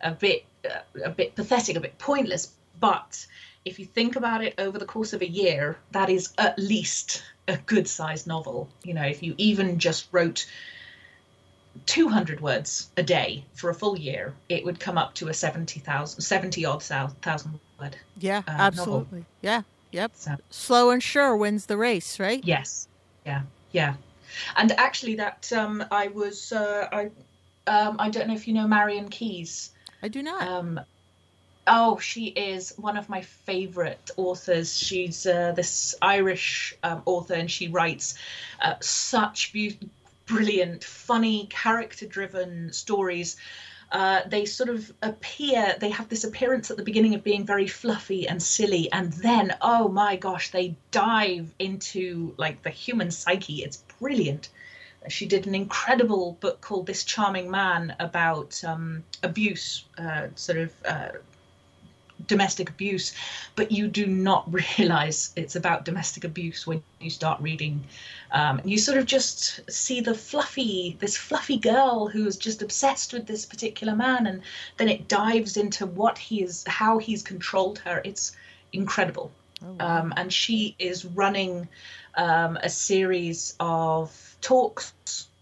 a 0.00 0.12
bit 0.12 0.44
uh, 0.64 1.04
a 1.04 1.10
bit 1.10 1.34
pathetic, 1.34 1.76
a 1.76 1.80
bit 1.80 1.98
pointless. 1.98 2.52
But 2.80 3.26
if 3.64 3.78
you 3.78 3.84
think 3.84 4.16
about 4.16 4.44
it 4.44 4.54
over 4.58 4.78
the 4.78 4.84
course 4.84 5.12
of 5.12 5.22
a 5.22 5.28
year, 5.28 5.78
that 5.92 6.10
is 6.10 6.32
at 6.38 6.58
least 6.58 7.22
a 7.48 7.56
good 7.56 7.88
sized 7.88 8.26
novel. 8.26 8.68
You 8.82 8.94
know, 8.94 9.04
if 9.04 9.22
you 9.22 9.34
even 9.38 9.78
just 9.78 10.08
wrote 10.12 10.46
200 11.86 12.40
words 12.40 12.90
a 12.96 13.02
day 13.02 13.44
for 13.54 13.70
a 13.70 13.74
full 13.74 13.98
year, 13.98 14.34
it 14.48 14.64
would 14.64 14.78
come 14.78 14.98
up 14.98 15.14
to 15.14 15.28
a 15.28 15.34
70,000, 15.34 16.20
70 16.20 16.64
odd 16.64 16.82
thousand 16.82 17.58
word. 17.80 17.96
Yeah, 18.18 18.42
uh, 18.46 18.52
novel. 18.52 18.66
absolutely. 18.66 19.24
Yeah. 19.42 19.62
Yep. 19.92 20.12
So, 20.14 20.36
Slow 20.50 20.90
and 20.90 21.02
sure 21.02 21.36
wins 21.36 21.66
the 21.66 21.76
race, 21.76 22.18
right? 22.18 22.42
yes. 22.44 22.88
Yeah. 23.24 23.42
Yeah. 23.72 23.94
And 24.56 24.72
actually, 24.72 25.14
that 25.16 25.52
um, 25.52 25.84
I 25.90 26.08
was, 26.08 26.52
uh, 26.52 26.88
I, 26.90 27.10
um, 27.70 27.96
I 27.98 28.10
don't 28.10 28.26
know 28.26 28.34
if 28.34 28.48
you 28.48 28.54
know 28.54 28.66
Marian 28.66 29.08
Keyes. 29.08 29.70
I 30.02 30.08
do 30.08 30.22
not. 30.22 30.42
Um, 30.42 30.80
oh, 31.66 31.98
she 31.98 32.26
is 32.26 32.74
one 32.76 32.96
of 32.96 33.08
my 33.08 33.22
favorite 33.22 34.10
authors. 34.16 34.76
She's 34.76 35.26
uh, 35.26 35.52
this 35.52 35.94
Irish 36.02 36.76
um, 36.82 37.02
author, 37.04 37.34
and 37.34 37.50
she 37.50 37.68
writes 37.68 38.14
uh, 38.60 38.74
such 38.80 39.52
beau- 39.52 39.88
brilliant, 40.26 40.84
funny, 40.84 41.46
character-driven 41.50 42.72
stories. 42.72 43.36
Uh, 43.92 44.22
they 44.26 44.44
sort 44.44 44.70
of 44.70 44.92
appear, 45.02 45.76
they 45.78 45.90
have 45.90 46.08
this 46.08 46.24
appearance 46.24 46.70
at 46.70 46.76
the 46.76 46.82
beginning 46.82 47.14
of 47.14 47.22
being 47.22 47.46
very 47.46 47.68
fluffy 47.68 48.26
and 48.26 48.42
silly, 48.42 48.90
and 48.90 49.12
then, 49.12 49.54
oh 49.60 49.88
my 49.88 50.16
gosh, 50.16 50.50
they 50.50 50.74
dive 50.90 51.52
into 51.58 52.34
like 52.36 52.62
the 52.62 52.70
human 52.70 53.10
psyche. 53.10 53.62
It's 53.62 53.84
brilliant. 54.00 54.48
She 55.08 55.26
did 55.26 55.46
an 55.46 55.54
incredible 55.54 56.38
book 56.40 56.60
called 56.62 56.86
This 56.86 57.04
Charming 57.04 57.50
Man 57.50 57.94
about 58.00 58.64
um, 58.64 59.04
abuse, 59.22 59.84
uh, 59.98 60.28
sort 60.34 60.58
of 60.58 60.72
uh, 60.84 61.08
domestic 62.26 62.70
abuse, 62.70 63.12
but 63.56 63.72
you 63.72 63.88
do 63.88 64.06
not 64.06 64.52
realize 64.78 65.32
it's 65.36 65.56
about 65.56 65.84
domestic 65.84 66.24
abuse 66.24 66.66
when 66.66 66.82
you 67.00 67.10
start 67.10 67.40
reading. 67.40 67.84
Um, 68.32 68.60
you 68.64 68.78
sort 68.78 68.98
of 68.98 69.06
just 69.06 69.70
see 69.70 70.00
the 70.00 70.14
fluffy, 70.14 70.96
this 71.00 71.16
fluffy 71.16 71.58
girl 71.58 72.08
who's 72.08 72.36
just 72.36 72.62
obsessed 72.62 73.12
with 73.12 73.26
this 73.26 73.46
particular 73.46 73.94
man, 73.94 74.26
and 74.26 74.42
then 74.76 74.88
it 74.88 75.08
dives 75.08 75.56
into 75.56 75.86
what 75.86 76.18
he 76.18 76.42
is, 76.42 76.64
how 76.66 76.98
he's 76.98 77.22
controlled 77.22 77.78
her. 77.80 78.00
It's 78.04 78.36
incredible. 78.72 79.30
Oh. 79.64 79.76
Um, 79.80 80.14
and 80.16 80.32
she 80.32 80.74
is 80.78 81.04
running 81.04 81.68
um, 82.16 82.58
a 82.62 82.68
series 82.68 83.54
of 83.60 84.36
talks 84.40 84.92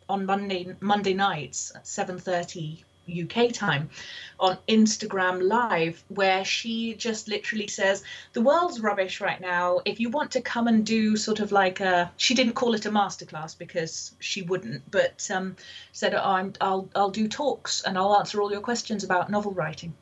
on 0.08 0.26
Monday 0.26 0.74
Monday 0.80 1.14
nights 1.14 1.72
at 1.74 1.86
seven 1.86 2.18
thirty 2.18 2.84
UK 3.08 3.52
time 3.52 3.90
on 4.38 4.58
Instagram 4.68 5.48
Live, 5.48 6.02
where 6.08 6.44
she 6.44 6.94
just 6.94 7.28
literally 7.28 7.66
says 7.66 8.02
the 8.32 8.40
world's 8.40 8.80
rubbish 8.80 9.20
right 9.20 9.40
now. 9.40 9.80
If 9.84 10.00
you 10.00 10.10
want 10.10 10.30
to 10.32 10.40
come 10.40 10.68
and 10.68 10.84
do 10.84 11.16
sort 11.16 11.40
of 11.40 11.52
like 11.52 11.80
a, 11.80 12.10
she 12.16 12.34
didn't 12.34 12.54
call 12.54 12.74
it 12.74 12.86
a 12.86 12.90
masterclass 12.90 13.56
because 13.56 14.12
she 14.20 14.42
wouldn't, 14.42 14.90
but 14.90 15.28
um, 15.32 15.56
said 15.92 16.14
oh, 16.14 16.22
I'm, 16.22 16.52
I'll 16.60 16.88
I'll 16.94 17.10
do 17.10 17.28
talks 17.28 17.82
and 17.82 17.96
I'll 17.98 18.16
answer 18.16 18.40
all 18.40 18.50
your 18.50 18.60
questions 18.60 19.04
about 19.04 19.30
novel 19.30 19.52
writing, 19.52 19.94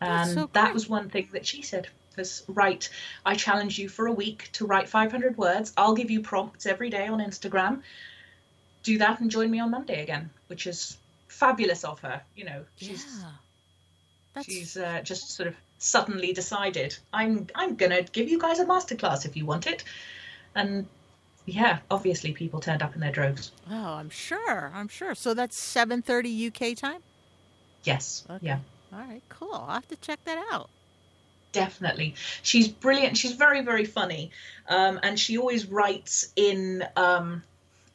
and 0.00 0.30
so 0.30 0.50
that 0.52 0.74
was 0.74 0.88
one 0.88 1.08
thing 1.08 1.28
that 1.32 1.46
she 1.46 1.62
said 1.62 1.88
was 2.16 2.42
write 2.48 2.90
I 3.24 3.36
challenge 3.36 3.78
you 3.78 3.88
for 3.88 4.06
a 4.06 4.12
week 4.12 4.50
to 4.54 4.66
write 4.66 4.88
500 4.88 5.38
words. 5.38 5.72
I'll 5.76 5.94
give 5.94 6.10
you 6.10 6.20
prompts 6.20 6.66
every 6.66 6.90
day 6.90 7.06
on 7.06 7.20
Instagram. 7.20 7.82
Do 8.82 8.98
that 8.98 9.20
and 9.20 9.30
join 9.30 9.50
me 9.50 9.60
on 9.60 9.70
Monday 9.70 10.02
again, 10.02 10.30
which 10.48 10.66
is 10.66 10.98
fabulous 11.38 11.84
of 11.84 12.00
her. 12.00 12.22
You 12.36 12.44
know, 12.44 12.64
she's 12.76 13.04
yeah. 13.20 13.30
That's 14.34 14.46
she's 14.46 14.76
uh, 14.76 15.00
just 15.02 15.30
sort 15.30 15.48
of 15.48 15.54
suddenly 15.78 16.32
decided 16.32 16.96
I'm 17.12 17.46
I'm 17.54 17.76
gonna 17.76 18.02
give 18.02 18.28
you 18.28 18.38
guys 18.38 18.58
a 18.58 18.64
masterclass 18.66 19.24
if 19.26 19.36
you 19.36 19.46
want 19.46 19.66
it, 19.66 19.84
and 20.54 20.86
yeah, 21.46 21.78
obviously 21.90 22.32
people 22.32 22.60
turned 22.60 22.82
up 22.82 22.94
in 22.94 23.00
their 23.00 23.12
droves. 23.12 23.52
oh, 23.70 23.94
I'm 23.94 24.10
sure. 24.10 24.70
I'm 24.74 24.88
sure. 24.88 25.14
So 25.14 25.34
that's 25.34 25.56
7:30 25.58 26.48
UK 26.48 26.76
time. 26.76 27.02
Yes, 27.84 28.24
Okay. 28.28 28.46
yeah. 28.46 28.58
All 28.92 28.98
right, 29.00 29.22
cool. 29.28 29.54
I'll 29.54 29.74
have 29.74 29.88
to 29.88 29.96
check 29.96 30.20
that 30.24 30.44
out. 30.52 30.68
definitely 31.52 32.14
she's 32.42 32.68
brilliant 32.68 33.16
she's 33.16 33.32
very 33.32 33.62
very 33.62 33.84
funny 33.86 34.30
um, 34.68 35.00
and 35.02 35.18
she 35.18 35.38
always 35.38 35.64
writes 35.66 36.30
in 36.36 36.84
um, 36.96 37.42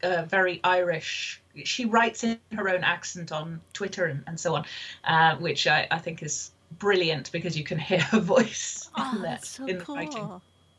uh, 0.01 0.23
very 0.27 0.59
irish 0.63 1.39
she 1.63 1.85
writes 1.85 2.23
in 2.23 2.39
her 2.53 2.69
own 2.69 2.83
accent 2.83 3.31
on 3.31 3.61
twitter 3.73 4.05
and, 4.05 4.23
and 4.27 4.39
so 4.39 4.55
on 4.55 4.65
uh, 5.05 5.35
which 5.37 5.67
I, 5.67 5.87
I 5.91 5.99
think 5.99 6.23
is 6.23 6.51
brilliant 6.79 7.31
because 7.31 7.57
you 7.57 7.63
can 7.63 7.77
hear 7.77 7.99
her 7.99 8.19
voice 8.35 8.89
Oh, 8.95 9.15
in, 9.15 9.21
the, 9.21 9.27
that's 9.27 9.47
so 9.49 9.65
in 9.67 9.77
cool. 9.77 9.95
writing 9.95 10.29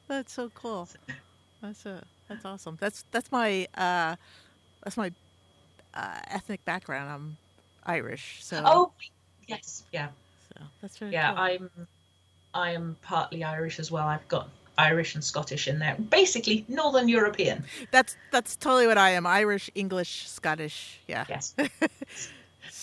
That's 0.08 0.32
so 0.32 0.50
cool. 0.50 0.88
That's 1.62 1.86
a 1.86 2.04
that's 2.28 2.44
awesome. 2.44 2.76
That's 2.80 3.04
that's 3.10 3.30
my 3.32 3.66
uh, 3.74 4.16
that's 4.82 4.96
my 4.96 5.12
uh, 5.94 6.20
ethnic 6.28 6.64
background. 6.64 7.10
I'm 7.10 7.38
Irish, 7.84 8.44
so 8.44 8.62
oh 8.64 8.92
yes 9.46 9.84
yeah 9.92 10.08
so 10.48 10.66
that's 10.80 10.98
very 10.98 11.12
yeah 11.12 11.28
cool. 11.28 11.34
i'm 11.36 11.70
i 12.54 12.70
am 12.72 12.96
partly 13.02 13.44
irish 13.44 13.78
as 13.78 13.90
well 13.90 14.06
i've 14.06 14.26
got 14.28 14.50
irish 14.78 15.14
and 15.14 15.22
scottish 15.24 15.68
in 15.68 15.78
there 15.78 15.96
basically 16.10 16.64
northern 16.68 17.08
european 17.08 17.64
That's 17.90 18.16
that's 18.30 18.56
totally 18.56 18.86
what 18.86 18.98
I 18.98 19.10
am. 19.10 19.26
Irish, 19.26 19.70
English, 19.74 20.28
Scottish. 20.28 21.00
Yeah. 21.06 21.24
yes 21.28 21.54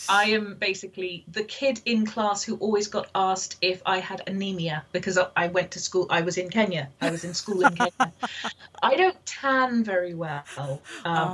I 0.10 0.26
am 0.32 0.56
basically 0.56 1.24
the 1.28 1.44
kid 1.44 1.82
in 1.86 2.06
class 2.06 2.44
who 2.44 2.56
always 2.58 2.88
got 2.88 3.10
asked 3.14 3.58
if 3.62 3.82
I 3.86 4.00
had 4.00 4.22
anemia 4.28 4.84
because 4.92 5.18
I- 5.36 5.48
went 5.48 5.72
to 5.72 5.80
school. 5.80 6.08
I 6.10 6.22
was 6.22 6.38
in 6.38 6.50
Kenya. 6.50 6.89
I 7.02 7.12
was 7.12 7.24
in 7.24 7.34
school 7.34 7.66
in 7.66 7.76
Kenya. 7.76 8.14
I 8.84 8.96
don't 8.96 9.26
tan 9.26 9.84
very 9.84 10.14
well. 10.14 10.44
Um, 10.58 10.80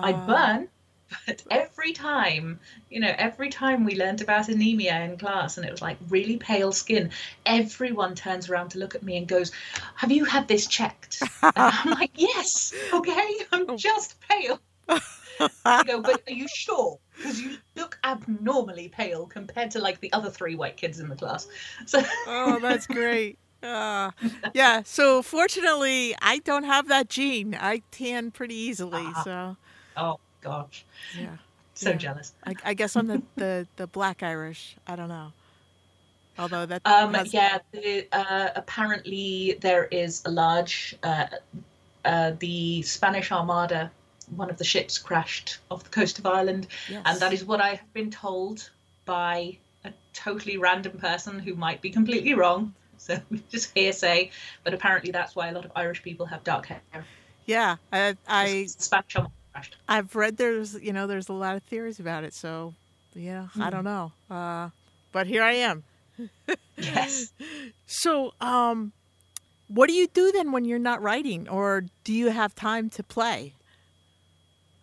I 0.09 0.13
Ah. 0.13 0.25
burn, 0.27 0.67
but 1.25 1.43
every 1.49 1.93
time, 1.93 2.59
you 2.89 2.99
know, 2.99 3.13
every 3.17 3.49
time 3.49 3.85
we 3.85 3.95
learned 3.95 4.21
about 4.21 4.49
anemia 4.49 5.01
in 5.01 5.17
class 5.17 5.57
and 5.57 5.65
it 5.65 5.71
was 5.71 5.81
like 5.81 5.97
really 6.09 6.37
pale 6.37 6.71
skin, 6.71 7.11
everyone 7.45 8.15
turns 8.15 8.49
around 8.49 8.69
to 8.69 8.79
look 8.79 8.95
at 8.95 9.03
me 9.03 9.17
and 9.17 9.27
goes, 9.27 9.51
Have 9.95 10.11
you 10.11 10.25
had 10.25 10.47
this 10.47 10.67
checked? 10.67 11.21
And 11.43 11.53
I'm 11.55 11.91
like, 11.91 12.11
Yes, 12.15 12.73
okay, 12.93 13.37
I'm 13.51 13.65
Oh. 13.69 13.77
just 13.77 14.15
pale. 14.21 14.59
I 15.65 15.83
go, 15.83 16.01
but 16.01 16.23
are 16.27 16.33
you 16.33 16.47
sure? 16.47 16.99
Because 17.15 17.39
you 17.41 17.57
look 17.75 17.97
abnormally 18.03 18.89
pale 18.89 19.27
compared 19.27 19.71
to 19.71 19.79
like 19.79 19.99
the 19.99 20.11
other 20.13 20.29
three 20.29 20.55
white 20.55 20.77
kids 20.77 20.99
in 20.99 21.09
the 21.09 21.15
class. 21.15 21.47
So 21.85 22.01
oh, 22.25 22.59
that's 22.59 22.87
great. 22.87 23.37
Uh, 23.61 24.11
yeah. 24.53 24.81
So 24.83 25.21
fortunately, 25.21 26.15
I 26.21 26.39
don't 26.39 26.63
have 26.63 26.87
that 26.89 27.09
gene. 27.09 27.55
I 27.59 27.81
tan 27.91 28.31
pretty 28.31 28.55
easily. 28.55 29.01
Ah. 29.03 29.21
So 29.23 29.57
oh 29.97 30.19
gosh, 30.47 30.85
yeah. 31.19 31.37
so 31.73 31.89
Yeah. 31.91 31.95
jealous. 31.97 32.33
I, 32.45 32.55
I 32.65 32.73
guess 32.73 32.95
I'm 32.95 33.07
the, 33.07 33.21
the, 33.35 33.67
the 33.75 33.87
black 33.87 34.23
Irish. 34.23 34.75
I 34.87 34.95
don't 34.95 35.09
know. 35.09 35.31
Although 36.39 36.65
that 36.67 36.81
Um, 36.85 37.13
has- 37.13 37.33
yeah, 37.33 37.57
the, 37.71 38.07
uh, 38.11 38.49
apparently 38.55 39.57
there 39.61 39.85
is 39.85 40.23
a 40.25 40.29
large, 40.31 40.95
uh, 41.03 41.25
uh, 42.05 42.31
the 42.39 42.81
Spanish 42.83 43.31
Armada, 43.31 43.91
one 44.35 44.49
of 44.49 44.57
the 44.57 44.63
ships 44.63 44.97
crashed 44.97 45.57
off 45.71 45.83
the 45.83 45.89
coast 45.89 46.19
of 46.19 46.25
Ireland, 46.25 46.67
yes. 46.89 47.01
and 47.05 47.19
that 47.19 47.33
is 47.33 47.43
what 47.43 47.59
I 47.61 47.69
have 47.75 47.93
been 47.93 48.11
told 48.11 48.69
by 49.05 49.57
a 49.85 49.91
totally 50.13 50.57
random 50.57 50.97
person 50.99 51.39
who 51.39 51.55
might 51.55 51.81
be 51.81 51.89
completely 51.89 52.33
wrong. 52.33 52.73
So 52.97 53.17
just 53.51 53.71
hearsay, 53.73 54.31
but 54.63 54.73
apparently 54.73 55.11
that's 55.11 55.35
why 55.35 55.47
a 55.49 55.53
lot 55.53 55.65
of 55.65 55.71
Irish 55.75 56.03
people 56.03 56.25
have 56.27 56.43
dark 56.43 56.65
hair. 56.67 56.81
yeah. 57.45 57.77
I, 57.91 58.15
I 58.27 58.65
Spanish 58.67 59.15
Armada. 59.15 59.33
I've 59.87 60.15
read 60.15 60.37
there's 60.37 60.75
you 60.75 60.93
know 60.93 61.07
there's 61.07 61.29
a 61.29 61.33
lot 61.33 61.55
of 61.55 61.63
theories 61.63 61.99
about 61.99 62.23
it. 62.23 62.33
So 62.33 62.73
yeah, 63.15 63.47
I 63.59 63.69
Hmm. 63.69 63.69
don't 63.69 63.83
know. 63.83 64.11
Uh, 64.29 64.69
but 65.11 65.27
here 65.27 65.43
I 65.43 65.53
am. 65.53 65.83
Yes. 66.77 67.31
So 67.89 68.33
um, 68.41 68.91
what 69.69 69.87
do 69.87 69.93
you 69.93 70.07
do 70.07 70.31
then 70.31 70.51
when 70.51 70.65
you're 70.65 70.77
not 70.77 71.01
writing, 71.01 71.47
or 71.49 71.85
do 72.03 72.13
you 72.13 72.29
have 72.29 72.53
time 72.53 72.89
to 72.91 73.03
play? 73.03 73.53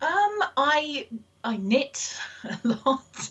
Um, 0.01 0.43
I 0.57 1.07
I 1.43 1.57
knit 1.57 2.17
a 2.43 2.57
lot. 2.63 3.29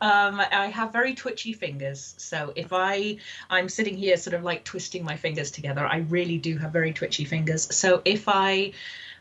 um, 0.00 0.40
I 0.40 0.66
have 0.72 0.92
very 0.92 1.14
twitchy 1.14 1.52
fingers, 1.52 2.14
so 2.18 2.52
if 2.56 2.72
I 2.72 3.18
I'm 3.50 3.68
sitting 3.68 3.96
here 3.96 4.16
sort 4.16 4.34
of 4.34 4.42
like 4.42 4.64
twisting 4.64 5.04
my 5.04 5.16
fingers 5.16 5.50
together, 5.50 5.86
I 5.86 5.98
really 5.98 6.38
do 6.38 6.56
have 6.58 6.72
very 6.72 6.92
twitchy 6.92 7.24
fingers. 7.24 7.74
So 7.74 8.02
if 8.04 8.24
I 8.28 8.72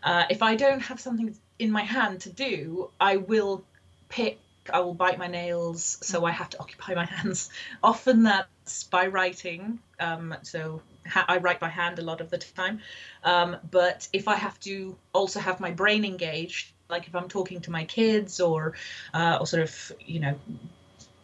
uh, 0.04 0.26
if 0.30 0.42
I 0.42 0.56
don't 0.56 0.82
have 0.82 1.00
something 1.00 1.36
in 1.60 1.72
my 1.72 1.84
hand 1.84 2.22
to 2.22 2.30
do, 2.30 2.90
I 3.00 3.18
will 3.18 3.64
pick. 4.10 4.40
I 4.72 4.80
will 4.80 4.94
bite 4.94 5.18
my 5.18 5.28
nails, 5.28 5.98
so 6.02 6.24
I 6.26 6.32
have 6.32 6.50
to 6.52 6.60
occupy 6.60 6.94
my 6.94 7.06
hands. 7.18 7.50
Often 7.84 8.24
that's 8.24 8.84
by 8.86 9.08
writing. 9.08 9.80
Um, 10.00 10.36
so 10.44 10.82
ha- 11.08 11.26
I 11.28 11.38
write 11.38 11.60
by 11.60 11.70
hand 11.70 12.00
a 12.00 12.02
lot 12.02 12.22
of 12.22 12.30
the 12.30 12.38
time. 12.38 12.80
Um, 13.24 13.58
but 13.72 14.08
if 14.14 14.28
I 14.28 14.36
have 14.36 14.60
to 14.62 14.96
also 15.14 15.40
have 15.40 15.60
my 15.60 15.72
brain 15.72 16.06
engaged, 16.06 16.72
like 16.90 17.08
if 17.08 17.16
I'm 17.16 17.28
talking 17.28 17.62
to 17.62 17.72
my 17.72 17.86
kids 17.86 18.40
or 18.40 18.74
uh, 19.14 19.38
or 19.40 19.48
sort 19.48 19.64
of 19.64 19.92
you 20.00 20.20
know 20.20 20.36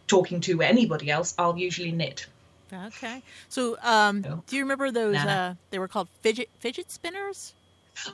talking 0.06 0.40
to 0.40 0.60
anybody 0.60 1.10
else, 1.10 1.34
I'll 1.38 1.56
usually 1.56 1.92
knit. 1.92 2.26
Okay. 2.72 3.22
So 3.48 3.78
um, 3.82 4.22
do 4.46 4.56
you 4.56 4.62
remember 4.62 4.90
those? 4.90 5.16
Uh, 5.16 5.54
they 5.70 5.78
were 5.78 5.88
called 5.88 6.08
fidget 6.20 6.50
fidget 6.58 6.90
spinners. 6.90 7.54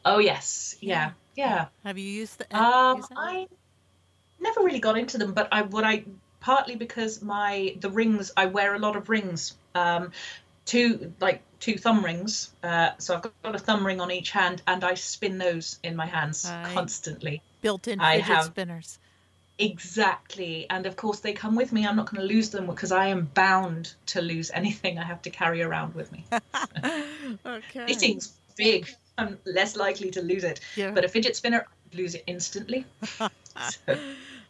Oh 0.04 0.18
yes, 0.18 0.76
yeah, 0.80 1.12
yeah. 1.36 1.66
Have 1.84 1.98
you 1.98 2.08
used 2.08 2.38
the? 2.38 2.56
Um, 2.56 2.98
used? 2.98 3.12
I 3.16 3.46
never 4.40 4.60
really 4.60 4.80
got 4.80 4.96
into 4.98 5.18
them, 5.18 5.32
but 5.32 5.48
I 5.52 5.62
what 5.62 5.84
I 5.84 6.04
partly 6.40 6.76
because 6.76 7.22
my 7.22 7.76
the 7.80 7.90
rings 7.90 8.32
I 8.36 8.46
wear 8.46 8.74
a 8.74 8.78
lot 8.78 8.96
of 8.96 9.08
rings. 9.08 9.54
Um, 9.74 10.12
two 10.64 11.12
like 11.20 11.42
two 11.60 11.76
thumb 11.78 12.04
rings. 12.04 12.50
Uh, 12.62 12.90
so 12.98 13.14
I've 13.16 13.22
got 13.42 13.54
a 13.54 13.58
thumb 13.58 13.86
ring 13.86 14.00
on 14.00 14.10
each 14.10 14.30
hand, 14.30 14.62
and 14.66 14.84
I 14.84 14.94
spin 14.94 15.38
those 15.38 15.78
in 15.82 15.96
my 15.96 16.06
hands 16.06 16.44
Right. 16.48 16.74
constantly. 16.74 17.42
built-in 17.62 18.00
I 18.00 18.16
fidget 18.16 18.26
have- 18.26 18.44
spinners. 18.46 18.98
Exactly, 19.58 20.66
and 20.68 20.84
of 20.84 20.96
course 20.96 21.20
they 21.20 21.32
come 21.32 21.56
with 21.56 21.72
me. 21.72 21.86
I'm 21.86 21.96
not 21.96 22.10
going 22.10 22.20
to 22.20 22.34
lose 22.34 22.50
them 22.50 22.66
because 22.66 22.92
I 22.92 23.06
am 23.06 23.30
bound 23.32 23.94
to 24.06 24.20
lose 24.20 24.50
anything 24.50 24.98
I 24.98 25.02
have 25.04 25.22
to 25.22 25.30
carry 25.30 25.62
around 25.62 25.94
with 25.94 26.12
me. 26.12 26.24
okay. 27.46 27.86
Knitting's 27.86 28.34
big. 28.56 28.88
I'm 29.18 29.38
less 29.46 29.76
likely 29.76 30.10
to 30.10 30.22
lose 30.22 30.44
it, 30.44 30.60
Yeah. 30.76 30.90
but 30.90 31.04
a 31.04 31.08
fidget 31.08 31.36
spinner, 31.36 31.66
I'd 31.86 31.94
lose 31.98 32.14
it 32.14 32.24
instantly. 32.26 32.84
so, 33.18 33.28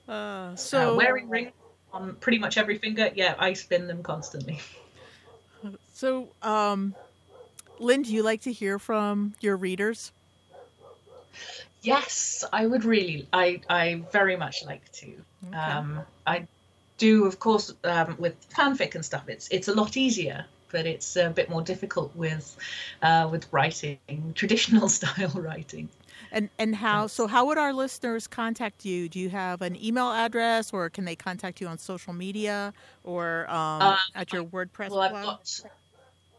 uh, 0.08 0.56
so 0.56 0.56
so 0.56 0.96
wearing 0.96 1.28
rings 1.28 1.52
on 1.92 2.14
pretty 2.16 2.38
much 2.38 2.58
every 2.58 2.78
finger, 2.78 3.10
yeah, 3.14 3.34
I 3.38 3.52
spin 3.52 3.86
them 3.86 4.02
constantly. 4.02 4.58
So, 5.94 6.28
um, 6.42 6.94
Lynn, 7.80 8.02
do 8.02 8.12
you 8.12 8.22
like 8.22 8.42
to 8.42 8.52
hear 8.52 8.78
from 8.78 9.34
your 9.40 9.56
readers? 9.56 10.12
Yes, 11.82 12.44
I 12.52 12.66
would 12.66 12.84
really. 12.84 13.26
I 13.32 13.60
I 13.68 14.02
very 14.12 14.36
much 14.36 14.64
like 14.64 14.92
to. 14.92 15.06
Okay. 15.48 15.56
Um, 15.58 16.02
I 16.26 16.46
do, 16.98 17.24
of 17.26 17.38
course, 17.38 17.72
um, 17.84 18.16
with 18.18 18.34
fanfic 18.50 18.94
and 18.94 19.04
stuff. 19.04 19.28
It's 19.28 19.48
it's 19.48 19.68
a 19.68 19.74
lot 19.74 19.96
easier, 19.96 20.44
but 20.70 20.86
it's 20.86 21.16
a 21.16 21.30
bit 21.30 21.48
more 21.48 21.62
difficult 21.62 22.14
with 22.14 22.56
uh, 23.02 23.28
with 23.30 23.46
writing, 23.52 23.98
traditional 24.34 24.88
style 24.98 25.32
writing. 25.34 25.88
And 26.32 26.50
and 26.58 26.74
how? 26.74 27.06
So, 27.06 27.26
how 27.26 27.46
would 27.46 27.58
our 27.58 27.72
listeners 27.72 28.26
contact 28.26 28.84
you? 28.84 29.08
Do 29.08 29.18
you 29.20 29.30
have 29.30 29.62
an 29.62 29.82
email 29.82 30.10
address, 30.10 30.72
or 30.72 30.90
can 30.90 31.04
they 31.04 31.16
contact 31.16 31.60
you 31.60 31.66
on 31.68 31.78
social 31.78 32.12
media, 32.12 32.72
or 33.04 33.48
um, 33.50 33.82
Uh, 33.82 33.96
at 34.14 34.32
your 34.32 34.44
WordPress 34.44 34.90
Well, 34.90 35.00
I've 35.00 35.12
got 35.12 35.60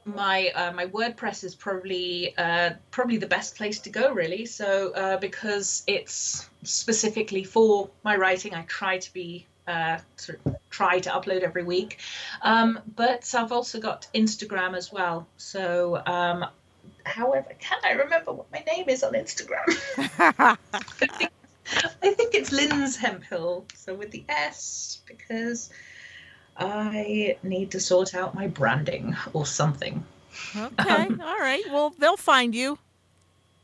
my 0.08 0.50
uh, 0.56 0.72
my 0.72 0.88
WordPress 0.88 1.44
is 1.44 1.54
probably 1.54 2.36
uh, 2.38 2.72
probably 2.92 3.18
the 3.18 3.28
best 3.28 3.56
place 3.56 3.80
to 3.82 3.90
go, 3.90 4.14
really. 4.14 4.46
So 4.46 4.92
uh, 4.94 5.18
because 5.18 5.84
it's 5.88 6.50
specifically 6.64 7.44
for 7.44 7.90
my 8.04 8.16
writing, 8.16 8.54
I 8.54 8.64
try 8.64 8.98
to 8.98 9.14
be 9.14 9.46
uh, 9.68 9.99
sort 10.15 10.39
of 10.45 10.55
try 10.70 10.99
to 10.99 11.09
upload 11.09 11.41
every 11.41 11.63
week. 11.63 11.99
Um, 12.41 12.80
but 12.95 13.34
I've 13.38 13.51
also 13.51 13.80
got 13.80 14.07
Instagram 14.13 14.76
as 14.76 14.91
well. 14.91 15.28
So 15.38 16.01
um, 16.05 16.45
however, 17.03 17.51
can 17.59 17.80
I 17.84 17.91
remember 17.91 18.34
what 18.34 18.51
my 18.51 18.63
name 18.72 18.89
is 18.89 19.03
on 19.03 19.13
Instagram? 19.13 19.65
I 22.01 22.13
think 22.13 22.34
it's 22.34 22.51
Lynn's 22.51 22.95
Hemphill. 22.95 23.65
So 23.76 23.93
with 23.93 24.11
the 24.11 24.24
S 24.30 25.01
because. 25.05 25.70
I 26.59 27.38
need 27.43 27.70
to 27.70 27.80
sort 27.80 28.15
out 28.15 28.34
my 28.34 28.47
branding 28.47 29.15
or 29.32 29.45
something. 29.45 30.03
okay, 30.55 31.07
all 31.22 31.38
right. 31.38 31.61
Well, 31.72 31.93
they'll 31.99 32.18
find 32.18 32.55
you. 32.55 32.80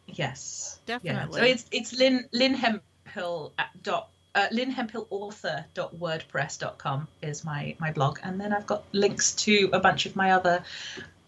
Yes. 0.06 0.80
Definitely. 0.86 1.40
Yeah. 1.42 1.46
So 1.46 1.52
it's 1.52 1.66
it's 1.72 1.94
Lynn 1.94 2.28
Lynn 2.32 2.54
Hemphill 2.54 3.54
at 3.58 3.70
dot 3.82 4.10
uh, 4.36 4.48
lynnhemphillauthor.wordpress.com 4.52 7.08
is 7.22 7.44
my 7.46 7.76
my 7.80 7.92
blog, 7.92 8.20
and 8.24 8.40
then 8.40 8.54
I've 8.54 8.68
got 8.68 8.84
links 8.92 9.34
to 9.46 9.70
a 9.74 9.80
bunch 9.80 10.06
of 10.06 10.16
my 10.16 10.32
other 10.32 10.64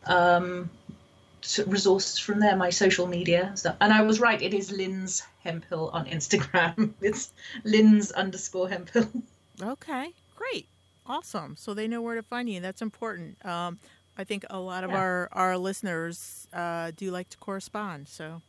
um, 0.06 0.70
resources 1.68 2.18
from 2.20 2.40
there, 2.40 2.56
my 2.56 2.70
social 2.72 3.08
media 3.08 3.46
and 3.48 3.58
stuff. 3.60 3.76
And 3.80 3.94
I 3.94 4.02
was 4.02 4.20
right; 4.20 4.42
it 4.42 4.54
is 4.54 4.72
Lynn's 4.72 5.24
Hemphill 5.44 5.90
on 5.94 6.06
Instagram. 6.08 6.94
it's 7.02 7.32
Lynn's 7.64 8.12
underscore 8.12 8.70
Hemphill. 8.70 9.08
Okay, 9.62 10.12
great, 10.36 10.68
awesome. 11.06 11.56
So 11.58 11.74
they 11.74 11.88
know 11.88 12.02
where 12.02 12.16
to 12.16 12.24
find 12.24 12.50
you. 12.50 12.60
That's 12.60 12.82
important. 12.82 13.44
Um, 13.46 13.80
I 14.18 14.24
think 14.24 14.46
a 14.50 14.60
lot 14.60 14.84
of 14.84 14.92
Yeah. 14.92 14.98
our 14.98 15.30
our 15.32 15.58
listeners 15.58 16.48
uh, 16.54 16.92
do 16.96 17.12
like 17.12 17.30
to 17.30 17.38
correspond. 17.38 18.08
So 18.08 18.42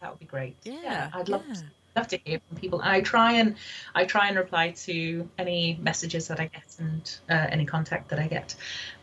That 0.00 0.10
would 0.10 0.20
be 0.20 0.26
great. 0.26 0.56
Yeah, 0.64 1.10
I'd 1.12 1.28
love 1.28 1.44
yeah. 1.48 1.54
to, 1.54 1.62
love 1.96 2.08
to 2.08 2.18
hear 2.24 2.40
from 2.48 2.56
people. 2.56 2.80
I 2.82 3.00
try 3.00 3.32
and 3.32 3.56
I 3.94 4.04
try 4.04 4.28
and 4.28 4.36
reply 4.36 4.70
to 4.70 5.28
any 5.38 5.78
messages 5.80 6.28
that 6.28 6.40
I 6.40 6.46
get 6.46 6.76
and 6.78 7.16
uh, 7.30 7.46
any 7.50 7.64
contact 7.64 8.08
that 8.10 8.18
I 8.18 8.26
get, 8.26 8.54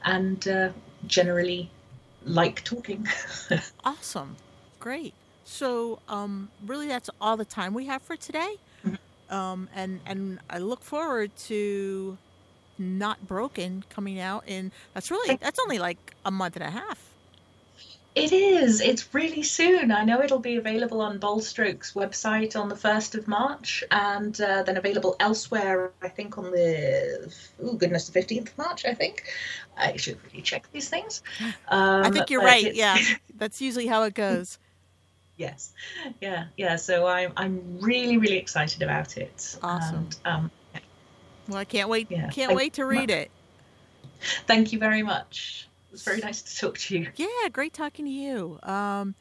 and 0.03 0.47
uh, 0.47 0.69
generally 1.07 1.69
like 2.25 2.63
talking. 2.63 3.07
awesome, 3.83 4.35
great. 4.79 5.13
So 5.43 5.99
um, 6.07 6.49
really, 6.65 6.87
that's 6.87 7.09
all 7.19 7.37
the 7.37 7.45
time 7.45 7.73
we 7.73 7.85
have 7.85 8.01
for 8.01 8.15
today. 8.15 8.55
Mhm. 8.85 8.97
Um, 9.29 9.69
and 9.73 10.01
and 10.05 10.39
I 10.49 10.59
look 10.59 10.83
forward 10.83 11.35
to 11.47 12.17
not 12.77 13.27
broken 13.27 13.83
coming 13.89 14.19
out 14.19 14.43
in 14.47 14.71
that's 14.93 15.11
really 15.11 15.35
that's 15.37 15.59
only 15.59 15.79
like 15.79 16.15
a 16.25 16.31
month 16.31 16.55
and 16.55 16.65
a 16.65 16.71
half. 16.71 17.10
It 18.13 18.33
is. 18.33 18.81
It's 18.81 19.13
really 19.13 19.41
soon. 19.41 19.89
I 19.89 20.03
know 20.03 20.21
it'll 20.21 20.39
be 20.39 20.57
available 20.57 20.99
on 20.99 21.17
Bold 21.17 21.45
Strokes 21.45 21.93
website 21.93 22.59
on 22.59 22.67
the 22.67 22.75
first 22.75 23.15
of 23.15 23.25
March, 23.25 23.85
and 23.89 24.39
uh, 24.41 24.63
then 24.63 24.75
available 24.75 25.15
elsewhere. 25.21 25.91
I 26.01 26.09
think 26.09 26.37
on 26.37 26.51
the 26.51 27.33
oh 27.63 27.73
goodness, 27.73 28.07
the 28.07 28.11
fifteenth 28.11 28.49
of 28.49 28.57
March. 28.57 28.85
I 28.85 28.93
think. 28.93 29.23
I 29.77 29.95
should 29.95 30.17
really 30.25 30.41
check 30.41 30.67
these 30.73 30.89
things. 30.89 31.23
Um, 31.69 32.03
I 32.03 32.09
think 32.09 32.29
you're 32.29 32.41
right. 32.43 32.75
Yeah, 32.75 32.97
that's 33.35 33.61
usually 33.61 33.87
how 33.87 34.03
it 34.03 34.13
goes. 34.13 34.59
yes, 35.37 35.71
yeah, 36.19 36.47
yeah. 36.57 36.75
So 36.75 37.07
I'm 37.07 37.31
I'm 37.37 37.79
really 37.79 38.17
really 38.17 38.37
excited 38.37 38.81
about 38.81 39.15
it. 39.17 39.57
Awesome. 39.63 39.95
And, 39.95 40.19
um, 40.25 40.51
Well, 41.47 41.59
I 41.59 41.65
can't 41.65 41.87
wait. 41.87 42.11
Yeah. 42.11 42.29
Can't 42.29 42.49
Thank 42.49 42.57
wait 42.57 42.73
to 42.73 42.85
read 42.85 43.09
it. 43.09 43.31
thank 44.47 44.73
you 44.73 44.79
very 44.79 45.01
much. 45.01 45.69
It 45.91 45.95
was 45.95 46.03
very 46.03 46.19
nice 46.19 46.41
to 46.41 46.57
talk 46.57 46.77
to 46.77 46.97
you. 46.97 47.07
Yeah, 47.17 47.49
great 47.51 47.73
talking 47.73 48.05
to 48.05 48.11
you. 48.11 48.59
Um, 48.63 49.13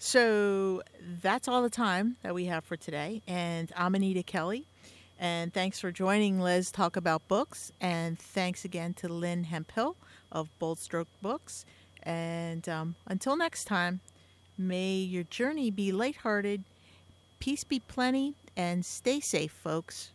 so 0.00 0.82
that's 1.22 1.46
all 1.46 1.62
the 1.62 1.70
time 1.70 2.16
that 2.24 2.34
we 2.34 2.46
have 2.46 2.64
for 2.64 2.76
today. 2.76 3.22
And 3.28 3.70
I'm 3.76 3.94
Anita 3.94 4.24
Kelly. 4.24 4.66
And 5.20 5.54
thanks 5.54 5.78
for 5.78 5.92
joining 5.92 6.40
Liz 6.40 6.72
Talk 6.72 6.96
About 6.96 7.28
Books. 7.28 7.70
And 7.80 8.18
thanks 8.18 8.64
again 8.64 8.92
to 8.94 9.08
Lynn 9.08 9.44
Hemphill 9.44 9.94
of 10.32 10.48
Bold 10.58 10.80
Strokes 10.80 11.12
Books. 11.22 11.64
And 12.02 12.68
um, 12.68 12.96
until 13.06 13.36
next 13.36 13.66
time, 13.66 14.00
may 14.58 14.94
your 14.96 15.22
journey 15.22 15.70
be 15.70 15.92
lighthearted, 15.92 16.64
peace 17.38 17.62
be 17.62 17.78
plenty, 17.78 18.34
and 18.56 18.84
stay 18.84 19.20
safe, 19.20 19.52
folks. 19.52 20.10